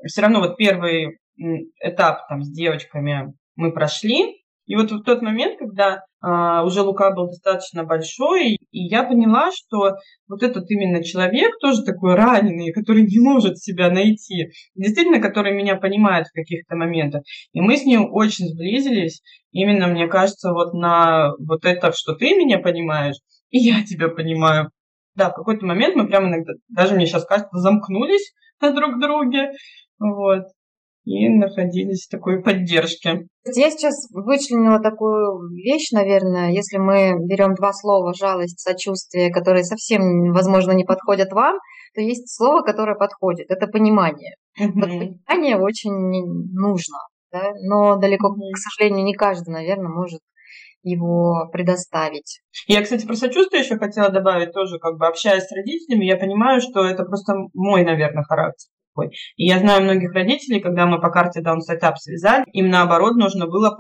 все 0.07 0.23
равно 0.23 0.41
вот 0.41 0.57
первый 0.57 1.19
этап 1.81 2.29
там 2.29 2.43
с 2.43 2.51
девочками 2.51 3.35
мы 3.57 3.73
прошли, 3.73 4.38
и 4.69 4.77
вот 4.77 4.93
в 4.93 5.03
тот 5.03 5.23
момент, 5.23 5.59
когда 5.59 6.05
а, 6.21 6.63
уже 6.63 6.83
Лука 6.83 7.11
был 7.11 7.29
достаточно 7.29 7.85
большой, 7.85 8.57
и 8.71 8.79
я 8.79 9.03
поняла, 9.03 9.51
что 9.51 9.97
вот 10.29 10.43
этот 10.43 10.71
именно 10.71 11.03
человек, 11.03 11.55
тоже 11.59 11.83
такой 11.85 12.15
раненый, 12.15 12.71
который 12.73 13.03
не 13.03 13.19
может 13.19 13.57
себя 13.59 13.91
найти, 13.91 14.51
действительно, 14.75 15.21
который 15.21 15.55
меня 15.55 15.77
понимает 15.77 16.27
в 16.27 16.35
каких-то 16.35 16.77
моментах. 16.77 17.23
И 17.55 17.63
мы 17.63 17.79
с 17.79 17.87
ним 17.87 18.13
очень 18.13 18.47
сблизились, 18.47 19.23
именно, 19.53 19.87
мне 19.87 20.07
кажется, 20.07 20.53
вот 20.53 20.75
на 20.75 21.31
вот 21.39 21.65
это, 21.65 21.93
что 21.93 22.15
ты 22.15 22.35
меня 22.35 22.59
понимаешь, 22.59 23.17
и 23.49 23.59
я 23.59 23.83
тебя 23.83 24.09
понимаю. 24.09 24.71
Да, 25.15 25.31
в 25.31 25.35
какой-то 25.35 25.65
момент 25.65 25.97
мы 25.97 26.07
прямо 26.07 26.29
иногда, 26.29 26.53
даже 26.69 26.95
мне 26.95 27.07
сейчас 27.07 27.25
кажется, 27.25 27.57
замкнулись 27.57 28.35
на 28.61 28.75
друг 28.75 29.01
друге. 29.01 29.53
Вот 29.99 30.45
и 31.09 31.29
находились 31.31 32.07
в 32.07 32.11
такой 32.11 32.43
поддержке. 32.43 33.27
Я 33.47 33.71
сейчас 33.71 33.95
вычленила 34.13 34.79
такую 34.79 35.49
вещь, 35.55 35.91
наверное, 35.91 36.51
если 36.51 36.77
мы 36.77 37.15
берем 37.27 37.55
два 37.55 37.73
слова 37.73 38.13
жалость, 38.13 38.61
сочувствие, 38.61 39.33
которые 39.33 39.65
совсем, 39.65 40.33
возможно, 40.33 40.73
не 40.73 40.85
подходят 40.85 41.33
вам, 41.33 41.57
то 41.95 42.03
есть 42.03 42.29
слово, 42.37 42.61
которое 42.61 42.95
подходит. 42.95 43.51
Это 43.51 43.67
понимание. 43.69 44.35
Вот 44.59 44.85
понимание 44.85 45.57
очень 45.57 45.93
нужно, 46.53 46.99
да? 47.33 47.53
но 47.63 47.97
далеко, 47.97 48.35
к 48.35 48.59
сожалению, 48.59 49.05
не 49.05 49.15
каждый, 49.15 49.51
наверное, 49.51 49.89
может 49.91 50.21
его 50.83 51.49
предоставить. 51.51 52.41
Я, 52.67 52.83
кстати, 52.83 53.07
про 53.07 53.17
сочувствие 53.17 53.63
еще 53.63 53.77
хотела 53.77 54.11
добавить 54.11 54.53
тоже, 54.53 54.79
как 54.79 54.99
бы 54.99 55.07
общаясь 55.07 55.45
с 55.45 55.53
родителями, 55.53 56.05
я 56.05 56.17
понимаю, 56.17 56.61
что 56.61 56.85
это 56.85 57.05
просто 57.05 57.33
мой, 57.55 57.85
наверное, 57.85 58.25
характер 58.25 58.69
такой. 58.99 59.15
И 59.37 59.47
я 59.47 59.59
знаю 59.59 59.83
многих 59.83 60.13
родителей, 60.13 60.61
когда 60.61 60.87
мы 60.87 61.01
по 61.01 61.11
карте 61.11 61.41
Down 61.41 61.59
Setup 61.59 61.95
связали, 61.97 62.45
им 62.53 62.69
наоборот 62.69 63.17
нужно 63.17 63.47
было 63.47 63.77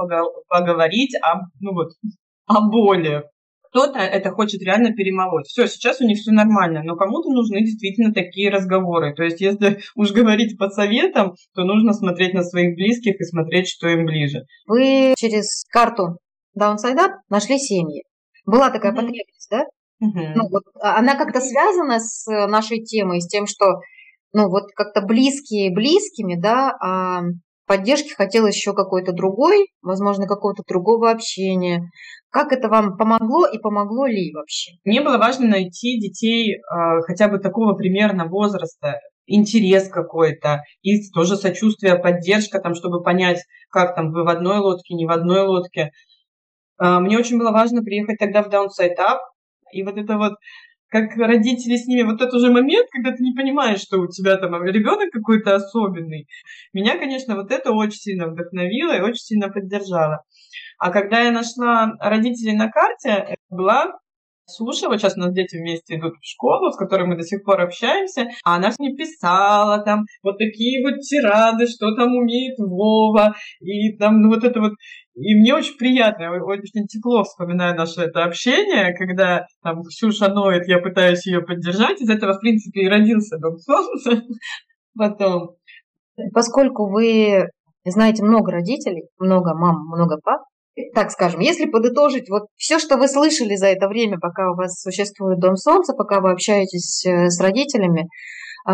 поговорить 0.48 1.14
о, 1.22 1.40
ну 1.60 1.74
вот, 1.74 1.88
о 2.46 2.68
боли. 2.68 3.24
Кто-то 3.70 3.98
это 3.98 4.30
хочет 4.30 4.62
реально 4.62 4.94
перемолоть. 4.94 5.46
Все, 5.46 5.66
сейчас 5.66 6.00
у 6.00 6.06
них 6.06 6.16
все 6.18 6.32
нормально, 6.32 6.82
но 6.84 6.96
кому-то 6.96 7.28
нужны 7.30 7.60
действительно 7.60 8.14
такие 8.14 8.50
разговоры. 8.50 9.14
То 9.14 9.24
есть, 9.24 9.42
если 9.42 9.80
уж 9.94 10.12
говорить 10.12 10.58
под 10.58 10.72
советом, 10.72 11.34
то 11.54 11.64
нужно 11.64 11.92
смотреть 11.92 12.32
на 12.32 12.42
своих 12.42 12.76
близких 12.76 13.20
и 13.20 13.24
смотреть, 13.24 13.68
что 13.68 13.88
им 13.88 14.06
ближе. 14.06 14.44
Вы 14.66 15.14
через 15.18 15.64
карту 15.70 16.18
Downside 16.58 16.96
Up 16.96 17.10
нашли 17.28 17.58
семьи. 17.58 18.04
Была 18.46 18.70
такая 18.70 18.92
mm-hmm. 18.92 18.96
потребность, 18.96 19.48
да? 19.50 19.64
Mm-hmm. 20.02 20.32
Ну, 20.34 20.48
вот, 20.50 20.62
а 20.80 20.98
она 20.98 21.16
как-то 21.16 21.40
связана 21.40 21.98
с 21.98 22.24
нашей 22.46 22.82
темой, 22.82 23.20
с 23.20 23.28
тем, 23.28 23.46
что 23.46 23.66
ну, 24.32 24.48
вот 24.48 24.64
как-то 24.74 25.00
близкие 25.02 25.74
близкими, 25.74 26.40
да, 26.40 26.76
а 26.80 27.22
поддержки 27.66 28.14
хотел 28.14 28.46
еще 28.46 28.72
какой-то 28.72 29.12
другой, 29.12 29.68
возможно, 29.82 30.26
какого-то 30.26 30.62
другого 30.66 31.10
общения. 31.10 31.88
Как 32.30 32.52
это 32.52 32.68
вам 32.68 32.96
помогло 32.96 33.46
и 33.46 33.58
помогло 33.58 34.06
ли 34.06 34.32
вообще? 34.34 34.72
Мне 34.84 35.00
было 35.00 35.18
важно 35.18 35.46
найти 35.46 36.00
детей 36.00 36.56
э, 36.56 37.00
хотя 37.06 37.28
бы 37.28 37.38
такого 37.38 37.74
примерно 37.74 38.26
возраста, 38.26 38.98
интерес 39.26 39.88
какой-то, 39.88 40.62
и 40.82 41.10
тоже 41.10 41.36
сочувствие, 41.36 41.96
поддержка, 41.96 42.60
там, 42.60 42.74
чтобы 42.74 43.02
понять, 43.02 43.40
как 43.70 43.94
там 43.94 44.10
вы 44.10 44.24
в 44.24 44.28
одной 44.28 44.58
лодке, 44.58 44.94
не 44.94 45.06
в 45.06 45.10
одной 45.10 45.42
лодке. 45.42 45.90
Э, 46.82 46.98
мне 46.98 47.18
очень 47.18 47.38
было 47.38 47.52
важно 47.52 47.82
приехать 47.82 48.18
тогда 48.18 48.42
в 48.42 48.48
Downside 48.48 48.96
Up, 48.98 49.18
и 49.72 49.82
вот 49.82 49.96
это 49.98 50.16
вот 50.16 50.32
как 50.88 51.16
родители 51.16 51.76
с 51.76 51.86
ними, 51.86 52.02
вот 52.02 52.20
этот 52.20 52.40
же 52.40 52.50
момент, 52.50 52.88
когда 52.90 53.12
ты 53.12 53.22
не 53.22 53.34
понимаешь, 53.34 53.80
что 53.80 53.98
у 53.98 54.08
тебя 54.08 54.36
там 54.36 54.62
ребенок 54.64 55.10
какой-то 55.12 55.54
особенный. 55.54 56.26
Меня, 56.72 56.98
конечно, 56.98 57.36
вот 57.36 57.50
это 57.50 57.72
очень 57.72 57.98
сильно 57.98 58.28
вдохновило 58.28 58.96
и 58.96 59.00
очень 59.00 59.22
сильно 59.22 59.48
поддержало. 59.48 60.24
А 60.78 60.90
когда 60.90 61.20
я 61.20 61.32
нашла 61.32 61.92
родителей 62.00 62.56
на 62.56 62.70
карте, 62.70 63.10
это 63.10 63.42
была 63.50 63.98
вот 64.58 64.74
сейчас 64.74 65.16
у 65.16 65.20
нас 65.20 65.32
дети 65.34 65.56
вместе 65.56 65.96
идут 65.96 66.14
в 66.14 66.26
школу, 66.26 66.70
с 66.72 66.76
которой 66.76 67.06
мы 67.06 67.16
до 67.16 67.22
сих 67.22 67.44
пор 67.44 67.60
общаемся, 67.60 68.28
а 68.44 68.56
она 68.56 68.70
мне 68.78 68.94
писала 68.94 69.82
там 69.84 70.04
вот 70.22 70.38
такие 70.38 70.82
вот 70.82 71.00
тирады, 71.00 71.66
что 71.66 71.94
там 71.94 72.16
умеет 72.16 72.58
Вова, 72.58 73.34
и 73.60 73.96
там 73.98 74.22
ну, 74.22 74.28
вот 74.28 74.44
это 74.44 74.60
вот 74.60 74.72
и 75.20 75.34
мне 75.34 75.54
очень 75.54 75.76
приятно, 75.76 76.30
очень 76.44 76.86
тепло 76.86 77.24
вспоминаю 77.24 77.76
наше 77.76 78.02
это 78.02 78.24
общение, 78.24 78.94
когда 78.96 79.46
там 79.62 79.82
Ксюша 79.82 80.28
ноет, 80.28 80.68
я 80.68 80.78
пытаюсь 80.78 81.26
ее 81.26 81.40
поддержать. 81.40 82.00
Из 82.00 82.08
этого, 82.08 82.34
в 82.34 82.40
принципе, 82.40 82.82
и 82.82 82.88
родился 82.88 83.38
Дом 83.38 83.58
Солнца 83.58 84.22
потом. 84.96 85.56
Поскольку 86.32 86.90
вы 86.90 87.48
знаете 87.84 88.22
много 88.22 88.52
родителей, 88.52 89.08
много 89.18 89.54
мам, 89.54 89.86
много 89.88 90.18
пап, 90.22 90.42
так 90.94 91.10
скажем, 91.10 91.40
если 91.40 91.66
подытожить 91.66 92.28
вот 92.30 92.44
все, 92.56 92.78
что 92.78 92.96
вы 92.96 93.08
слышали 93.08 93.56
за 93.56 93.66
это 93.66 93.88
время, 93.88 94.18
пока 94.20 94.52
у 94.52 94.54
вас 94.54 94.80
существует 94.80 95.40
Дом 95.40 95.56
Солнца, 95.56 95.94
пока 95.94 96.20
вы 96.20 96.30
общаетесь 96.30 97.04
э, 97.04 97.28
с 97.28 97.40
родителями, 97.40 98.08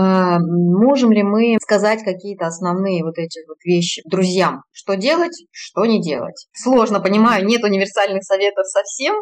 можем 0.01 1.12
ли 1.12 1.22
мы 1.22 1.57
сказать 1.61 2.03
какие-то 2.03 2.47
основные 2.47 3.05
вот 3.05 3.16
эти 3.16 3.47
вот 3.47 3.59
вещи 3.64 4.03
друзьям? 4.05 4.62
Что 4.72 4.97
делать, 4.97 5.47
что 5.53 5.86
не 5.86 6.03
делать? 6.03 6.47
Сложно, 6.53 6.99
понимаю, 7.01 7.47
нет 7.47 7.62
универсальных 7.62 8.24
советов 8.24 8.66
совсем, 8.66 9.14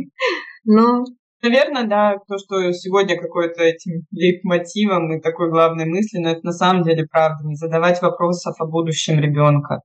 но... 0.64 1.04
Наверное, 1.42 1.86
да, 1.86 2.14
то, 2.26 2.38
что 2.38 2.72
сегодня 2.72 3.20
какой-то 3.20 3.62
этим 3.62 4.06
лейтмотивом 4.10 5.12
и 5.12 5.20
такой 5.20 5.50
главной 5.50 5.84
мыслью, 5.84 6.22
но 6.22 6.30
это 6.30 6.40
на 6.44 6.52
самом 6.52 6.82
деле 6.82 7.06
правда, 7.10 7.46
не 7.46 7.54
задавать 7.54 8.00
вопросов 8.00 8.54
о 8.58 8.66
будущем 8.66 9.20
ребенка, 9.20 9.80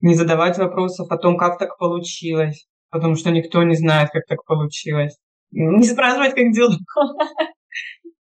не 0.00 0.14
задавать 0.14 0.56
вопросов 0.56 1.10
о 1.10 1.18
том, 1.18 1.36
как 1.36 1.58
так 1.58 1.76
получилось, 1.78 2.66
потому 2.90 3.16
что 3.16 3.32
никто 3.32 3.64
не 3.64 3.74
знает, 3.74 4.10
как 4.12 4.22
так 4.28 4.44
получилось. 4.46 5.16
Не 5.50 5.82
спрашивать, 5.82 6.34
как 6.34 6.52
дела. 6.52 6.76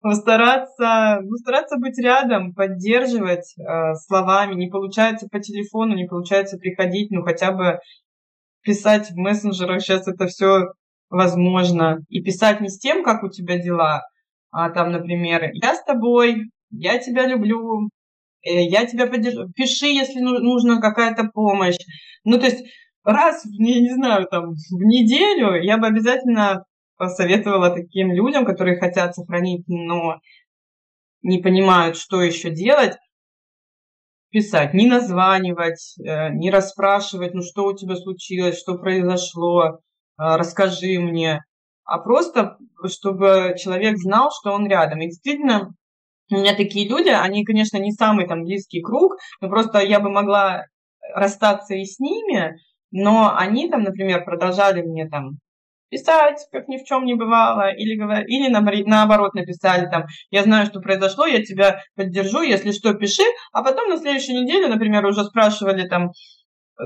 Постараться, 0.00 1.20
ну, 1.22 1.36
стараться 1.36 1.76
быть 1.76 1.98
рядом, 1.98 2.54
поддерживать 2.54 3.54
э, 3.58 3.94
словами. 4.06 4.54
Не 4.54 4.68
получается 4.68 5.28
по 5.30 5.40
телефону, 5.40 5.94
не 5.94 6.06
получается 6.06 6.56
приходить, 6.56 7.10
ну 7.10 7.22
хотя 7.22 7.52
бы 7.52 7.78
писать 8.62 9.10
в 9.10 9.16
мессенджерах 9.16 9.82
сейчас 9.82 10.08
это 10.08 10.26
все 10.26 10.72
возможно. 11.10 11.98
И 12.08 12.22
писать 12.22 12.60
не 12.60 12.68
с 12.68 12.78
тем, 12.78 13.04
как 13.04 13.22
у 13.24 13.28
тебя 13.28 13.58
дела, 13.58 14.02
а 14.50 14.70
там, 14.70 14.90
например, 14.90 15.50
я 15.52 15.74
с 15.74 15.84
тобой, 15.84 16.50
я 16.70 16.98
тебя 16.98 17.26
люблю, 17.26 17.88
э, 18.42 18.62
я 18.64 18.86
тебя 18.86 19.06
поддержу. 19.06 19.48
Пиши, 19.54 19.86
если 19.86 20.20
нужна 20.20 20.80
какая-то 20.80 21.24
помощь. 21.32 21.76
Ну, 22.24 22.38
то 22.38 22.46
есть 22.46 22.64
раз, 23.04 23.42
я 23.44 23.80
не 23.80 23.94
знаю, 23.94 24.26
там, 24.30 24.52
в 24.52 24.82
неделю 24.82 25.62
я 25.62 25.78
бы 25.78 25.86
обязательно 25.86 26.64
посоветовала 27.00 27.70
таким 27.70 28.12
людям, 28.12 28.44
которые 28.44 28.78
хотят 28.78 29.14
сохранить, 29.14 29.64
но 29.68 30.20
не 31.22 31.38
понимают, 31.38 31.96
что 31.96 32.20
еще 32.20 32.50
делать, 32.50 32.98
писать, 34.30 34.74
не 34.74 34.86
названивать, 34.86 35.94
э, 35.98 36.28
не 36.34 36.50
расспрашивать, 36.50 37.32
ну 37.32 37.40
что 37.40 37.64
у 37.64 37.74
тебя 37.74 37.96
случилось, 37.96 38.60
что 38.60 38.76
произошло, 38.76 39.64
э, 39.64 39.78
расскажи 40.18 40.98
мне, 41.00 41.40
а 41.84 41.98
просто, 42.00 42.58
чтобы 42.84 43.54
человек 43.58 43.96
знал, 43.96 44.30
что 44.30 44.52
он 44.52 44.68
рядом. 44.68 45.00
И 45.00 45.06
действительно, 45.06 45.72
у 46.30 46.34
меня 46.34 46.54
такие 46.54 46.86
люди, 46.86 47.08
они, 47.08 47.46
конечно, 47.46 47.78
не 47.78 47.92
самый 47.92 48.28
там 48.28 48.44
близкий 48.44 48.82
круг, 48.82 49.14
но 49.40 49.48
просто 49.48 49.78
я 49.78 50.00
бы 50.00 50.10
могла 50.10 50.66
расстаться 51.14 51.74
и 51.74 51.84
с 51.86 51.98
ними, 51.98 52.56
но 52.90 53.34
они 53.34 53.70
там, 53.70 53.84
например, 53.84 54.22
продолжали 54.22 54.82
мне 54.82 55.08
там 55.08 55.38
писать, 55.90 56.46
как 56.52 56.68
ни 56.68 56.78
в 56.78 56.84
чем 56.84 57.04
не 57.04 57.14
бывало, 57.14 57.70
или, 57.72 57.94
или 58.26 58.48
наоборот 58.88 59.34
написали 59.34 59.90
там, 59.90 60.04
я 60.30 60.44
знаю, 60.44 60.66
что 60.66 60.80
произошло, 60.80 61.26
я 61.26 61.42
тебя 61.42 61.80
поддержу, 61.96 62.42
если 62.42 62.70
что, 62.72 62.94
пиши, 62.94 63.24
а 63.52 63.62
потом 63.62 63.90
на 63.90 63.98
следующей 63.98 64.34
неделе, 64.34 64.68
например, 64.68 65.04
уже 65.04 65.24
спрашивали 65.24 65.86
там, 65.88 66.12
э, 66.80 66.84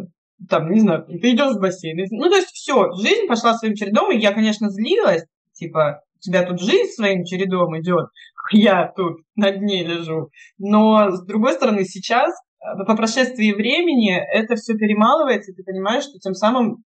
там, 0.48 0.70
не 0.70 0.80
знаю, 0.80 1.04
ты 1.06 1.32
идешь 1.32 1.56
в 1.56 1.60
бассейн. 1.60 1.98
Ну, 2.10 2.30
то 2.30 2.36
есть 2.36 2.48
все, 2.48 2.90
жизнь 2.94 3.26
пошла 3.28 3.54
своим 3.54 3.74
чередом, 3.74 4.10
и 4.10 4.18
я, 4.18 4.32
конечно, 4.32 4.70
злилась, 4.70 5.24
типа, 5.52 6.00
у 6.16 6.20
тебя 6.20 6.44
тут 6.44 6.60
жизнь 6.60 6.90
своим 6.92 7.24
чередом 7.24 7.78
идет, 7.78 8.06
я 8.52 8.90
тут 8.96 9.18
на 9.36 9.50
дне 9.50 9.84
лежу. 9.84 10.30
Но, 10.58 11.10
с 11.10 11.24
другой 11.26 11.52
стороны, 11.52 11.84
сейчас, 11.84 12.30
э, 12.60 12.84
по 12.86 12.96
прошествии 12.96 13.52
времени, 13.52 14.16
это 14.16 14.56
все 14.56 14.74
перемалывается, 14.74 15.52
и 15.52 15.54
ты 15.54 15.62
понимаешь, 15.62 16.04
что 16.04 16.18
тем 16.18 16.32
самым 16.32 16.84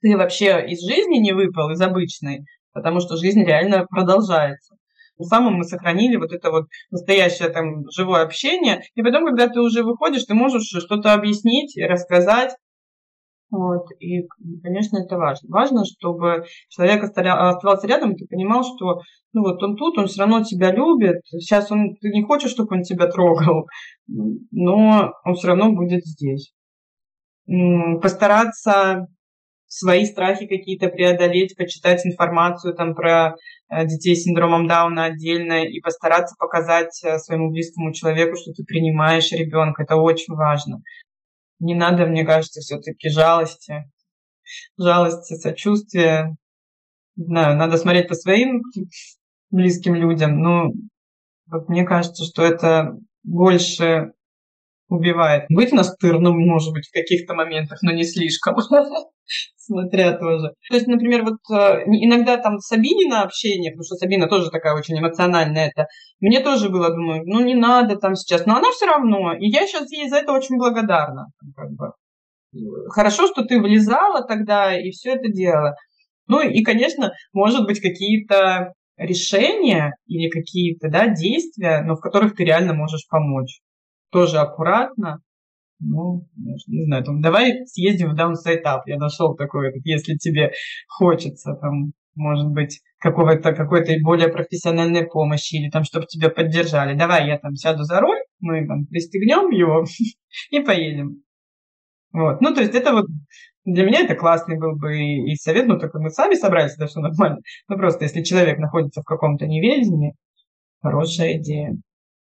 ты 0.00 0.16
вообще 0.16 0.64
из 0.66 0.80
жизни 0.80 1.18
не 1.18 1.32
выпал, 1.32 1.70
из 1.70 1.80
обычной, 1.80 2.44
потому 2.72 3.00
что 3.00 3.16
жизнь 3.16 3.42
реально 3.44 3.86
продолжается. 3.86 4.76
Тем 5.16 5.26
самым 5.26 5.54
мы 5.54 5.64
сохранили 5.64 6.16
вот 6.16 6.32
это 6.32 6.50
вот 6.50 6.66
настоящее 6.90 7.48
там 7.48 7.90
живое 7.90 8.22
общение. 8.22 8.82
И 8.94 9.02
потом, 9.02 9.26
когда 9.26 9.48
ты 9.48 9.60
уже 9.60 9.82
выходишь, 9.82 10.24
ты 10.24 10.34
можешь 10.34 10.68
что-то 10.68 11.12
объяснить, 11.12 11.76
рассказать. 11.76 12.54
Вот. 13.50 13.86
И, 13.98 14.28
конечно, 14.62 14.98
это 14.98 15.16
важно. 15.16 15.48
Важно, 15.50 15.84
чтобы 15.84 16.44
человек 16.68 17.02
оставался 17.02 17.86
рядом, 17.88 18.12
и 18.12 18.16
ты 18.16 18.26
понимал, 18.26 18.62
что 18.62 19.00
ну 19.32 19.42
вот 19.42 19.62
он 19.62 19.76
тут, 19.76 19.98
он 19.98 20.06
все 20.06 20.20
равно 20.20 20.44
тебя 20.44 20.70
любит. 20.70 21.22
Сейчас 21.24 21.72
он, 21.72 21.96
ты 21.96 22.10
не 22.10 22.22
хочешь, 22.22 22.50
чтобы 22.50 22.76
он 22.76 22.82
тебя 22.82 23.08
трогал, 23.08 23.66
но 24.06 25.12
он 25.24 25.34
все 25.34 25.48
равно 25.48 25.72
будет 25.72 26.04
здесь. 26.04 26.52
Постараться 28.02 29.06
свои 29.68 30.06
страхи 30.06 30.46
какие-то 30.46 30.88
преодолеть, 30.88 31.56
почитать 31.56 32.04
информацию 32.04 32.74
там 32.74 32.94
про 32.94 33.36
э, 33.70 33.86
детей 33.86 34.16
с 34.16 34.24
синдромом 34.24 34.66
Дауна 34.66 35.04
отдельно 35.04 35.64
и 35.64 35.78
постараться 35.80 36.34
показать 36.38 37.00
э, 37.04 37.18
своему 37.18 37.50
близкому 37.50 37.92
человеку, 37.92 38.36
что 38.36 38.52
ты 38.52 38.64
принимаешь 38.64 39.30
ребенка. 39.30 39.82
Это 39.82 39.96
очень 39.96 40.34
важно. 40.34 40.82
Не 41.60 41.74
надо, 41.74 42.06
мне 42.06 42.24
кажется, 42.24 42.60
все-таки 42.60 43.10
жалости, 43.10 43.84
жалости, 44.78 45.34
сочувствия. 45.34 46.36
Не 47.16 47.26
знаю, 47.26 47.56
надо 47.56 47.76
смотреть 47.76 48.08
по 48.08 48.14
своим 48.14 48.62
близким 49.50 49.94
людям. 49.94 50.40
Но 50.40 50.72
вот 51.46 51.68
мне 51.68 51.84
кажется, 51.84 52.24
что 52.24 52.42
это 52.42 52.96
больше 53.22 54.12
убивает. 54.88 55.44
Быть 55.48 55.72
настырным, 55.72 56.38
может 56.38 56.72
быть, 56.72 56.86
в 56.88 56.92
каких-то 56.92 57.34
моментах, 57.34 57.78
но 57.82 57.92
не 57.92 58.04
слишком. 58.04 58.56
Смотря 59.56 60.16
тоже. 60.16 60.54
То 60.70 60.76
есть, 60.76 60.86
например, 60.86 61.24
вот 61.24 61.38
э, 61.54 61.84
иногда 61.84 62.38
там 62.38 62.58
Сабинина 62.58 63.22
общение, 63.22 63.70
потому 63.70 63.84
что 63.84 63.96
Сабина 63.96 64.26
тоже 64.26 64.50
такая 64.50 64.74
очень 64.74 64.98
эмоциональная, 64.98 65.68
это 65.68 65.86
мне 66.20 66.40
тоже 66.40 66.70
было, 66.70 66.88
думаю, 66.88 67.22
ну 67.26 67.44
не 67.44 67.54
надо 67.54 67.96
там 67.96 68.14
сейчас, 68.14 68.46
но 68.46 68.56
она 68.56 68.70
все 68.70 68.86
равно, 68.86 69.34
и 69.34 69.48
я 69.48 69.66
сейчас 69.66 69.90
ей 69.92 70.08
за 70.08 70.16
это 70.16 70.32
очень 70.32 70.56
благодарна. 70.56 71.26
Как 71.54 71.70
бы. 71.72 71.92
Хорошо, 72.88 73.26
что 73.26 73.44
ты 73.44 73.60
влезала 73.60 74.26
тогда 74.26 74.74
и 74.74 74.90
все 74.90 75.10
это 75.12 75.30
делала. 75.30 75.74
Ну 76.28 76.40
и, 76.40 76.62
конечно, 76.62 77.12
может 77.34 77.66
быть, 77.66 77.80
какие-то 77.80 78.72
решения 78.96 79.92
или 80.06 80.30
какие-то 80.30 80.88
да, 80.88 81.08
действия, 81.08 81.82
но 81.82 81.94
в 81.94 82.00
которых 82.00 82.34
ты 82.34 82.44
реально 82.44 82.72
можешь 82.72 83.06
помочь 83.08 83.60
тоже 84.10 84.38
аккуратно. 84.38 85.20
Ну, 85.80 86.26
не 86.66 86.84
знаю, 86.84 87.04
там, 87.04 87.20
давай 87.20 87.64
съездим 87.66 88.10
в 88.10 88.18
Up. 88.18 88.80
Я 88.86 88.96
нашел 88.96 89.36
такой, 89.36 89.72
если 89.84 90.14
тебе 90.14 90.52
хочется, 90.88 91.54
там, 91.54 91.92
может 92.16 92.48
быть, 92.48 92.80
какого-то, 92.98 93.52
какой-то 93.52 93.92
более 94.02 94.28
профессиональной 94.28 95.06
помощи 95.06 95.54
или 95.54 95.70
там, 95.70 95.84
чтобы 95.84 96.06
тебя 96.06 96.30
поддержали. 96.30 96.98
Давай 96.98 97.28
я 97.28 97.38
там 97.38 97.54
сяду 97.54 97.84
за 97.84 98.00
руль, 98.00 98.18
мы 98.40 98.66
там 98.66 98.86
пристегнем 98.86 99.50
его 99.50 99.84
и 100.50 100.60
поедем. 100.60 101.22
Вот. 102.12 102.40
Ну, 102.40 102.52
то 102.54 102.60
есть 102.60 102.74
это 102.74 102.92
вот 102.92 103.06
для 103.64 103.84
меня 103.84 104.00
это 104.00 104.14
классный 104.14 104.58
был 104.58 104.76
бы 104.76 104.96
и, 104.96 105.32
и 105.32 105.36
совет, 105.36 105.66
ну, 105.66 105.78
только 105.78 105.98
мы 106.00 106.10
сами 106.10 106.34
собрались, 106.34 106.76
да, 106.76 106.86
все 106.86 107.00
нормально. 107.00 107.38
Ну, 107.68 107.76
просто 107.76 108.04
если 108.04 108.22
человек 108.22 108.58
находится 108.58 109.02
в 109.02 109.04
каком-то 109.04 109.46
неведении, 109.46 110.14
хорошая 110.80 111.36
идея. 111.36 111.76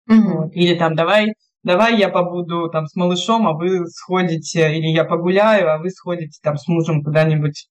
Mm-hmm. 0.09 0.33
Вот. 0.33 0.55
Или 0.55 0.75
там 0.75 0.95
давай 0.95 1.33
давай 1.63 1.97
я 1.97 2.09
побуду 2.09 2.69
там 2.69 2.87
с 2.87 2.95
малышом, 2.95 3.47
а 3.47 3.53
вы 3.53 3.85
сходите, 3.87 4.77
или 4.77 4.87
я 4.87 5.03
погуляю, 5.03 5.71
а 5.71 5.77
вы 5.77 5.89
сходите 5.89 6.39
там 6.41 6.57
с 6.57 6.67
мужем 6.67 7.03
куда-нибудь 7.03 7.67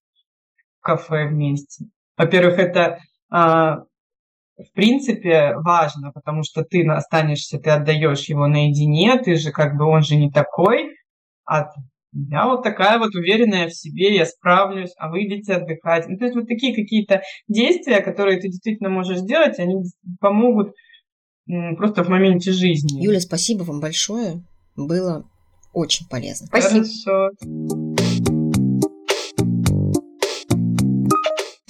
в 0.78 0.84
кафе 0.84 1.28
вместе. 1.28 1.86
Во-первых, 2.16 2.58
это 2.58 2.98
а, 3.30 3.84
в 4.56 4.72
принципе 4.74 5.54
важно, 5.56 6.12
потому 6.12 6.42
что 6.42 6.64
ты 6.64 6.86
останешься, 6.86 7.58
ты 7.58 7.70
отдаешь 7.70 8.28
его 8.28 8.46
наедине, 8.46 9.18
ты 9.18 9.36
же 9.36 9.52
как 9.52 9.76
бы 9.76 9.84
он 9.84 10.02
же 10.02 10.16
не 10.16 10.30
такой, 10.30 10.96
а 11.44 11.70
я 12.12 12.46
вот 12.46 12.62
такая 12.62 12.98
вот 12.98 13.14
уверенная 13.14 13.68
в 13.68 13.74
себе, 13.74 14.16
я 14.16 14.24
справлюсь, 14.24 14.92
а 14.96 15.10
вы 15.10 15.26
идите 15.26 15.54
отдыхать. 15.54 16.08
Ну, 16.08 16.16
то 16.16 16.24
есть 16.24 16.34
вот 16.34 16.48
такие 16.48 16.74
какие-то 16.74 17.22
действия, 17.46 18.00
которые 18.00 18.40
ты 18.40 18.48
действительно 18.48 18.88
можешь 18.88 19.18
сделать, 19.18 19.58
они 19.58 19.76
помогут 20.20 20.72
просто 21.76 22.04
в 22.04 22.08
моменте 22.08 22.52
жизни. 22.52 23.02
Юля, 23.02 23.20
спасибо 23.20 23.62
вам 23.62 23.80
большое. 23.80 24.42
Было 24.76 25.24
очень 25.72 26.06
полезно. 26.08 26.46
Спасибо. 26.46 26.84
Хорошо. 27.04 27.30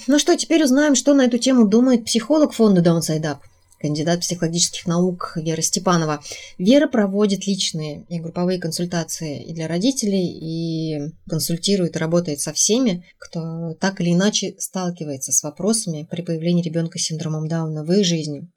Ну 0.07 0.17
что, 0.17 0.35
теперь 0.35 0.63
узнаем, 0.63 0.95
что 0.95 1.13
на 1.13 1.25
эту 1.25 1.37
тему 1.37 1.67
думает 1.67 2.05
психолог 2.05 2.53
фонда 2.53 2.81
Downside 2.81 3.21
Up 3.21 3.37
кандидат 3.79 4.21
психологических 4.21 4.85
наук 4.87 5.33
Вера 5.35 5.61
Степанова. 5.61 6.23
Вера 6.57 6.87
проводит 6.87 7.47
личные 7.47 8.05
и 8.09 8.19
групповые 8.19 8.59
консультации 8.59 9.43
и 9.43 9.53
для 9.53 9.67
родителей, 9.67 10.27
и 10.27 11.13
консультирует 11.27 11.95
и 11.95 11.99
работает 11.99 12.39
со 12.41 12.53
всеми, 12.53 13.05
кто 13.17 13.73
так 13.79 14.01
или 14.01 14.13
иначе 14.13 14.55
сталкивается 14.59 15.31
с 15.31 15.43
вопросами 15.43 16.07
при 16.09 16.21
появлении 16.21 16.63
ребенка 16.63 16.99
с 16.99 17.03
синдромом 17.03 17.47
Дауна 17.47 17.83
в 17.83 17.91
их 17.91 18.05
жизни 18.05 18.47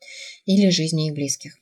или 0.45 0.71
жизни 0.71 1.09
их 1.09 1.15
близких. 1.15 1.55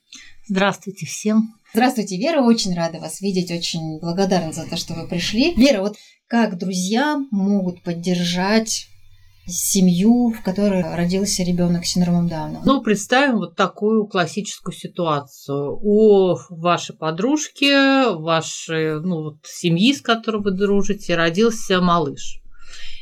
Здравствуйте 0.48 1.06
всем. 1.06 1.54
Здравствуйте, 1.72 2.16
Вера, 2.16 2.42
очень 2.42 2.74
рада 2.74 2.98
вас 2.98 3.20
видеть, 3.20 3.52
очень 3.52 4.00
благодарна 4.00 4.52
за 4.52 4.64
то, 4.64 4.76
что 4.76 4.94
вы 4.94 5.06
пришли. 5.06 5.54
Вера, 5.54 5.82
вот 5.82 5.96
как 6.26 6.58
друзья 6.58 7.18
могут 7.30 7.82
поддержать 7.82 8.89
семью, 9.50 10.30
в 10.30 10.42
которой 10.42 10.82
родился 10.82 11.42
ребенок 11.42 11.84
с 11.84 11.90
синдромом 11.90 12.28
Дауна. 12.28 12.62
Ну, 12.64 12.82
представим 12.82 13.36
вот 13.36 13.56
такую 13.56 14.06
классическую 14.06 14.74
ситуацию. 14.74 15.78
У 15.82 16.36
вашей 16.50 16.96
подружки, 16.96 18.14
вашей 18.14 19.00
ну, 19.00 19.22
вот, 19.22 19.36
семьи, 19.44 19.92
с 19.92 20.00
которой 20.00 20.42
вы 20.42 20.50
дружите, 20.52 21.16
родился 21.16 21.80
малыш. 21.80 22.40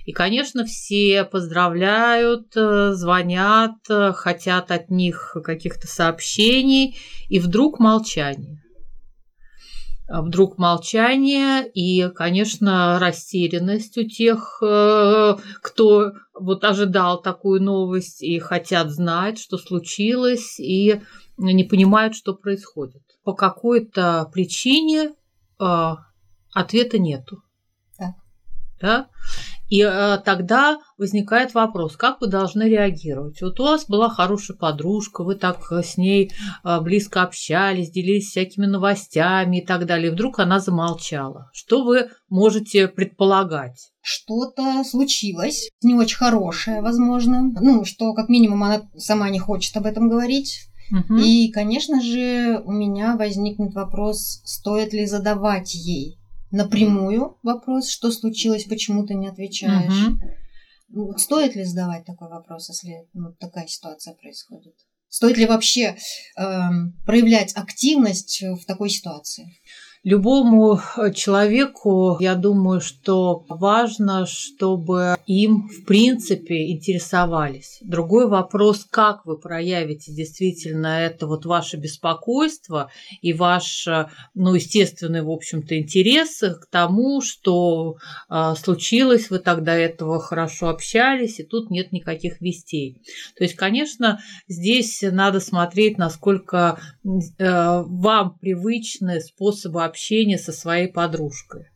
И, 0.09 0.13
конечно, 0.13 0.65
все 0.65 1.25
поздравляют, 1.25 2.57
э, 2.57 2.93
звонят, 2.95 3.75
э, 3.91 4.13
хотят 4.15 4.71
от 4.71 4.91
них 4.91 5.37
каких-то 5.45 5.87
сообщений, 5.87 6.97
и 7.29 7.39
вдруг 7.39 7.79
молчание. 7.79 8.63
А 10.09 10.23
вдруг 10.23 10.57
молчание 10.57 11.69
и, 11.69 12.09
конечно, 12.09 12.99
растерянность 12.99 13.99
у 13.99 14.05
тех, 14.05 14.59
э, 14.63 15.37
кто 15.63 16.13
вот 16.33 16.65
ожидал 16.65 17.21
такую 17.21 17.63
новость 17.63 18.23
и 18.23 18.39
хотят 18.39 18.91
знать, 18.91 19.39
что 19.39 19.59
случилось, 19.59 20.59
и 20.59 21.03
не 21.37 21.65
понимают, 21.65 22.15
что 22.15 22.35
происходит. 22.35 23.03
По 23.23 23.35
какой-то 23.35 24.31
причине 24.33 25.11
э, 25.61 25.95
ответа 26.55 26.99
нету. 26.99 27.43
Так. 27.99 28.15
Да? 28.81 29.09
И 29.69 29.83
э, 29.83 30.19
тогда 30.25 30.79
возникает 30.97 31.55
вопрос, 31.55 31.97
как 31.97 32.21
вы 32.21 32.27
должны 32.29 32.63
реагировать. 32.63 33.41
Вот 33.43 33.61
у 33.61 33.65
вас 33.65 33.87
была 33.87 34.09
хорошая 34.09 34.57
подружка, 34.57 35.25
вы 35.25 35.35
так 35.35 35.71
э, 35.71 35.83
с 35.83 35.97
ней 35.97 36.33
э, 36.65 36.81
близко 36.81 37.23
общались, 37.23 37.91
делились 37.91 38.31
всякими 38.31 38.67
новостями 38.67 39.59
и 39.59 39.67
так 39.67 39.87
далее. 39.87 40.11
И 40.11 40.15
вдруг 40.15 40.39
она 40.39 40.59
замолчала. 40.61 41.51
Что 41.53 41.85
вы 41.85 42.11
можете 42.29 42.89
предполагать? 42.89 43.91
Что-то 44.01 44.85
случилось, 44.85 45.69
не 45.83 45.95
очень 45.95 46.17
хорошее, 46.17 46.81
возможно. 46.81 47.53
Ну, 47.61 47.85
что 47.85 48.15
как 48.15 48.31
минимум 48.31 48.65
она 48.65 48.83
сама 48.97 49.29
не 49.29 49.39
хочет 49.39 49.77
об 49.77 49.85
этом 49.85 50.09
говорить. 50.09 50.69
Угу. 50.91 51.19
И, 51.19 51.51
конечно 51.51 52.01
же, 52.01 52.63
у 52.65 52.73
меня 52.73 53.17
возникнет 53.17 53.75
вопрос, 53.75 54.41
стоит 54.45 54.95
ли 54.95 55.05
задавать 55.05 55.75
ей 55.75 56.18
напрямую 56.51 57.39
вопрос, 57.43 57.91
что 57.91 58.11
случилось, 58.11 58.65
почему 58.65 59.07
ты 59.07 59.15
не 59.15 59.29
отвечаешь. 59.29 60.09
Угу. 60.91 61.19
Стоит 61.19 61.55
ли 61.55 61.65
задавать 61.65 62.05
такой 62.07 62.29
вопрос, 62.29 62.69
если 62.71 63.07
ну, 63.13 63.35
такая 63.39 63.67
ситуация 63.67 64.15
происходит? 64.15 64.75
Стоит 65.09 65.37
ли 65.39 65.47
вообще 65.47 65.97
э, 66.37 66.61
проявлять 67.07 67.55
активность 67.57 68.43
в 68.43 68.65
такой 68.67 68.91
ситуации? 68.91 69.59
Любому 70.05 70.79
э, 70.79 71.13
человеку, 71.13 72.17
я 72.21 72.37
думаю, 72.37 72.81
что 72.81 73.45
важно, 73.49 74.27
чтобы 74.27 75.17
им, 75.27 75.69
в 75.69 75.85
принципе, 75.87 76.71
интересовались. 76.71 77.79
Другой 77.83 78.29
вопрос, 78.29 78.87
как 78.89 79.27
вы 79.27 79.37
проявите 79.37 80.13
действительно 80.13 81.01
это 81.01 81.27
вот 81.27 81.45
ваше 81.47 81.79
беспокойство 81.79 82.91
и 83.23 83.33
ваш, 83.33 83.89
э, 83.89 84.07
ну, 84.35 84.55
естественный, 84.55 85.23
в 85.23 85.31
общем-то, 85.31 85.77
интерес 85.77 86.39
к 86.39 86.67
тому, 86.71 87.21
что 87.21 87.97
э, 88.31 88.55
случилось, 88.57 89.31
вы 89.31 89.41
тогда 89.41 89.75
этого 89.75 90.21
хорошо 90.21 90.69
общались, 90.69 91.41
и 91.41 91.43
тут 91.43 91.71
нет 91.71 91.91
никаких 91.91 92.41
вестей. 92.41 93.03
То 93.37 93.43
есть, 93.43 93.57
конечно, 93.57 94.21
здесь 94.47 95.03
надо 95.03 95.41
смотреть, 95.41 95.99
насколько 95.99 96.79
э, 97.05 97.83
вам 97.85 98.39
привычны 98.39 99.21
способы 99.21 99.88
общения 99.89 100.39
со 100.39 100.53
своей 100.53 100.89
подружкой. 100.89 101.67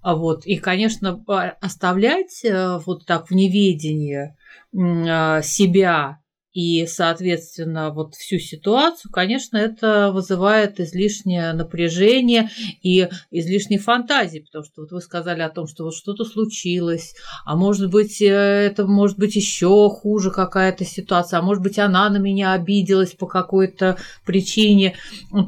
А 0.00 0.16
вот. 0.16 0.46
И, 0.46 0.56
конечно, 0.56 1.22
оставлять 1.60 2.44
э, 2.44 2.78
вот 2.84 3.06
так 3.06 3.30
в 3.30 3.34
неведении 3.34 4.34
а, 4.74 5.42
себя 5.42 6.21
и, 6.52 6.86
соответственно, 6.86 7.90
вот 7.90 8.14
всю 8.14 8.38
ситуацию, 8.38 9.10
конечно, 9.10 9.56
это 9.56 10.10
вызывает 10.12 10.80
излишнее 10.80 11.54
напряжение 11.54 12.50
и 12.82 13.08
излишние 13.30 13.80
фантазии, 13.80 14.40
потому 14.40 14.64
что 14.64 14.82
вот 14.82 14.92
вы 14.92 15.00
сказали 15.00 15.40
о 15.40 15.48
том, 15.48 15.66
что 15.66 15.84
вот 15.84 15.94
что-то 15.94 16.24
случилось, 16.26 17.14
а 17.46 17.56
может 17.56 17.90
быть, 17.90 18.20
э, 18.20 18.26
это 18.26 18.86
может 18.86 19.18
быть 19.18 19.34
еще 19.34 19.88
хуже 19.88 20.30
какая-то 20.30 20.84
ситуация, 20.84 21.38
а 21.38 21.42
может 21.42 21.62
быть, 21.62 21.78
она 21.78 22.10
на 22.10 22.18
меня 22.18 22.52
обиделась 22.52 23.12
по 23.12 23.26
какой-то 23.26 23.96
причине. 24.26 24.94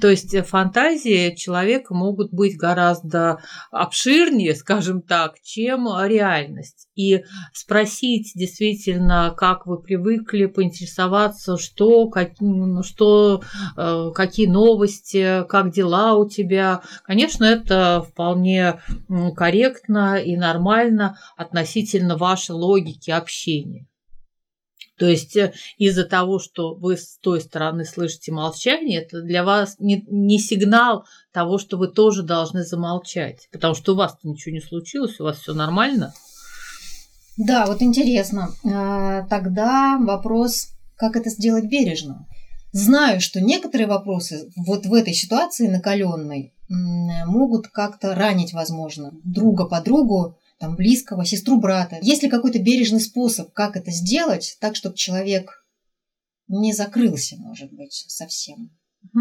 То 0.00 0.08
есть 0.08 0.34
фантазии 0.46 1.34
человека 1.34 1.94
могут 1.94 2.32
быть 2.32 2.56
гораздо 2.56 3.40
обширнее, 3.70 4.54
скажем 4.54 5.02
так, 5.02 5.34
чем 5.42 5.86
реальность. 6.06 6.88
И 6.94 7.24
спросить 7.52 8.32
действительно, 8.34 9.34
как 9.36 9.66
вы 9.66 9.82
привыкли, 9.82 10.46
поинтересоваться, 10.46 10.93
интересоваться, 10.94 11.56
что, 11.58 12.08
как, 12.08 12.32
что, 12.82 13.42
э, 13.76 14.10
какие 14.14 14.46
новости, 14.46 15.44
как 15.48 15.72
дела 15.72 16.14
у 16.14 16.28
тебя. 16.28 16.82
Конечно, 17.04 17.44
это 17.44 18.04
вполне 18.08 18.80
корректно 19.36 20.16
и 20.16 20.36
нормально 20.36 21.18
относительно 21.36 22.16
вашей 22.16 22.52
логики 22.52 23.10
общения. 23.10 23.86
То 24.96 25.06
есть 25.06 25.36
э, 25.36 25.52
из-за 25.76 26.04
того, 26.04 26.38
что 26.38 26.74
вы 26.74 26.96
с 26.96 27.18
той 27.18 27.40
стороны 27.40 27.84
слышите 27.84 28.30
молчание, 28.30 29.02
это 29.02 29.22
для 29.22 29.42
вас 29.42 29.76
не, 29.80 30.04
не 30.08 30.38
сигнал 30.38 31.04
того, 31.32 31.58
что 31.58 31.76
вы 31.76 31.88
тоже 31.88 32.22
должны 32.22 32.62
замолчать, 32.62 33.48
потому 33.50 33.74
что 33.74 33.92
у 33.92 33.96
вас-то 33.96 34.28
ничего 34.28 34.54
не 34.54 34.60
случилось, 34.60 35.18
у 35.18 35.24
вас 35.24 35.38
все 35.38 35.52
нормально. 35.52 36.14
Да, 37.36 37.66
вот 37.66 37.82
интересно. 37.82 38.50
А, 38.64 39.26
тогда 39.26 39.98
вопрос 39.98 40.73
как 41.04 41.16
это 41.16 41.28
сделать 41.28 41.66
бережно. 41.66 42.26
Знаю, 42.72 43.20
что 43.20 43.40
некоторые 43.40 43.86
вопросы 43.86 44.50
вот 44.56 44.86
в 44.86 44.94
этой 44.94 45.12
ситуации 45.12 45.68
накаленной 45.68 46.54
могут 47.26 47.68
как-то 47.68 48.14
ранить, 48.14 48.54
возможно, 48.54 49.12
друга 49.22 49.66
подругу, 49.66 50.38
там, 50.58 50.76
близкого, 50.76 51.26
сестру 51.26 51.60
брата. 51.60 51.98
Есть 52.00 52.22
ли 52.22 52.30
какой-то 52.30 52.58
бережный 52.58 53.00
способ, 53.00 53.52
как 53.52 53.76
это 53.76 53.90
сделать, 53.90 54.56
так, 54.60 54.76
чтобы 54.76 54.96
человек 54.96 55.64
не 56.48 56.72
закрылся, 56.72 57.36
может 57.36 57.70
быть, 57.72 58.06
совсем? 58.08 58.70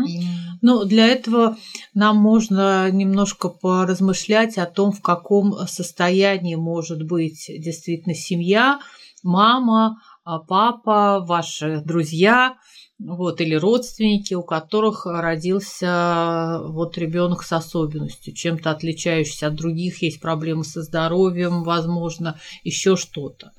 И... 0.08 0.22
Ну, 0.62 0.86
для 0.86 1.08
этого 1.08 1.58
нам 1.94 2.18
можно 2.18 2.90
немножко 2.90 3.50
поразмышлять 3.50 4.58
о 4.58 4.66
том, 4.66 4.94
в 4.94 5.02
каком 5.02 5.68
состоянии 5.68 6.56
может 6.56 7.04
быть 7.06 7.46
действительно 7.50 8.16
семья, 8.16 8.80
мама, 9.22 10.02
папа, 10.24 11.24
ваши 11.26 11.82
друзья, 11.86 12.56
вот, 13.00 13.42
или 13.42 13.56
родственники, 13.56 14.34
у 14.34 14.44
которых 14.44 15.06
родился 15.06 16.60
вот 16.64 16.98
ребенок 16.98 17.44
с 17.44 17.52
особенностью, 17.52 18.34
чем-то 18.34 18.72
отличающийся 18.72 19.48
от 19.48 19.56
других, 19.56 20.02
есть 20.02 20.22
проблемы 20.22 20.64
со 20.64 20.82
здоровьем, 20.82 21.64
возможно, 21.64 22.40
еще 22.64 22.96
что-то. 22.96 23.52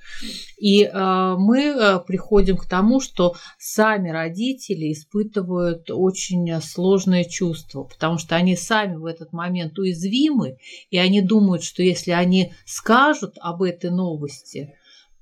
И 0.58 0.84
э, 0.84 1.34
мы 1.36 1.60
э, 1.60 2.00
приходим 2.06 2.56
к 2.56 2.66
тому, 2.66 3.00
что 3.00 3.34
сами 3.58 4.08
родители 4.10 4.92
испытывают 4.92 5.90
очень 5.90 6.60
сложные 6.62 7.28
чувства, 7.28 7.84
потому 7.84 8.18
что 8.18 8.36
они 8.36 8.56
сами 8.56 8.96
в 8.96 9.04
этот 9.04 9.32
момент 9.32 9.78
уязвимы, 9.78 10.56
и 10.90 10.96
они 10.96 11.20
думают, 11.20 11.64
что 11.64 11.82
если 11.82 12.12
они 12.12 12.54
скажут 12.64 13.34
об 13.40 13.62
этой 13.62 13.90
новости, 13.90 14.74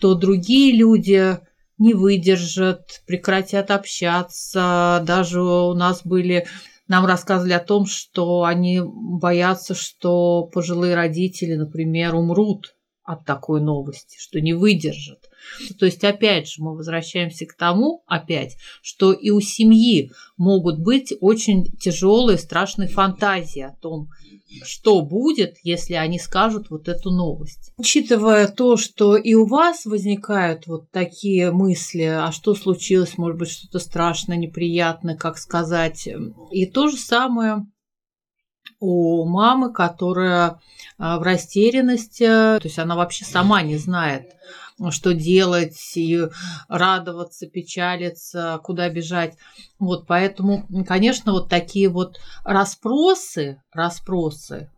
то 0.03 0.16
другие 0.16 0.76
люди 0.76 1.38
не 1.78 1.94
выдержат, 1.94 3.03
прекратят 3.07 3.70
общаться. 3.70 5.00
Даже 5.07 5.40
у 5.40 5.74
нас 5.74 6.05
были 6.05 6.48
нам 6.88 7.07
рассказывали 7.07 7.53
о 7.53 7.61
том, 7.61 7.86
что 7.86 8.42
они 8.42 8.80
боятся, 8.84 9.76
что 9.76 10.42
пожилые 10.53 10.96
родители, 10.96 11.55
например, 11.55 12.16
умрут 12.16 12.74
от 13.05 13.24
такой 13.24 13.61
новости, 13.61 14.16
что 14.18 14.40
не 14.40 14.53
выдержат. 14.53 15.28
То 15.78 15.86
есть, 15.86 16.05
опять 16.05 16.48
же, 16.48 16.62
мы 16.62 16.76
возвращаемся 16.76 17.46
к 17.46 17.55
тому, 17.55 18.05
опять, 18.07 18.57
что 18.80 19.12
и 19.12 19.30
у 19.30 19.40
семьи 19.40 20.12
могут 20.36 20.78
быть 20.78 21.12
очень 21.20 21.64
тяжелые, 21.78 22.38
страшные 22.38 22.88
фантазии 22.88 23.62
о 23.62 23.76
том, 23.80 24.09
что 24.62 25.03
будет, 25.03 25.57
если 25.62 25.94
они 25.94 26.18
скажут 26.18 26.70
вот 26.70 26.88
эту 26.88 27.11
новость. 27.11 27.72
Учитывая 27.76 28.48
то, 28.48 28.76
что 28.76 29.16
и 29.16 29.34
у 29.34 29.46
вас 29.46 29.84
возникают 29.86 30.66
вот 30.66 30.90
такие 30.90 31.50
мысли, 31.50 32.03
а 32.03 32.30
что 32.32 32.55
случилось, 32.55 33.18
может 33.18 33.38
быть, 33.38 33.50
что-то 33.50 33.78
страшное, 33.78 34.36
неприятное, 34.36 35.16
как 35.16 35.38
сказать, 35.38 36.09
и 36.50 36.66
то 36.66 36.88
же 36.88 36.96
самое 36.96 37.66
у 38.83 39.24
мамы, 39.24 39.72
которая 39.72 40.61
а, 40.99 41.18
в 41.20 41.22
растерянности, 41.22 42.24
то 42.26 42.61
есть 42.64 42.80
она 42.80 42.97
вообще 42.97 43.24
сама 43.24 43.62
не 43.62 43.76
знает, 43.76 44.35
что 44.91 45.14
делать, 45.14 45.78
и 45.95 46.26
радоваться, 46.68 47.47
печалиться, 47.47 48.59
куда 48.64 48.89
бежать. 48.89 49.37
Вот 49.78 50.09
поэтому, 50.09 50.66
конечно, 50.87 51.30
вот 51.30 51.49
такие 51.49 51.89
вот 51.89 52.18
расспросы, 52.45 53.62
расспросы, 53.72 54.68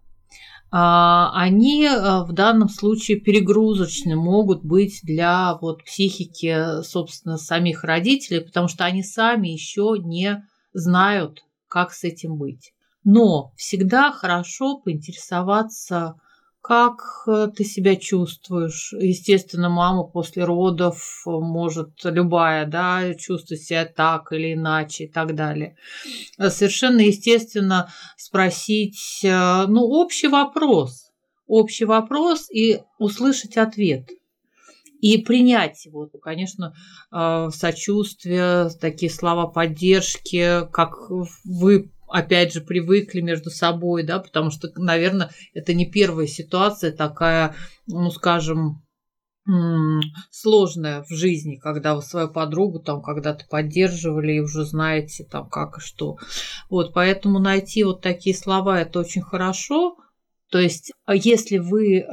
а, 0.70 1.30
они 1.34 1.88
в 1.88 2.32
данном 2.32 2.68
случае 2.68 3.20
перегрузочны 3.20 4.16
могут 4.16 4.62
быть 4.62 5.00
для 5.02 5.54
вот 5.62 5.82
психики, 5.82 6.82
собственно, 6.82 7.38
самих 7.38 7.84
родителей, 7.84 8.40
потому 8.40 8.68
что 8.68 8.84
они 8.84 9.02
сами 9.02 9.48
еще 9.48 9.94
не 9.98 10.46
знают, 10.74 11.42
как 11.68 11.92
с 11.92 12.04
этим 12.04 12.36
быть. 12.36 12.74
Но 13.04 13.52
всегда 13.56 14.10
хорошо 14.12 14.78
поинтересоваться, 14.78 16.14
как 16.62 17.24
э, 17.26 17.48
ты 17.54 17.62
себя 17.62 17.94
чувствуешь. 17.94 18.94
Естественно, 18.98 19.68
мама 19.68 20.04
после 20.04 20.44
родов 20.44 21.22
может 21.26 21.90
любая, 22.04 22.66
да, 22.66 23.12
чувствовать 23.14 23.62
себя 23.62 23.84
так 23.84 24.32
или 24.32 24.54
иначе 24.54 25.04
и 25.04 25.08
так 25.08 25.34
далее. 25.34 25.76
Совершенно 26.38 27.00
естественно 27.00 27.92
спросить, 28.16 29.20
э, 29.22 29.66
ну, 29.66 29.82
общий 29.82 30.28
вопрос, 30.28 31.10
общий 31.46 31.84
вопрос 31.84 32.50
и 32.50 32.80
услышать 32.98 33.58
ответ 33.58 34.08
и 35.02 35.18
принять 35.18 35.84
его. 35.84 36.08
Конечно, 36.22 36.74
э, 37.12 37.50
сочувствие, 37.52 38.70
такие 38.80 39.12
слова 39.12 39.48
поддержки, 39.48 40.66
как 40.72 41.10
вы 41.44 41.90
опять 42.14 42.52
же, 42.52 42.60
привыкли 42.60 43.20
между 43.20 43.50
собой, 43.50 44.04
да, 44.04 44.20
потому 44.20 44.50
что, 44.50 44.68
наверное, 44.76 45.30
это 45.52 45.74
не 45.74 45.90
первая 45.90 46.28
ситуация 46.28 46.92
такая, 46.92 47.56
ну, 47.88 48.08
скажем, 48.12 48.84
сложная 50.30 51.02
в 51.02 51.10
жизни, 51.10 51.56
когда 51.56 51.96
вы 51.96 52.02
свою 52.02 52.32
подругу 52.32 52.78
там 52.78 53.02
когда-то 53.02 53.46
поддерживали 53.50 54.34
и 54.34 54.40
уже 54.40 54.64
знаете 54.64 55.24
там 55.24 55.48
как 55.48 55.78
и 55.78 55.80
что. 55.80 56.16
Вот, 56.70 56.94
поэтому 56.94 57.40
найти 57.40 57.82
вот 57.82 58.00
такие 58.00 58.36
слова 58.36 58.80
это 58.80 59.00
очень 59.00 59.22
хорошо. 59.22 59.96
То 60.50 60.60
есть, 60.60 60.92
а 61.04 61.16
если 61.16 61.58
вы 61.58 61.98
э, 61.98 62.04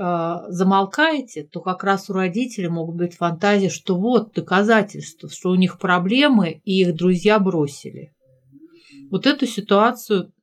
замолкаете, 0.47 1.43
то 1.43 1.62
как 1.62 1.84
раз 1.84 2.10
у 2.10 2.14
родителей 2.14 2.70
могут 2.70 2.95
быть 2.95 3.16
фантазии, 3.16 3.70
что 3.70 3.95
вот 3.95 4.34
доказательство, 4.34 5.30
что 5.30 5.52
у 5.52 5.56
них 5.56 5.78
проблемы 5.78 6.60
и 6.66 6.82
их 6.82 6.95
друзья 6.95 7.38
бросили. 7.38 8.14
Вот 9.12 9.28
эту 9.28 9.45
ситуацию 9.45 10.34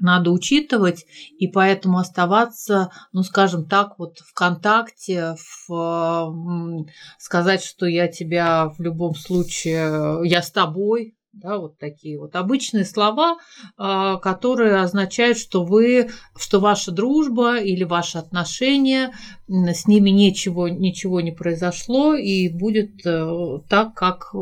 надо 0.00 0.30
учитывать, 0.30 1.06
и 1.38 1.46
поэтому 1.46 1.98
оставаться, 1.98 2.90
ну, 3.12 3.22
скажем 3.22 3.66
так, 3.66 3.98
вот 3.98 4.18
в 4.18 4.32
контакте, 4.34 5.36
в, 5.68 6.86
сказать, 7.18 7.62
что 7.62 7.86
я 7.86 8.08
тебя 8.08 8.70
в 8.70 8.80
любом 8.80 9.14
случае, 9.14 10.26
я 10.26 10.42
с 10.42 10.50
тобой, 10.50 11.14
да, 11.32 11.58
вот 11.58 11.78
такие 11.78 12.18
вот 12.18 12.34
обычные 12.34 12.84
слова, 12.84 13.36
а, 13.76 14.16
которые 14.16 14.80
означают, 14.80 15.38
что 15.38 15.64
вы, 15.64 16.10
что 16.36 16.58
ваша 16.58 16.90
дружба 16.90 17.58
или 17.58 17.84
ваши 17.84 18.18
отношения, 18.18 19.12
с 19.46 19.86
ними 19.86 20.10
ничего, 20.10 20.66
ничего 20.68 21.20
не 21.20 21.30
произошло 21.30 22.14
и 22.14 22.48
будет 22.48 23.06
э, 23.06 23.58
так, 23.68 23.94
как 23.94 24.34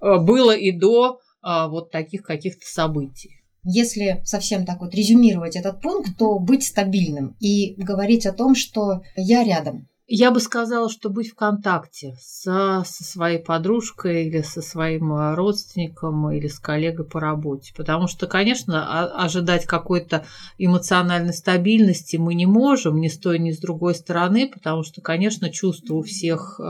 было 0.00 0.52
и 0.54 0.70
до 0.70 1.18
вот 1.42 1.90
таких 1.90 2.22
каких-то 2.22 2.64
событий. 2.66 3.42
Если 3.64 4.20
совсем 4.24 4.66
так 4.66 4.80
вот 4.80 4.94
резюмировать 4.94 5.54
этот 5.54 5.80
пункт, 5.80 6.16
то 6.18 6.38
быть 6.38 6.64
стабильным 6.64 7.36
и 7.38 7.74
говорить 7.76 8.26
о 8.26 8.32
том, 8.32 8.56
что 8.56 9.02
я 9.14 9.44
рядом. 9.44 9.88
Я 10.08 10.32
бы 10.32 10.40
сказала, 10.40 10.90
что 10.90 11.08
быть 11.10 11.30
в 11.30 11.36
контакте 11.36 12.16
со, 12.20 12.82
со 12.84 13.04
своей 13.04 13.38
подружкой 13.38 14.26
или 14.26 14.42
со 14.42 14.60
своим 14.60 15.12
а, 15.12 15.34
родственником 15.36 16.30
или 16.32 16.48
с 16.48 16.58
коллегой 16.58 17.06
по 17.06 17.20
работе. 17.20 17.72
Потому 17.74 18.08
что, 18.08 18.26
конечно, 18.26 19.06
ожидать 19.06 19.64
какой-то 19.64 20.26
эмоциональной 20.58 21.32
стабильности 21.32 22.16
мы 22.16 22.34
не 22.34 22.46
можем 22.46 23.00
ни 23.00 23.08
с 23.08 23.16
той, 23.16 23.38
ни 23.38 23.52
с 23.52 23.58
другой 23.58 23.94
стороны, 23.94 24.50
потому 24.52 24.82
что, 24.82 25.00
конечно, 25.00 25.50
чувства 25.50 25.94
у 25.94 26.02
всех 26.02 26.60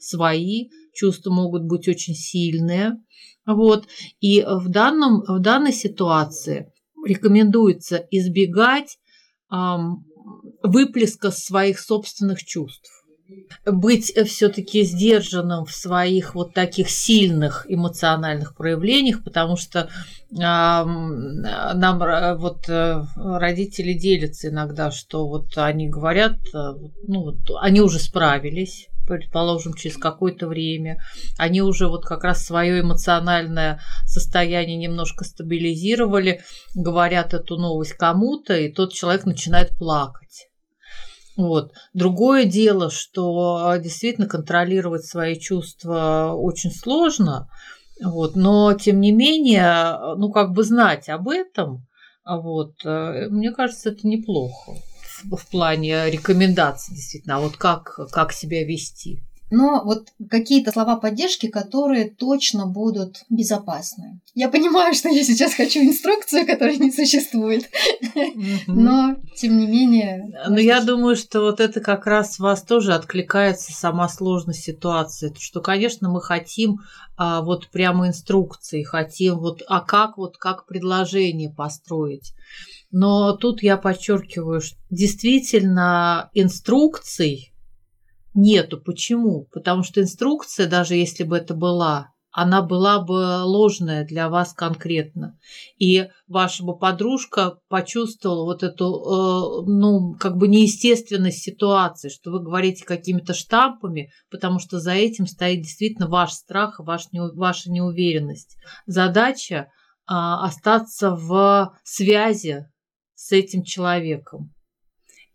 свои, 0.00 0.70
чувства 0.92 1.32
могут 1.32 1.64
быть 1.64 1.88
очень 1.88 2.14
сильные. 2.14 2.98
Вот. 3.46 3.86
И 4.20 4.42
в, 4.42 4.68
данном, 4.68 5.22
в 5.26 5.40
данной 5.40 5.72
ситуации 5.72 6.72
рекомендуется 7.04 7.96
избегать 8.10 8.98
эм, 9.50 10.04
выплеска 10.62 11.30
своих 11.30 11.80
собственных 11.80 12.44
чувств 12.44 13.00
быть 13.66 14.12
все-таки 14.26 14.82
сдержанным 14.82 15.64
в 15.64 15.72
своих 15.72 16.34
вот 16.34 16.54
таких 16.54 16.90
сильных 16.90 17.66
эмоциональных 17.68 18.56
проявлениях, 18.56 19.22
потому 19.22 19.56
что 19.56 19.80
э, 19.80 19.86
нам 20.36 21.98
вот 22.38 22.68
э, 22.68 23.02
родители 23.16 23.92
делятся 23.92 24.48
иногда, 24.48 24.90
что 24.90 25.28
вот 25.28 25.56
они 25.56 25.88
говорят, 25.88 26.38
э, 26.54 26.58
ну 27.06 27.22
вот 27.22 27.38
они 27.60 27.80
уже 27.80 27.98
справились, 27.98 28.88
предположим, 29.10 29.74
через 29.74 29.96
какое-то 29.96 30.46
время, 30.46 31.02
они 31.36 31.62
уже 31.62 31.88
вот 31.88 32.04
как 32.04 32.22
раз 32.22 32.46
свое 32.46 32.80
эмоциональное 32.80 33.80
состояние 34.06 34.76
немножко 34.76 35.24
стабилизировали, 35.24 36.42
говорят 36.76 37.34
эту 37.34 37.56
новость 37.56 37.94
кому-то, 37.94 38.56
и 38.56 38.72
тот 38.72 38.92
человек 38.92 39.24
начинает 39.24 39.70
плакать. 39.76 40.46
Вот. 41.36 41.72
Другое 41.92 42.44
дело, 42.44 42.88
что 42.88 43.74
действительно 43.82 44.28
контролировать 44.28 45.04
свои 45.04 45.36
чувства 45.36 46.32
очень 46.36 46.70
сложно, 46.70 47.48
вот, 48.00 48.36
но 48.36 48.74
тем 48.74 49.00
не 49.00 49.10
менее, 49.10 50.14
ну 50.16 50.30
как 50.30 50.52
бы 50.52 50.62
знать 50.62 51.08
об 51.08 51.28
этом, 51.28 51.86
вот, 52.24 52.74
э, 52.84 53.26
мне 53.28 53.50
кажется, 53.50 53.90
это 53.90 54.06
неплохо 54.06 54.72
в 55.24 55.46
плане 55.46 56.10
рекомендаций, 56.10 56.94
действительно, 56.94 57.36
а 57.36 57.40
вот 57.40 57.56
как, 57.56 57.98
как 58.10 58.32
себя 58.32 58.64
вести 58.64 59.22
но 59.50 59.82
вот 59.84 60.08
какие-то 60.28 60.70
слова 60.70 60.96
поддержки, 60.96 61.48
которые 61.48 62.08
точно 62.08 62.66
будут 62.66 63.24
безопасны. 63.28 64.20
Я 64.34 64.48
понимаю, 64.48 64.94
что 64.94 65.08
я 65.08 65.24
сейчас 65.24 65.54
хочу 65.54 65.80
инструкцию, 65.80 66.46
которая 66.46 66.76
не 66.76 66.92
существует, 66.92 67.68
но 68.66 69.16
тем 69.36 69.58
не 69.58 69.66
менее. 69.66 70.32
Но 70.48 70.58
я 70.58 70.80
думаю, 70.80 71.16
что 71.16 71.40
вот 71.40 71.60
это 71.60 71.80
как 71.80 72.06
раз 72.06 72.38
вас 72.38 72.62
тоже 72.62 72.94
откликается 72.94 73.72
сама 73.72 74.08
сложность 74.08 74.62
ситуации, 74.62 75.34
что, 75.38 75.60
конечно, 75.60 76.08
мы 76.08 76.22
хотим 76.22 76.80
а, 77.16 77.42
вот 77.42 77.68
прямо 77.68 78.08
инструкции, 78.08 78.82
хотим 78.82 79.38
вот, 79.38 79.62
а 79.68 79.80
как 79.80 80.16
вот 80.16 80.36
как 80.36 80.66
предложение 80.66 81.50
построить. 81.50 82.34
Но 82.92 83.36
тут 83.36 83.62
я 83.62 83.76
подчеркиваю, 83.76 84.60
что 84.60 84.76
действительно 84.90 86.30
инструкций 86.34 87.49
нету. 88.34 88.80
Почему? 88.80 89.46
Потому 89.52 89.82
что 89.82 90.00
инструкция, 90.00 90.68
даже 90.68 90.94
если 90.94 91.24
бы 91.24 91.36
это 91.36 91.54
была, 91.54 92.12
она 92.32 92.62
была 92.62 93.00
бы 93.00 93.42
ложная 93.44 94.04
для 94.04 94.28
вас 94.28 94.52
конкретно. 94.52 95.38
И 95.78 96.08
ваша 96.28 96.64
бы 96.64 96.78
подружка 96.78 97.58
почувствовала 97.68 98.44
вот 98.44 98.62
эту, 98.62 98.84
э, 98.84 99.66
ну, 99.66 100.14
как 100.18 100.36
бы 100.36 100.46
неестественность 100.46 101.42
ситуации, 101.42 102.08
что 102.08 102.30
вы 102.30 102.40
говорите 102.40 102.84
какими-то 102.84 103.34
штампами, 103.34 104.10
потому 104.30 104.60
что 104.60 104.78
за 104.78 104.92
этим 104.92 105.26
стоит 105.26 105.62
действительно 105.62 106.08
ваш 106.08 106.32
страх, 106.32 106.78
ваш, 106.78 107.06
ваша 107.12 107.70
неуверенность. 107.70 108.56
Задача 108.86 109.54
э, 109.56 109.66
остаться 110.06 111.16
в 111.16 111.74
связи 111.82 112.66
с 113.14 113.32
этим 113.32 113.64
человеком 113.64 114.52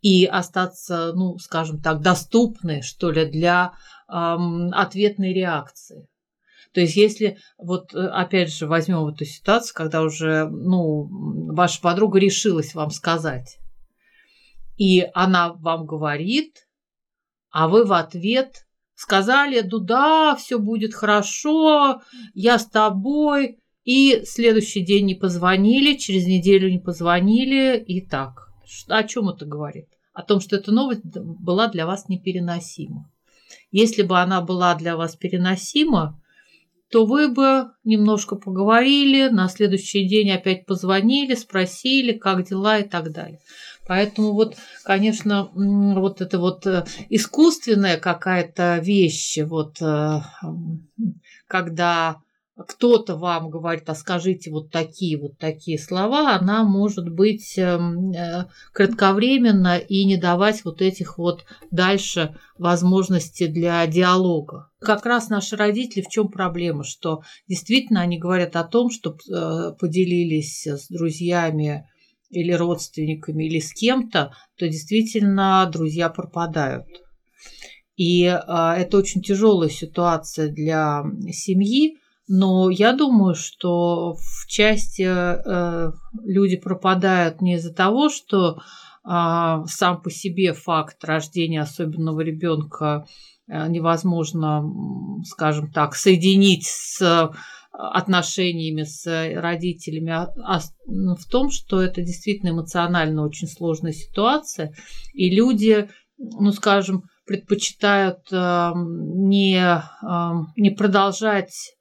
и 0.05 0.27
остаться, 0.27 1.13
ну, 1.15 1.39
скажем 1.39 1.81
так, 1.81 1.99
доступны, 1.99 2.83
что 2.83 3.09
ли, 3.09 3.25
для 3.25 3.73
эм, 4.07 4.71
ответной 4.71 5.33
реакции. 5.33 6.07
То 6.75 6.81
есть, 6.81 6.95
если 6.95 7.39
вот 7.57 7.95
э, 7.95 8.05
опять 8.05 8.53
же 8.53 8.67
возьмем 8.67 9.07
эту 9.07 9.25
ситуацию, 9.25 9.73
когда 9.73 10.03
уже, 10.03 10.47
ну, 10.47 11.07
ваша 11.51 11.81
подруга 11.81 12.19
решилась 12.19 12.75
вам 12.75 12.91
сказать, 12.91 13.57
и 14.77 15.07
она 15.15 15.53
вам 15.53 15.87
говорит, 15.87 16.67
а 17.49 17.67
вы 17.67 17.83
в 17.83 17.91
ответ 17.91 18.67
сказали, 18.93 19.61
ну 19.61 19.79
да, 19.79 20.35
все 20.35 20.59
будет 20.59 20.93
хорошо, 20.93 22.03
я 22.35 22.59
с 22.59 22.67
тобой, 22.67 23.57
и 23.83 24.21
следующий 24.23 24.85
день 24.85 25.07
не 25.07 25.15
позвонили, 25.15 25.97
через 25.97 26.27
неделю 26.27 26.69
не 26.69 26.79
позвонили, 26.79 27.83
и 27.83 28.05
так. 28.05 28.45
О 28.88 29.03
чем 29.03 29.30
это 29.30 29.45
говорит? 29.45 29.88
о 30.16 30.24
том, 30.24 30.39
что 30.39 30.55
эта 30.55 30.72
новость 30.72 31.03
была 31.03 31.68
для 31.68 31.86
вас 31.86 32.07
непереносима. 32.07 33.11
Если 33.72 34.01
бы 34.01 34.18
она 34.18 34.41
была 34.41 34.74
для 34.76 34.95
вас 34.95 35.16
переносима, 35.16 36.20
то 36.89 37.05
вы 37.05 37.28
бы 37.28 37.72
немножко 37.84 38.38
поговорили, 38.38 39.28
на 39.28 39.49
следующий 39.49 40.07
день 40.07 40.32
опять 40.32 40.66
позвонили, 40.66 41.36
спросили, 41.36 42.13
как 42.13 42.47
дела 42.47 42.80
и 42.80 42.88
так 42.88 43.11
далее. 43.11 43.41
Поэтому 43.86 44.32
вот, 44.32 44.55
конечно, 44.84 45.49
вот 45.53 46.22
это 46.22 46.39
вот 46.39 46.66
э, 46.66 46.86
искусственная 47.09 47.97
какая-то 47.97 48.78
вещь, 48.78 49.39
вот 49.43 49.82
э, 49.82 50.22
когда 51.47 52.22
кто-то 52.57 53.17
вам 53.17 53.49
говорит, 53.49 53.89
а 53.89 53.95
скажите 53.95 54.49
вот 54.49 54.71
такие 54.71 55.17
вот 55.17 55.37
такие 55.37 55.77
слова, 55.77 56.35
она 56.35 56.63
может 56.63 57.09
быть 57.09 57.57
эм, 57.57 58.11
э, 58.11 58.45
кратковременно 58.71 59.77
и 59.77 60.05
не 60.05 60.15
давать 60.15 60.63
вот 60.63 60.81
этих 60.81 61.17
вот 61.17 61.43
дальше 61.69 62.37
возможностей 62.57 63.47
для 63.47 63.85
диалога. 63.87 64.69
Как 64.79 65.05
раз 65.05 65.29
наши 65.29 65.57
родители 65.57 66.01
в 66.01 66.07
чем 66.07 66.29
проблема, 66.29 66.85
что 66.85 67.23
действительно 67.47 67.99
они 67.99 68.17
говорят 68.17 68.55
о 68.55 68.63
том, 68.63 68.89
что 68.89 69.17
э, 69.17 69.73
поделились 69.77 70.65
с 70.65 70.87
друзьями 70.87 71.89
или 72.29 72.53
родственниками 72.53 73.43
или 73.43 73.59
с 73.59 73.73
кем-то, 73.73 74.33
то 74.57 74.67
действительно 74.67 75.69
друзья 75.69 76.07
пропадают. 76.07 76.87
И 77.97 78.23
э, 78.23 78.37
это 78.37 78.97
очень 78.97 79.21
тяжелая 79.21 79.69
ситуация 79.69 80.47
для 80.47 81.03
семьи, 81.31 81.97
но 82.28 82.69
я 82.69 82.93
думаю, 82.93 83.36
что 83.36 84.13
в 84.13 84.47
части 84.47 85.03
э, 85.03 85.91
люди 86.23 86.57
пропадают 86.57 87.41
не 87.41 87.55
из-за 87.55 87.73
того, 87.73 88.09
что 88.09 88.57
э, 88.57 88.57
сам 89.03 90.01
по 90.01 90.09
себе 90.09 90.53
факт 90.53 91.03
рождения 91.03 91.61
особенного 91.61 92.21
ребенка 92.21 93.05
э, 93.47 93.67
невозможно, 93.67 94.63
скажем 95.26 95.71
так, 95.71 95.95
соединить 95.95 96.65
с 96.65 97.32
отношениями 97.78 98.84
с 98.84 99.05
родителями, 99.36 100.11
а, 100.11 100.32
а 100.43 100.59
в 100.88 101.26
том, 101.30 101.51
что 101.51 101.82
это 101.82 102.01
действительно 102.01 102.51
эмоционально 102.51 103.26
очень 103.26 103.47
сложная 103.47 103.91
ситуация, 103.91 104.73
и 105.13 105.30
люди, 105.30 105.89
ну, 106.17 106.51
скажем, 106.51 107.03
предпочитают 107.26 108.19
э, 108.32 108.71
не, 108.76 109.57
э, 109.57 110.32
не 110.55 110.69
продолжать 110.69 111.74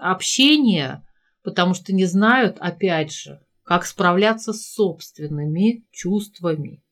общения, 0.00 1.04
потому 1.42 1.74
что 1.74 1.92
не 1.92 2.04
знают, 2.04 2.56
опять 2.60 3.12
же, 3.12 3.40
как 3.64 3.86
справляться 3.86 4.52
с 4.52 4.72
собственными 4.72 5.84
чувствами. 5.92 6.82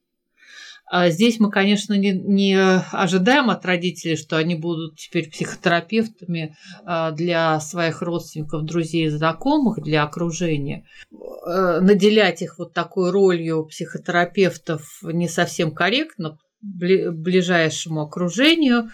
А 0.93 1.09
здесь 1.11 1.39
мы, 1.39 1.53
конечно, 1.53 1.95
не, 1.95 2.11
не 2.11 2.57
ожидаем 2.57 3.49
от 3.49 3.65
родителей, 3.65 4.17
что 4.17 4.37
они 4.37 4.57
будут 4.57 4.97
теперь 4.97 5.31
психотерапевтами 5.31 6.57
а, 6.85 7.13
для 7.13 7.61
своих 7.61 8.03
родственников, 8.03 8.65
друзей, 8.65 9.09
знакомых, 9.09 9.81
для 9.81 10.03
окружения. 10.03 10.85
Э, 11.47 11.79
наделять 11.81 12.43
их 12.43 12.59
вот 12.59 12.75
такой 12.75 13.13
ролью 13.13 13.67
психотерапевтов 13.67 14.83
не 15.05 15.29
совсем 15.29 15.73
корректно 15.73 16.39
ближайшему 16.61 18.03
окружению 18.03 18.91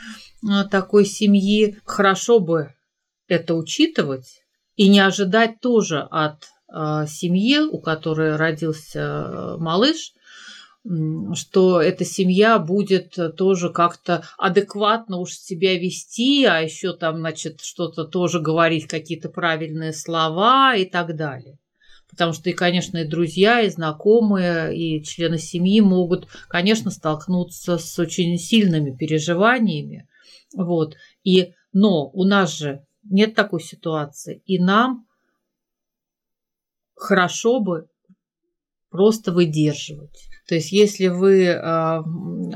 а, 0.46 0.64
такой 0.64 1.06
семьи. 1.06 1.78
Хорошо 1.86 2.40
бы 2.40 2.74
это 3.28 3.54
учитывать 3.54 4.42
и 4.76 4.88
не 4.88 5.00
ожидать 5.00 5.60
тоже 5.60 6.06
от 6.10 6.44
э, 6.72 7.06
семьи, 7.08 7.58
у 7.58 7.80
которой 7.80 8.36
родился 8.36 9.00
э, 9.00 9.56
малыш, 9.58 10.12
что 11.34 11.80
эта 11.80 12.04
семья 12.04 12.58
будет 12.58 13.16
тоже 13.36 13.70
как-то 13.70 14.24
адекватно 14.38 15.18
уж 15.18 15.32
себя 15.32 15.76
вести, 15.78 16.44
а 16.44 16.60
еще 16.60 16.92
там, 16.92 17.18
значит, 17.18 17.60
что-то 17.60 18.04
тоже 18.04 18.40
говорить, 18.40 18.86
какие-то 18.86 19.28
правильные 19.28 19.92
слова 19.92 20.76
и 20.76 20.84
так 20.84 21.16
далее. 21.16 21.58
Потому 22.08 22.32
что 22.32 22.50
и, 22.50 22.52
конечно, 22.52 22.98
и 22.98 23.08
друзья, 23.08 23.60
и 23.62 23.68
знакомые, 23.68 24.76
и 24.76 25.02
члены 25.02 25.38
семьи 25.38 25.80
могут, 25.80 26.28
конечно, 26.48 26.90
столкнуться 26.90 27.78
с 27.78 27.98
очень 27.98 28.38
сильными 28.38 28.96
переживаниями. 28.96 30.06
Вот. 30.54 30.94
И, 31.24 31.52
но 31.72 32.08
у 32.10 32.24
нас 32.24 32.56
же 32.56 32.85
нет 33.10 33.34
такой 33.34 33.60
ситуации. 33.60 34.42
И 34.46 34.58
нам 34.58 35.06
хорошо 36.94 37.60
бы 37.60 37.88
просто 38.90 39.32
выдерживать. 39.32 40.28
То 40.48 40.54
есть, 40.54 40.70
если 40.70 41.08
вы 41.08 41.44
э, 41.44 42.02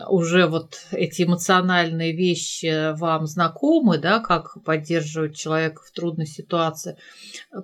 уже 0.08 0.46
вот 0.46 0.78
эти 0.92 1.22
эмоциональные 1.22 2.16
вещи 2.16 2.96
вам 2.96 3.26
знакомы, 3.26 3.98
да, 3.98 4.20
как 4.20 4.62
поддерживать 4.64 5.36
человека 5.36 5.82
в 5.84 5.90
трудной 5.90 6.26
ситуации, 6.26 6.96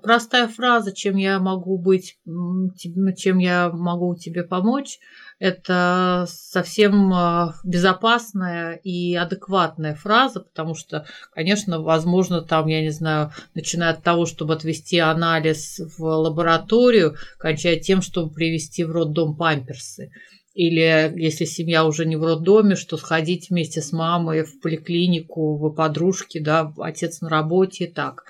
простая 0.02 0.48
фраза, 0.48 0.92
чем 0.92 1.16
я 1.16 1.38
могу 1.38 1.78
быть, 1.78 2.18
чем 2.24 3.38
я 3.38 3.70
могу 3.70 4.16
тебе 4.16 4.42
помочь, 4.42 4.98
это 5.38 6.26
совсем 6.28 7.12
а, 7.12 7.54
безопасная 7.62 8.74
и 8.74 9.14
адекватная 9.14 9.94
фраза, 9.94 10.40
потому 10.40 10.74
что, 10.74 11.06
конечно, 11.32 11.80
возможно, 11.80 12.40
там, 12.40 12.66
я 12.68 12.80
не 12.80 12.90
знаю, 12.90 13.32
начиная 13.54 13.90
от 13.90 14.02
того, 14.02 14.24
чтобы 14.24 14.54
отвести 14.54 14.98
анализ 14.98 15.80
в 15.98 16.02
лабораторию, 16.02 17.16
кончая 17.38 17.78
тем, 17.78 18.00
чтобы 18.00 18.32
привести 18.32 18.84
в 18.84 18.90
роддом 18.90 19.36
памперсы. 19.36 20.10
Или 20.56 21.12
если 21.16 21.44
семья 21.44 21.84
уже 21.84 22.06
не 22.06 22.16
в 22.16 22.24
роддоме, 22.24 22.76
что 22.76 22.96
сходить 22.96 23.50
вместе 23.50 23.82
с 23.82 23.92
мамой 23.92 24.42
в 24.42 24.58
поликлинику, 24.62 25.58
вы 25.58 25.70
подружки, 25.70 26.38
да, 26.38 26.72
отец 26.78 27.20
на 27.20 27.28
работе 27.28 27.84
и 27.84 27.92
так. 27.92 28.24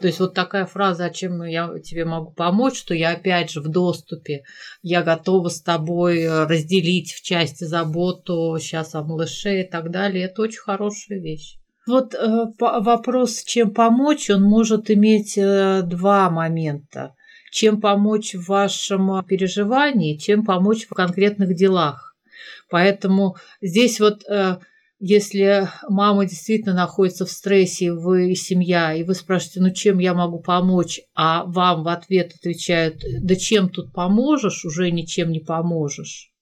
То 0.00 0.06
есть 0.06 0.18
вот 0.18 0.32
такая 0.32 0.64
фраза, 0.64 1.04
о 1.04 1.10
чем 1.10 1.42
я 1.42 1.78
тебе 1.80 2.06
могу 2.06 2.32
помочь, 2.32 2.78
что 2.78 2.94
я 2.94 3.10
опять 3.10 3.50
же 3.50 3.60
в 3.60 3.68
доступе, 3.68 4.44
я 4.80 5.02
готова 5.02 5.50
с 5.50 5.60
тобой 5.60 6.26
разделить 6.26 7.12
в 7.12 7.20
части 7.22 7.64
заботу 7.64 8.56
сейчас 8.58 8.94
о 8.94 9.02
малыше 9.02 9.60
и 9.60 9.64
так 9.64 9.90
далее, 9.90 10.24
это 10.24 10.40
очень 10.40 10.60
хорошая 10.60 11.18
вещь. 11.18 11.58
Вот 11.86 12.14
э, 12.14 12.46
вопрос, 12.58 13.44
чем 13.44 13.74
помочь, 13.74 14.30
он 14.30 14.44
может 14.44 14.90
иметь 14.90 15.36
э, 15.36 15.82
два 15.84 16.30
момента 16.30 17.12
чем 17.50 17.80
помочь 17.80 18.34
в 18.34 18.46
вашем 18.48 19.24
переживании, 19.24 20.16
чем 20.16 20.44
помочь 20.44 20.86
в 20.86 20.94
конкретных 20.94 21.54
делах. 21.54 22.14
Поэтому 22.68 23.36
здесь 23.60 24.00
вот 24.00 24.22
э, 24.28 24.58
если 24.98 25.68
мама 25.88 26.24
действительно 26.24 26.74
находится 26.74 27.26
в 27.26 27.30
стрессе, 27.30 27.92
вы 27.92 28.34
семья, 28.34 28.94
и 28.94 29.02
вы 29.02 29.14
спрашиваете, 29.14 29.60
ну 29.60 29.70
чем 29.70 29.98
я 29.98 30.14
могу 30.14 30.40
помочь, 30.40 31.00
а 31.14 31.44
вам 31.44 31.82
в 31.82 31.88
ответ 31.88 32.32
отвечают, 32.34 33.02
да 33.20 33.36
чем 33.36 33.68
тут 33.68 33.92
поможешь, 33.92 34.64
уже 34.64 34.90
ничем 34.90 35.30
не 35.30 35.40
поможешь. 35.40 36.32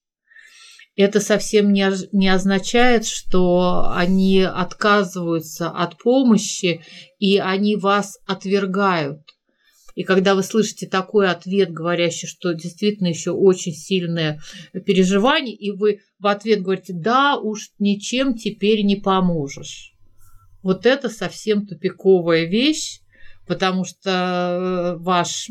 Это 0.97 1.21
совсем 1.21 1.73
не, 1.73 1.91
не 2.13 2.29
означает, 2.29 3.05
что 3.05 3.91
они 3.93 4.43
отказываются 4.43 5.69
от 5.71 5.99
помощи 5.99 6.83
и 7.19 7.39
они 7.39 7.75
вас 7.75 8.21
отвергают. 8.27 9.34
И 9.95 10.03
когда 10.03 10.35
вы 10.35 10.43
слышите 10.43 10.87
такой 10.89 11.31
ответ, 11.31 11.73
говорящий, 11.73 12.27
что 12.27 12.53
действительно 12.53 13.09
еще 13.09 13.31
очень 13.31 13.73
сильное 13.73 14.41
переживание, 14.73 15.55
и 15.55 15.71
вы 15.71 16.01
в 16.19 16.27
ответ 16.27 16.63
говорите, 16.63 16.93
да, 16.95 17.37
уж 17.37 17.71
ничем 17.79 18.35
теперь 18.35 18.83
не 18.83 18.97
поможешь. 18.97 19.95
Вот 20.63 20.87
это 20.87 21.09
совсем 21.09 21.67
тупиковая 21.67 22.45
вещь, 22.47 23.01
потому 23.47 23.85
что 23.85 24.11
э, 24.11 24.97
ваш, 24.99 25.51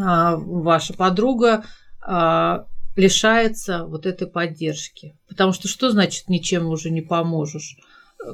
а, 0.00 0.36
ваша 0.36 0.94
подруга 0.94 1.64
а, 2.00 2.66
лишается 2.96 3.84
вот 3.84 4.06
этой 4.06 4.28
поддержки. 4.28 5.18
Потому 5.28 5.52
что 5.52 5.68
что 5.68 5.90
значит 5.90 6.28
ничем 6.28 6.66
уже 6.68 6.90
не 6.90 7.02
поможешь? 7.02 7.76
Э, 8.24 8.30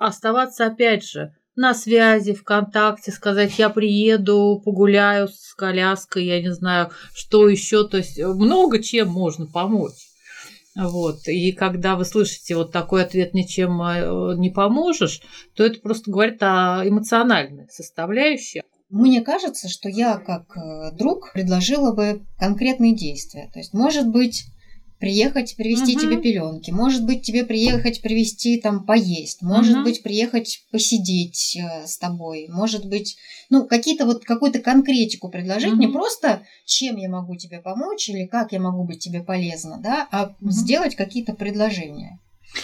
оставаться 0.00 0.66
опять 0.66 1.06
же 1.08 1.34
на 1.56 1.74
связи, 1.74 2.34
в 2.34 2.44
контакте, 2.44 3.10
сказать, 3.10 3.58
я 3.58 3.70
приеду, 3.70 4.60
погуляю 4.64 5.28
с 5.28 5.54
коляской, 5.54 6.26
я 6.26 6.42
не 6.42 6.52
знаю, 6.52 6.90
что 7.14 7.48
еще. 7.48 7.88
То 7.88 7.96
есть 7.96 8.18
много 8.18 8.82
чем 8.82 9.08
можно 9.08 9.46
помочь. 9.46 10.06
Вот. 10.76 11.26
И 11.26 11.52
когда 11.52 11.96
вы 11.96 12.04
слышите 12.04 12.54
вот 12.54 12.70
такой 12.70 13.02
ответ 13.02 13.32
«ничем 13.32 13.80
э, 13.80 14.36
не 14.36 14.50
поможешь», 14.50 15.22
то 15.54 15.64
это 15.64 15.80
просто 15.80 16.10
говорит 16.10 16.42
о 16.42 16.82
эмоциональной 16.84 17.66
составляющей. 17.70 18.62
Мне 18.90 19.22
кажется, 19.22 19.68
что 19.70 19.88
я 19.88 20.18
как 20.18 20.54
э, 20.54 20.92
друг 20.94 21.32
предложила 21.32 21.92
бы 21.92 22.26
конкретные 22.38 22.94
действия. 22.94 23.50
То 23.54 23.58
есть, 23.58 23.72
может 23.72 24.06
быть, 24.08 24.44
приехать 24.98 25.56
привезти 25.56 25.94
угу. 25.94 26.02
тебе 26.02 26.16
пеленки, 26.18 26.70
может 26.70 27.04
быть 27.04 27.22
тебе 27.22 27.44
приехать 27.44 28.00
привезти 28.00 28.60
там 28.60 28.84
поесть, 28.86 29.42
может 29.42 29.76
угу. 29.76 29.84
быть 29.84 30.02
приехать 30.02 30.64
посидеть 30.70 31.56
э, 31.56 31.86
с 31.86 31.98
тобой, 31.98 32.46
может 32.48 32.86
быть, 32.86 33.16
ну 33.50 33.66
какие-то 33.66 34.06
вот 34.06 34.24
какую-то 34.24 34.60
конкретику 34.60 35.28
предложить, 35.28 35.74
угу. 35.74 35.80
не 35.80 35.88
просто 35.88 36.42
чем 36.64 36.96
я 36.96 37.08
могу 37.08 37.36
тебе 37.36 37.60
помочь 37.60 38.08
или 38.08 38.26
как 38.26 38.52
я 38.52 38.60
могу 38.60 38.84
быть 38.84 39.00
тебе 39.00 39.22
полезна, 39.22 39.78
да, 39.82 40.08
а 40.10 40.34
угу. 40.40 40.50
сделать 40.50 40.96
какие-то 40.96 41.34
предложения. 41.34 42.18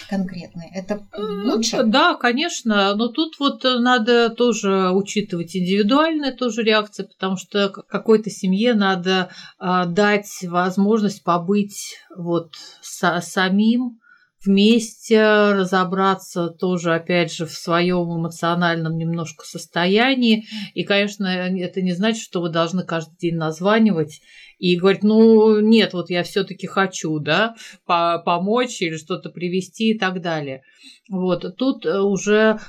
Конкретные. 0.08 0.70
Это 0.74 1.06
лучше? 1.16 1.82
Да, 1.84 2.14
конечно, 2.14 2.94
но 2.94 3.08
тут 3.08 3.38
вот 3.38 3.64
надо 3.64 4.30
тоже 4.30 4.90
учитывать 4.92 5.56
индивидуальные 5.56 6.32
тоже 6.32 6.62
реакции, 6.62 7.04
потому 7.04 7.36
что 7.36 7.68
какой-то 7.68 8.30
семье 8.30 8.74
надо 8.74 9.30
а, 9.58 9.86
дать 9.86 10.30
возможность 10.42 11.22
побыть 11.24 11.96
вот 12.16 12.54
самим, 12.82 14.00
вместе 14.44 15.22
разобраться 15.22 16.48
тоже, 16.48 16.94
опять 16.94 17.32
же, 17.32 17.46
в 17.46 17.52
своем 17.52 18.18
эмоциональном 18.18 18.96
немножко 18.96 19.44
состоянии. 19.44 20.46
И, 20.74 20.84
конечно, 20.84 21.26
это 21.26 21.82
не 21.82 21.92
значит, 21.92 22.22
что 22.22 22.40
вы 22.40 22.48
должны 22.48 22.84
каждый 22.84 23.16
день 23.18 23.36
названивать 23.36 24.20
и 24.58 24.76
говорить, 24.76 25.02
ну, 25.02 25.60
нет, 25.60 25.92
вот 25.92 26.08
я 26.10 26.22
все-таки 26.22 26.66
хочу, 26.66 27.18
да, 27.18 27.56
помочь 27.86 28.80
или 28.80 28.96
что-то 28.96 29.30
привести 29.30 29.90
и 29.90 29.98
так 29.98 30.20
далее. 30.20 30.62
Вот 31.10 31.56
тут 31.56 31.84
уже 31.84 32.60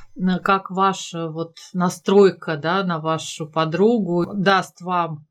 как 0.43 0.71
ваша 0.71 1.29
вот 1.29 1.57
настройка, 1.73 2.57
да, 2.57 2.83
на 2.83 2.99
вашу 2.99 3.47
подругу 3.47 4.25
даст 4.33 4.81
вам 4.81 5.27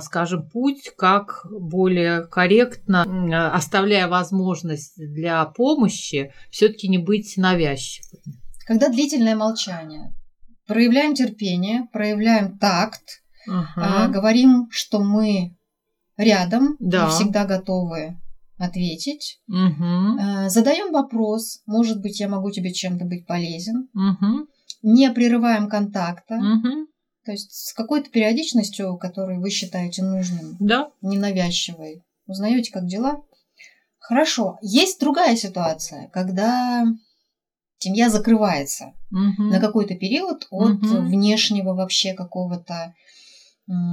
скажем, 0.00 0.48
путь, 0.48 0.92
как 0.96 1.46
более 1.50 2.26
корректно, 2.26 3.52
оставляя 3.54 4.08
возможность 4.08 4.94
для 4.96 5.44
помощи, 5.44 6.32
все-таки 6.50 6.88
не 6.88 6.98
быть 6.98 7.34
навязчивым. 7.36 8.20
Когда 8.66 8.88
длительное 8.88 9.34
молчание, 9.34 10.14
проявляем 10.66 11.14
терпение, 11.14 11.88
проявляем 11.92 12.58
такт, 12.58 13.22
uh-huh. 13.48 14.08
говорим, 14.08 14.68
что 14.70 15.00
мы 15.00 15.56
рядом, 16.16 16.76
да. 16.78 17.08
всегда 17.08 17.44
готовы 17.44 18.16
ответить. 18.58 19.40
Угу. 19.48 20.48
Задаем 20.48 20.92
вопрос, 20.92 21.62
может 21.66 22.00
быть, 22.00 22.20
я 22.20 22.28
могу 22.28 22.50
тебе 22.50 22.72
чем-то 22.72 23.04
быть 23.04 23.26
полезен. 23.26 23.88
Угу. 23.94 24.46
Не 24.82 25.10
прерываем 25.10 25.68
контакта. 25.68 26.36
Угу. 26.36 26.86
То 27.24 27.32
есть 27.32 27.52
с 27.52 27.72
какой-то 27.72 28.10
периодичностью, 28.10 28.96
которую 28.96 29.40
вы 29.40 29.50
считаете 29.50 30.02
нужным. 30.02 30.56
Да. 30.58 30.90
Ненавязчивой. 31.00 32.02
Узнаете, 32.26 32.72
как 32.72 32.86
дела? 32.86 33.22
Хорошо. 33.98 34.58
Есть 34.60 34.98
другая 34.98 35.36
ситуация, 35.36 36.08
когда 36.08 36.84
семья 37.78 38.10
закрывается 38.10 38.92
угу. 39.10 39.44
на 39.44 39.60
какой-то 39.60 39.94
период 39.94 40.46
от 40.50 40.82
угу. 40.82 41.02
внешнего 41.02 41.74
вообще 41.74 42.14
какого-то 42.14 42.94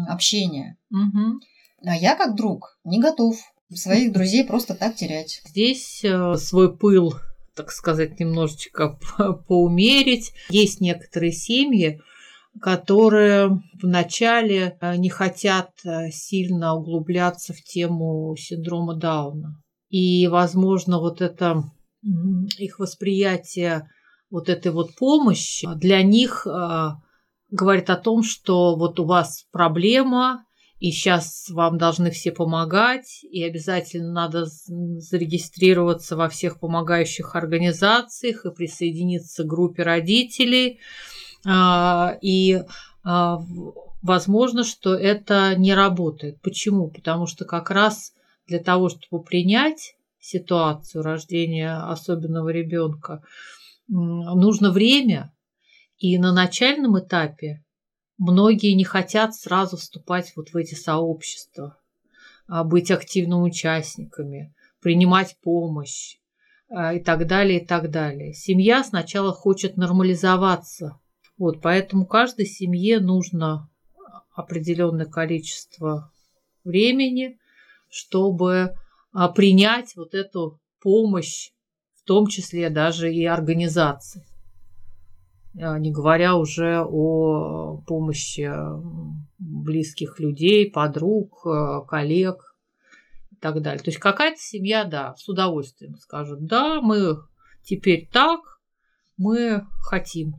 общения. 0.08 0.78
Угу. 0.92 1.40
А 1.86 1.96
я 1.96 2.16
как 2.16 2.36
друг 2.36 2.80
не 2.84 3.00
готов 3.00 3.38
своих 3.74 4.12
друзей 4.14 4.44
просто 4.44 4.76
так 4.76 4.96
терять. 4.96 5.42
Здесь 5.46 6.04
э, 6.04 6.36
свой 6.38 6.76
пыл, 6.76 7.16
так 7.56 7.72
сказать, 7.72 8.20
немножечко 8.20 8.98
поумерить. 9.48 10.34
Есть 10.50 10.82
некоторые 10.82 11.32
семьи, 11.32 12.02
которые 12.62 13.62
вначале 13.82 14.78
э, 14.82 14.96
не 14.98 15.10
хотят 15.10 15.72
э, 15.86 16.10
сильно 16.12 16.76
углубляться 16.76 17.54
в 17.54 17.62
тему 17.62 18.36
синдрома 18.38 18.96
Дауна. 18.96 19.62
И, 19.90 20.28
возможно, 20.28 21.00
вот 21.00 21.22
это 21.22 21.64
их 22.58 22.80
восприятие 22.80 23.90
вот 24.30 24.50
этой 24.50 24.72
вот 24.72 24.96
помощи 24.96 25.68
для 25.76 26.02
них 26.02 26.46
э, 26.48 26.90
говорит 27.50 27.90
о 27.90 27.98
том, 27.98 28.24
что 28.24 28.76
вот 28.76 29.00
у 29.00 29.06
вас 29.06 29.46
проблема, 29.52 30.46
и 30.80 30.92
сейчас 30.92 31.50
вам 31.50 31.78
должны 31.78 32.10
все 32.10 32.32
помогать, 32.32 33.24
и 33.24 33.44
обязательно 33.44 34.12
надо 34.12 34.46
зарегистрироваться 34.46 36.16
во 36.16 36.30
всех 36.30 36.60
помогающих 36.60 37.36
организациях 37.36 38.46
и 38.46 38.52
присоединиться 38.52 39.44
к 39.44 39.48
группе 39.48 39.84
родителей– 39.84 40.80
и 41.46 42.64
а, 43.04 43.40
возможно, 44.02 44.64
что 44.64 44.94
это 44.94 45.56
не 45.56 45.74
работает. 45.74 46.42
Почему? 46.42 46.90
Потому 46.90 47.28
что 47.28 47.46
как 47.46 47.70
раз 47.70 48.14
для 48.48 48.60
того, 48.60 48.90
чтобы 48.90 49.24
принять 49.24 49.96
ситуацию 50.20 51.04
рождения 51.04 51.76
особенного 51.76 52.50
ребенка, 52.50 53.24
нужно 53.88 54.72
время, 54.72 55.34
и 55.98 56.18
на 56.18 56.34
начальном 56.34 57.00
этапе 57.00 57.64
многие 58.18 58.74
не 58.74 58.84
хотят 58.84 59.34
сразу 59.34 59.78
вступать 59.78 60.34
вот 60.36 60.50
в 60.50 60.58
эти 60.58 60.76
сообщества, 60.76 61.80
а, 62.48 62.64
быть 62.64 62.92
активными 62.92 63.42
участниками, 63.42 64.54
принимать 64.82 65.38
помощь 65.42 66.18
и 66.72 67.00
так 67.00 67.26
далее, 67.26 67.62
и 67.62 67.66
так 67.66 67.90
далее. 67.90 68.34
Семья 68.34 68.84
сначала 68.84 69.34
хочет 69.34 69.76
нормализоваться 69.76 71.00
вот, 71.40 71.62
поэтому 71.62 72.06
каждой 72.06 72.46
семье 72.46 73.00
нужно 73.00 73.70
определенное 74.36 75.06
количество 75.06 76.12
времени, 76.66 77.40
чтобы 77.90 78.76
а, 79.14 79.30
принять 79.30 79.96
вот 79.96 80.14
эту 80.14 80.60
помощь, 80.82 81.52
в 81.96 82.04
том 82.04 82.28
числе 82.28 82.70
даже 82.70 83.14
и 83.14 83.24
организации. 83.26 84.26
А, 85.58 85.80
не 85.80 85.92
говоря 85.92 86.36
уже 86.36 86.82
о 86.86 87.82
помощи 87.88 88.52
близких 89.38 90.20
людей, 90.20 90.70
подруг, 90.70 91.46
а, 91.46 91.82
коллег 91.82 92.54
и 93.32 93.36
так 93.38 93.62
далее. 93.62 93.82
То 93.82 93.92
есть 93.92 94.00
какая-то 94.00 94.42
семья, 94.42 94.84
да, 94.84 95.16
с 95.16 95.30
удовольствием 95.30 95.96
скажет, 95.96 96.46
да, 96.46 96.82
мы 96.82 97.18
теперь 97.64 98.10
так, 98.12 98.42
мы 99.16 99.66
хотим. 99.80 100.36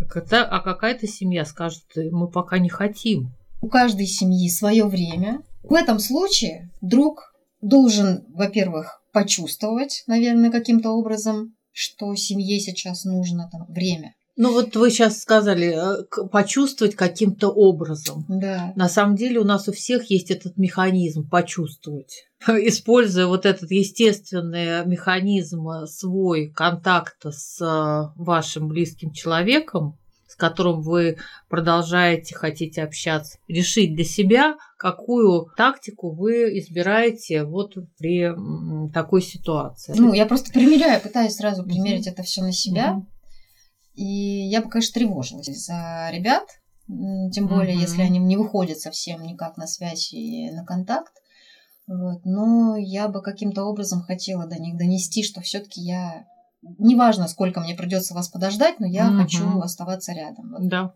А 0.00 0.60
какая-то 0.60 1.06
семья 1.06 1.44
скажет, 1.44 1.84
мы 1.96 2.28
пока 2.28 2.58
не 2.58 2.68
хотим. 2.68 3.32
У 3.60 3.68
каждой 3.68 4.06
семьи 4.06 4.48
свое 4.48 4.84
время. 4.84 5.42
В 5.62 5.74
этом 5.74 5.98
случае 5.98 6.70
друг 6.80 7.32
должен, 7.62 8.24
во-первых, 8.28 9.00
почувствовать, 9.12 10.04
наверное, 10.06 10.50
каким-то 10.50 10.90
образом, 10.90 11.54
что 11.72 12.14
семье 12.14 12.60
сейчас 12.60 13.04
нужно 13.04 13.48
там 13.50 13.66
время. 13.68 14.14
Ну 14.36 14.52
вот 14.52 14.74
вы 14.74 14.90
сейчас 14.90 15.20
сказали, 15.20 15.74
э, 15.74 16.28
почувствовать 16.28 16.96
каким-то 16.96 17.50
образом. 17.50 18.24
Да. 18.28 18.72
На 18.74 18.88
самом 18.88 19.14
деле 19.14 19.38
у 19.38 19.44
нас 19.44 19.68
у 19.68 19.72
всех 19.72 20.10
есть 20.10 20.30
этот 20.30 20.56
механизм 20.56 21.28
почувствовать. 21.28 22.26
Используя 22.48 23.26
вот 23.26 23.46
этот 23.46 23.70
естественный 23.70 24.84
механизм 24.86 25.68
э, 25.68 25.86
свой 25.86 26.48
контакта 26.48 27.30
с 27.30 27.60
э, 27.60 28.12
вашим 28.16 28.66
близким 28.66 29.12
человеком, 29.12 29.98
с 30.26 30.34
которым 30.34 30.80
вы 30.80 31.18
продолжаете, 31.48 32.34
хотите 32.34 32.82
общаться, 32.82 33.38
решить 33.46 33.94
для 33.94 34.04
себя, 34.04 34.56
какую 34.78 35.46
тактику 35.56 36.10
вы 36.10 36.58
избираете 36.58 37.44
вот 37.44 37.76
при 37.98 38.32
такой 38.92 39.22
ситуации. 39.22 39.94
Ну, 39.96 40.12
я 40.12 40.26
просто 40.26 40.50
примеряю, 40.50 41.00
пытаюсь 41.00 41.36
сразу 41.36 41.62
примерить 41.62 42.08
mm-hmm. 42.08 42.12
это 42.12 42.22
все 42.24 42.42
на 42.42 42.52
себя. 42.52 42.94
Mm-hmm. 42.94 43.13
И 43.94 44.48
я 44.48 44.60
бы, 44.60 44.68
конечно, 44.68 44.94
тревожилась 44.94 45.46
за 45.46 46.08
ребят, 46.12 46.48
тем 46.86 47.46
более, 47.46 47.76
mm-hmm. 47.76 47.80
если 47.80 48.02
они 48.02 48.18
не 48.18 48.36
выходят 48.36 48.78
совсем 48.78 49.22
никак 49.22 49.56
на 49.56 49.66
связь 49.66 50.12
и 50.12 50.50
на 50.50 50.64
контакт. 50.64 51.12
Вот. 51.86 52.24
Но 52.24 52.76
я 52.76 53.08
бы 53.08 53.22
каким-то 53.22 53.64
образом 53.64 54.02
хотела 54.02 54.46
до 54.46 54.60
них 54.60 54.76
донести, 54.76 55.22
что 55.22 55.40
все-таки 55.40 55.80
я 55.80 56.26
неважно, 56.78 57.28
сколько 57.28 57.60
мне 57.60 57.74
придется 57.74 58.14
вас 58.14 58.28
подождать, 58.28 58.80
но 58.80 58.86
я 58.86 59.08
mm-hmm. 59.08 59.22
хочу 59.22 59.60
оставаться 59.60 60.12
рядом. 60.12 60.50
Вот. 60.50 60.68
Да. 60.68 60.94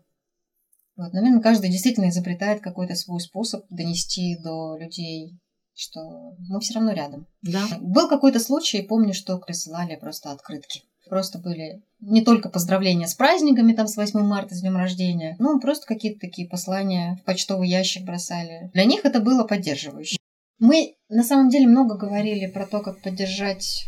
Вот, 0.95 1.13
наверное, 1.13 1.41
каждый 1.41 1.69
действительно 1.69 2.09
изобретает 2.09 2.61
какой-то 2.61 2.95
свой 2.95 3.21
способ 3.21 3.65
донести 3.69 4.37
до 4.43 4.77
людей, 4.77 5.39
что 5.73 6.35
мы 6.49 6.59
все 6.59 6.73
равно 6.73 6.91
рядом. 6.91 7.25
Да. 7.41 7.65
Был 7.79 8.09
какой-то 8.09 8.39
случай, 8.39 8.81
помню, 8.81 9.13
что 9.13 9.37
присылали 9.37 9.95
просто 9.95 10.31
открытки. 10.31 10.83
Просто 11.09 11.39
были 11.39 11.81
не 11.99 12.23
только 12.23 12.49
поздравления 12.49 13.07
с 13.07 13.15
праздниками, 13.15 13.73
там, 13.73 13.87
с 13.87 13.97
8 13.97 14.19
марта, 14.21 14.55
с 14.55 14.61
днем 14.61 14.77
рождения, 14.77 15.35
ну, 15.39 15.59
просто 15.59 15.87
какие-то 15.87 16.19
такие 16.19 16.47
послания 16.47 17.17
в 17.21 17.25
почтовый 17.25 17.67
ящик 17.67 18.05
бросали. 18.05 18.69
Для 18.73 18.85
них 18.85 19.05
это 19.05 19.19
было 19.19 19.43
поддерживающе. 19.43 20.17
Мы, 20.59 20.95
на 21.09 21.23
самом 21.23 21.49
деле, 21.49 21.67
много 21.67 21.95
говорили 21.95 22.45
про 22.47 22.65
то, 22.65 22.81
как 22.81 23.01
поддержать 23.01 23.85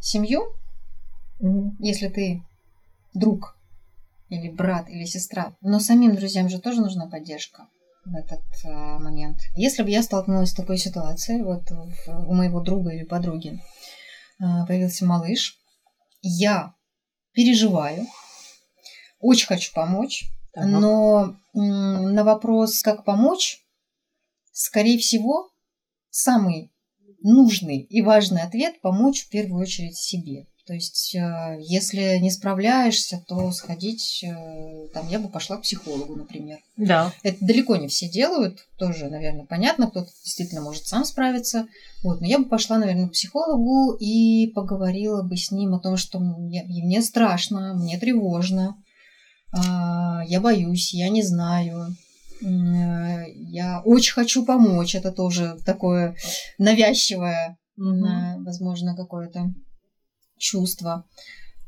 семью, 0.00 0.44
mm-hmm. 1.40 1.70
если 1.80 2.08
ты 2.08 2.42
друг 3.12 3.56
или 4.28 4.48
брат 4.50 4.88
или 4.88 5.04
сестра. 5.04 5.54
Но 5.60 5.80
самим 5.80 6.14
друзьям 6.14 6.48
же 6.48 6.60
тоже 6.60 6.80
нужна 6.80 7.06
поддержка 7.06 7.66
в 8.04 8.14
этот 8.14 8.42
а, 8.64 8.98
момент. 8.98 9.38
Если 9.56 9.82
бы 9.82 9.90
я 9.90 10.02
столкнулась 10.02 10.50
с 10.50 10.54
такой 10.54 10.78
ситуацией, 10.78 11.42
вот 11.42 11.70
в, 11.70 12.28
у 12.28 12.34
моего 12.34 12.60
друга 12.60 12.90
или 12.90 13.04
подруги 13.04 13.60
а, 14.40 14.66
появился 14.66 15.04
малыш, 15.04 15.58
я 16.22 16.74
переживаю, 17.32 18.06
очень 19.18 19.46
хочу 19.46 19.72
помочь, 19.72 20.24
ага. 20.54 20.66
но 20.66 21.36
на 21.54 22.24
вопрос, 22.24 22.82
как 22.82 23.04
помочь, 23.04 23.64
скорее 24.52 24.98
всего, 24.98 25.50
самый 26.10 26.72
нужный 27.22 27.78
и 27.78 28.02
важный 28.02 28.42
ответ– 28.42 28.80
помочь 28.82 29.24
в 29.24 29.28
первую 29.28 29.62
очередь 29.62 29.96
себе. 29.96 30.46
То 30.66 30.74
есть, 30.74 31.14
э, 31.14 31.58
если 31.60 32.18
не 32.18 32.30
справляешься, 32.32 33.22
то 33.28 33.52
сходить, 33.52 34.24
э, 34.24 34.88
там, 34.92 35.08
я 35.08 35.20
бы 35.20 35.28
пошла 35.28 35.58
к 35.58 35.62
психологу, 35.62 36.16
например. 36.16 36.58
Да. 36.76 37.12
Это 37.22 37.36
далеко 37.40 37.76
не 37.76 37.86
все 37.86 38.08
делают, 38.08 38.58
тоже, 38.76 39.08
наверное, 39.08 39.46
понятно, 39.46 39.88
кто-то 39.88 40.10
действительно 40.24 40.62
может 40.62 40.88
сам 40.88 41.04
справиться. 41.04 41.68
Вот, 42.02 42.20
но 42.20 42.26
я 42.26 42.40
бы 42.40 42.46
пошла, 42.46 42.78
наверное, 42.78 43.06
к 43.06 43.12
психологу 43.12 43.96
и 44.00 44.48
поговорила 44.56 45.22
бы 45.22 45.36
с 45.36 45.52
ним 45.52 45.74
о 45.74 45.78
том, 45.78 45.96
что 45.96 46.18
мне, 46.18 46.64
мне 46.64 47.00
страшно, 47.00 47.74
мне 47.74 47.96
тревожно, 47.96 48.76
а, 49.52 50.24
я 50.26 50.40
боюсь, 50.40 50.92
я 50.92 51.08
не 51.10 51.22
знаю, 51.22 51.96
я 52.40 53.80
очень 53.84 54.14
хочу 54.14 54.44
помочь, 54.44 54.96
это 54.96 55.12
тоже 55.12 55.56
такое 55.64 56.16
навязчивое, 56.58 57.56
mm-hmm. 57.78 58.42
возможно, 58.42 58.96
какое-то 58.96 59.54
чувства. 60.38 61.04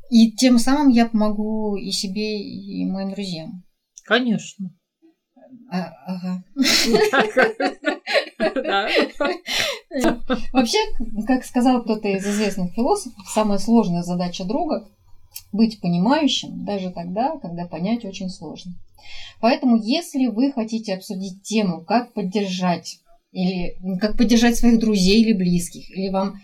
И 0.09 0.31
тем 0.31 0.57
самым 0.57 0.89
я 0.89 1.05
помогу 1.05 1.75
и 1.75 1.91
себе, 1.91 2.41
и 2.41 2.85
моим 2.85 3.11
друзьям. 3.11 3.63
Конечно. 4.05 4.71
А, 5.71 5.91
ага. 6.05 6.43
Вообще, 10.51 10.77
как 11.27 11.45
сказал 11.45 11.83
кто-то 11.83 12.07
из 12.07 12.25
известных 12.25 12.73
философов, 12.73 13.23
самая 13.33 13.59
сложная 13.59 14.03
задача 14.03 14.45
друга– 14.45 14.87
быть 15.51 15.79
понимающим 15.79 16.65
даже 16.65 16.91
тогда, 16.91 17.37
когда 17.37 17.65
понять 17.65 18.05
очень 18.05 18.29
сложно. 18.29 18.73
Поэтому, 19.41 19.77
если 19.77 20.27
вы 20.27 20.51
хотите 20.51 20.93
обсудить 20.93 21.43
тему, 21.43 21.83
как 21.85 22.13
поддержать 22.13 22.99
или 23.31 23.77
как 23.99 24.17
поддержать 24.17 24.57
своих 24.57 24.79
друзей 24.79 25.21
или 25.21 25.33
близких, 25.33 25.89
или 25.91 26.09
вам 26.09 26.41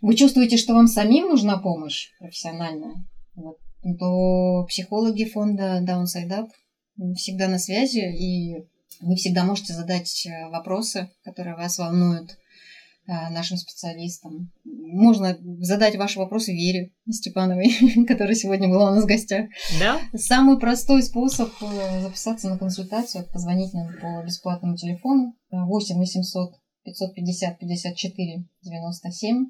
вы 0.00 0.14
чувствуете, 0.14 0.56
что 0.56 0.74
вам 0.74 0.86
самим 0.86 1.28
нужна 1.28 1.58
помощь 1.58 2.10
профессиональная, 2.18 2.94
вот, 3.34 3.58
то 3.98 4.64
психологи 4.68 5.24
фонда 5.24 5.84
Downside 5.86 6.30
Up 6.30 6.48
всегда 7.14 7.48
на 7.48 7.58
связи, 7.58 7.98
и 7.98 8.66
вы 9.00 9.16
всегда 9.16 9.44
можете 9.44 9.74
задать 9.74 10.26
э, 10.26 10.48
вопросы, 10.50 11.10
которые 11.24 11.56
вас 11.56 11.78
волнуют 11.78 12.38
э, 13.06 13.30
нашим 13.30 13.56
специалистам. 13.58 14.50
Можно 14.64 15.36
задать 15.60 15.96
ваши 15.96 16.18
вопросы 16.18 16.52
Вере 16.52 16.92
Степановой, 17.10 17.70
которая 18.06 18.34
сегодня 18.34 18.68
была 18.68 18.90
у 18.90 18.94
нас 18.94 19.04
в 19.04 19.06
гостях. 19.06 19.48
Да? 19.78 20.00
Самый 20.14 20.58
простой 20.58 21.02
способ 21.02 21.50
э, 21.60 22.00
записаться 22.02 22.48
на 22.48 22.58
консультацию, 22.58 23.26
позвонить 23.30 23.74
нам 23.74 23.88
по 24.00 24.24
бесплатному 24.24 24.76
телефону 24.76 25.34
8 25.50 25.98
800 25.98 26.54
550 26.86 27.58
54 27.58 28.44
97 28.62 29.46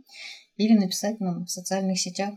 или 0.57 0.79
написать 0.79 1.21
нам 1.21 1.45
в 1.45 1.51
социальных 1.51 2.01
сетях. 2.01 2.35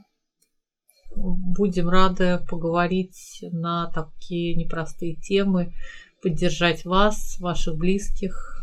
Будем 1.16 1.90
рады 1.90 2.40
поговорить 2.50 3.40
на 3.42 3.92
такие 3.92 4.56
непростые 4.56 5.16
темы, 5.16 5.74
поддержать 6.22 6.86
вас, 6.86 7.40
ваших 7.40 7.78
близких. 7.78 8.56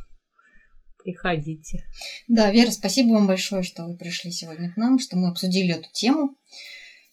Приходите. 1.03 1.85
Да, 2.29 2.51
Вера, 2.51 2.71
спасибо 2.71 3.13
вам 3.15 3.27
большое, 3.27 3.63
что 3.63 3.87
вы 3.87 3.97
пришли 3.97 4.31
сегодня 4.31 4.73
к 4.73 4.77
нам, 4.77 4.99
что 4.99 5.17
мы 5.17 5.29
обсудили 5.29 5.75
эту 5.75 5.89
тему 5.93 6.37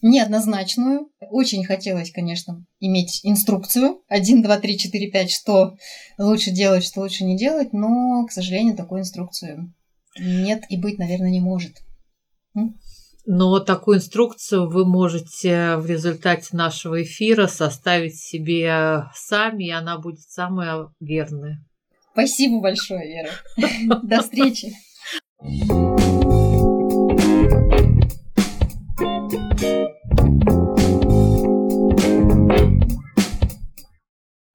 неоднозначную. 0.03 1.09
Очень 1.31 1.65
хотелось, 1.65 2.11
конечно, 2.11 2.63
иметь 2.79 3.21
инструкцию 3.23 4.01
1, 4.09 4.43
2, 4.43 4.59
3, 4.59 4.77
4, 4.77 5.11
5, 5.11 5.31
что 5.31 5.75
лучше 6.19 6.51
делать, 6.51 6.83
что 6.83 7.01
лучше 7.01 7.23
не 7.23 7.37
делать, 7.37 7.73
но, 7.73 8.25
к 8.27 8.31
сожалению, 8.31 8.75
такой 8.75 8.99
инструкции 8.99 9.73
нет 10.19 10.63
и 10.69 10.77
быть, 10.77 10.99
наверное, 10.99 11.31
не 11.31 11.39
может. 11.39 11.77
Но 13.25 13.59
такую 13.59 13.97
инструкцию 13.97 14.69
вы 14.69 14.85
можете 14.85 15.77
в 15.77 15.85
результате 15.85 16.49
нашего 16.51 17.01
эфира 17.01 17.47
составить 17.47 18.19
себе 18.19 19.05
сами, 19.15 19.67
и 19.67 19.71
она 19.71 19.97
будет 19.97 20.19
самая 20.19 20.89
верная. 20.99 21.65
Спасибо 22.11 22.59
большое, 22.59 23.07
Вера. 23.57 24.01
До 24.03 24.21
встречи. 24.21 24.73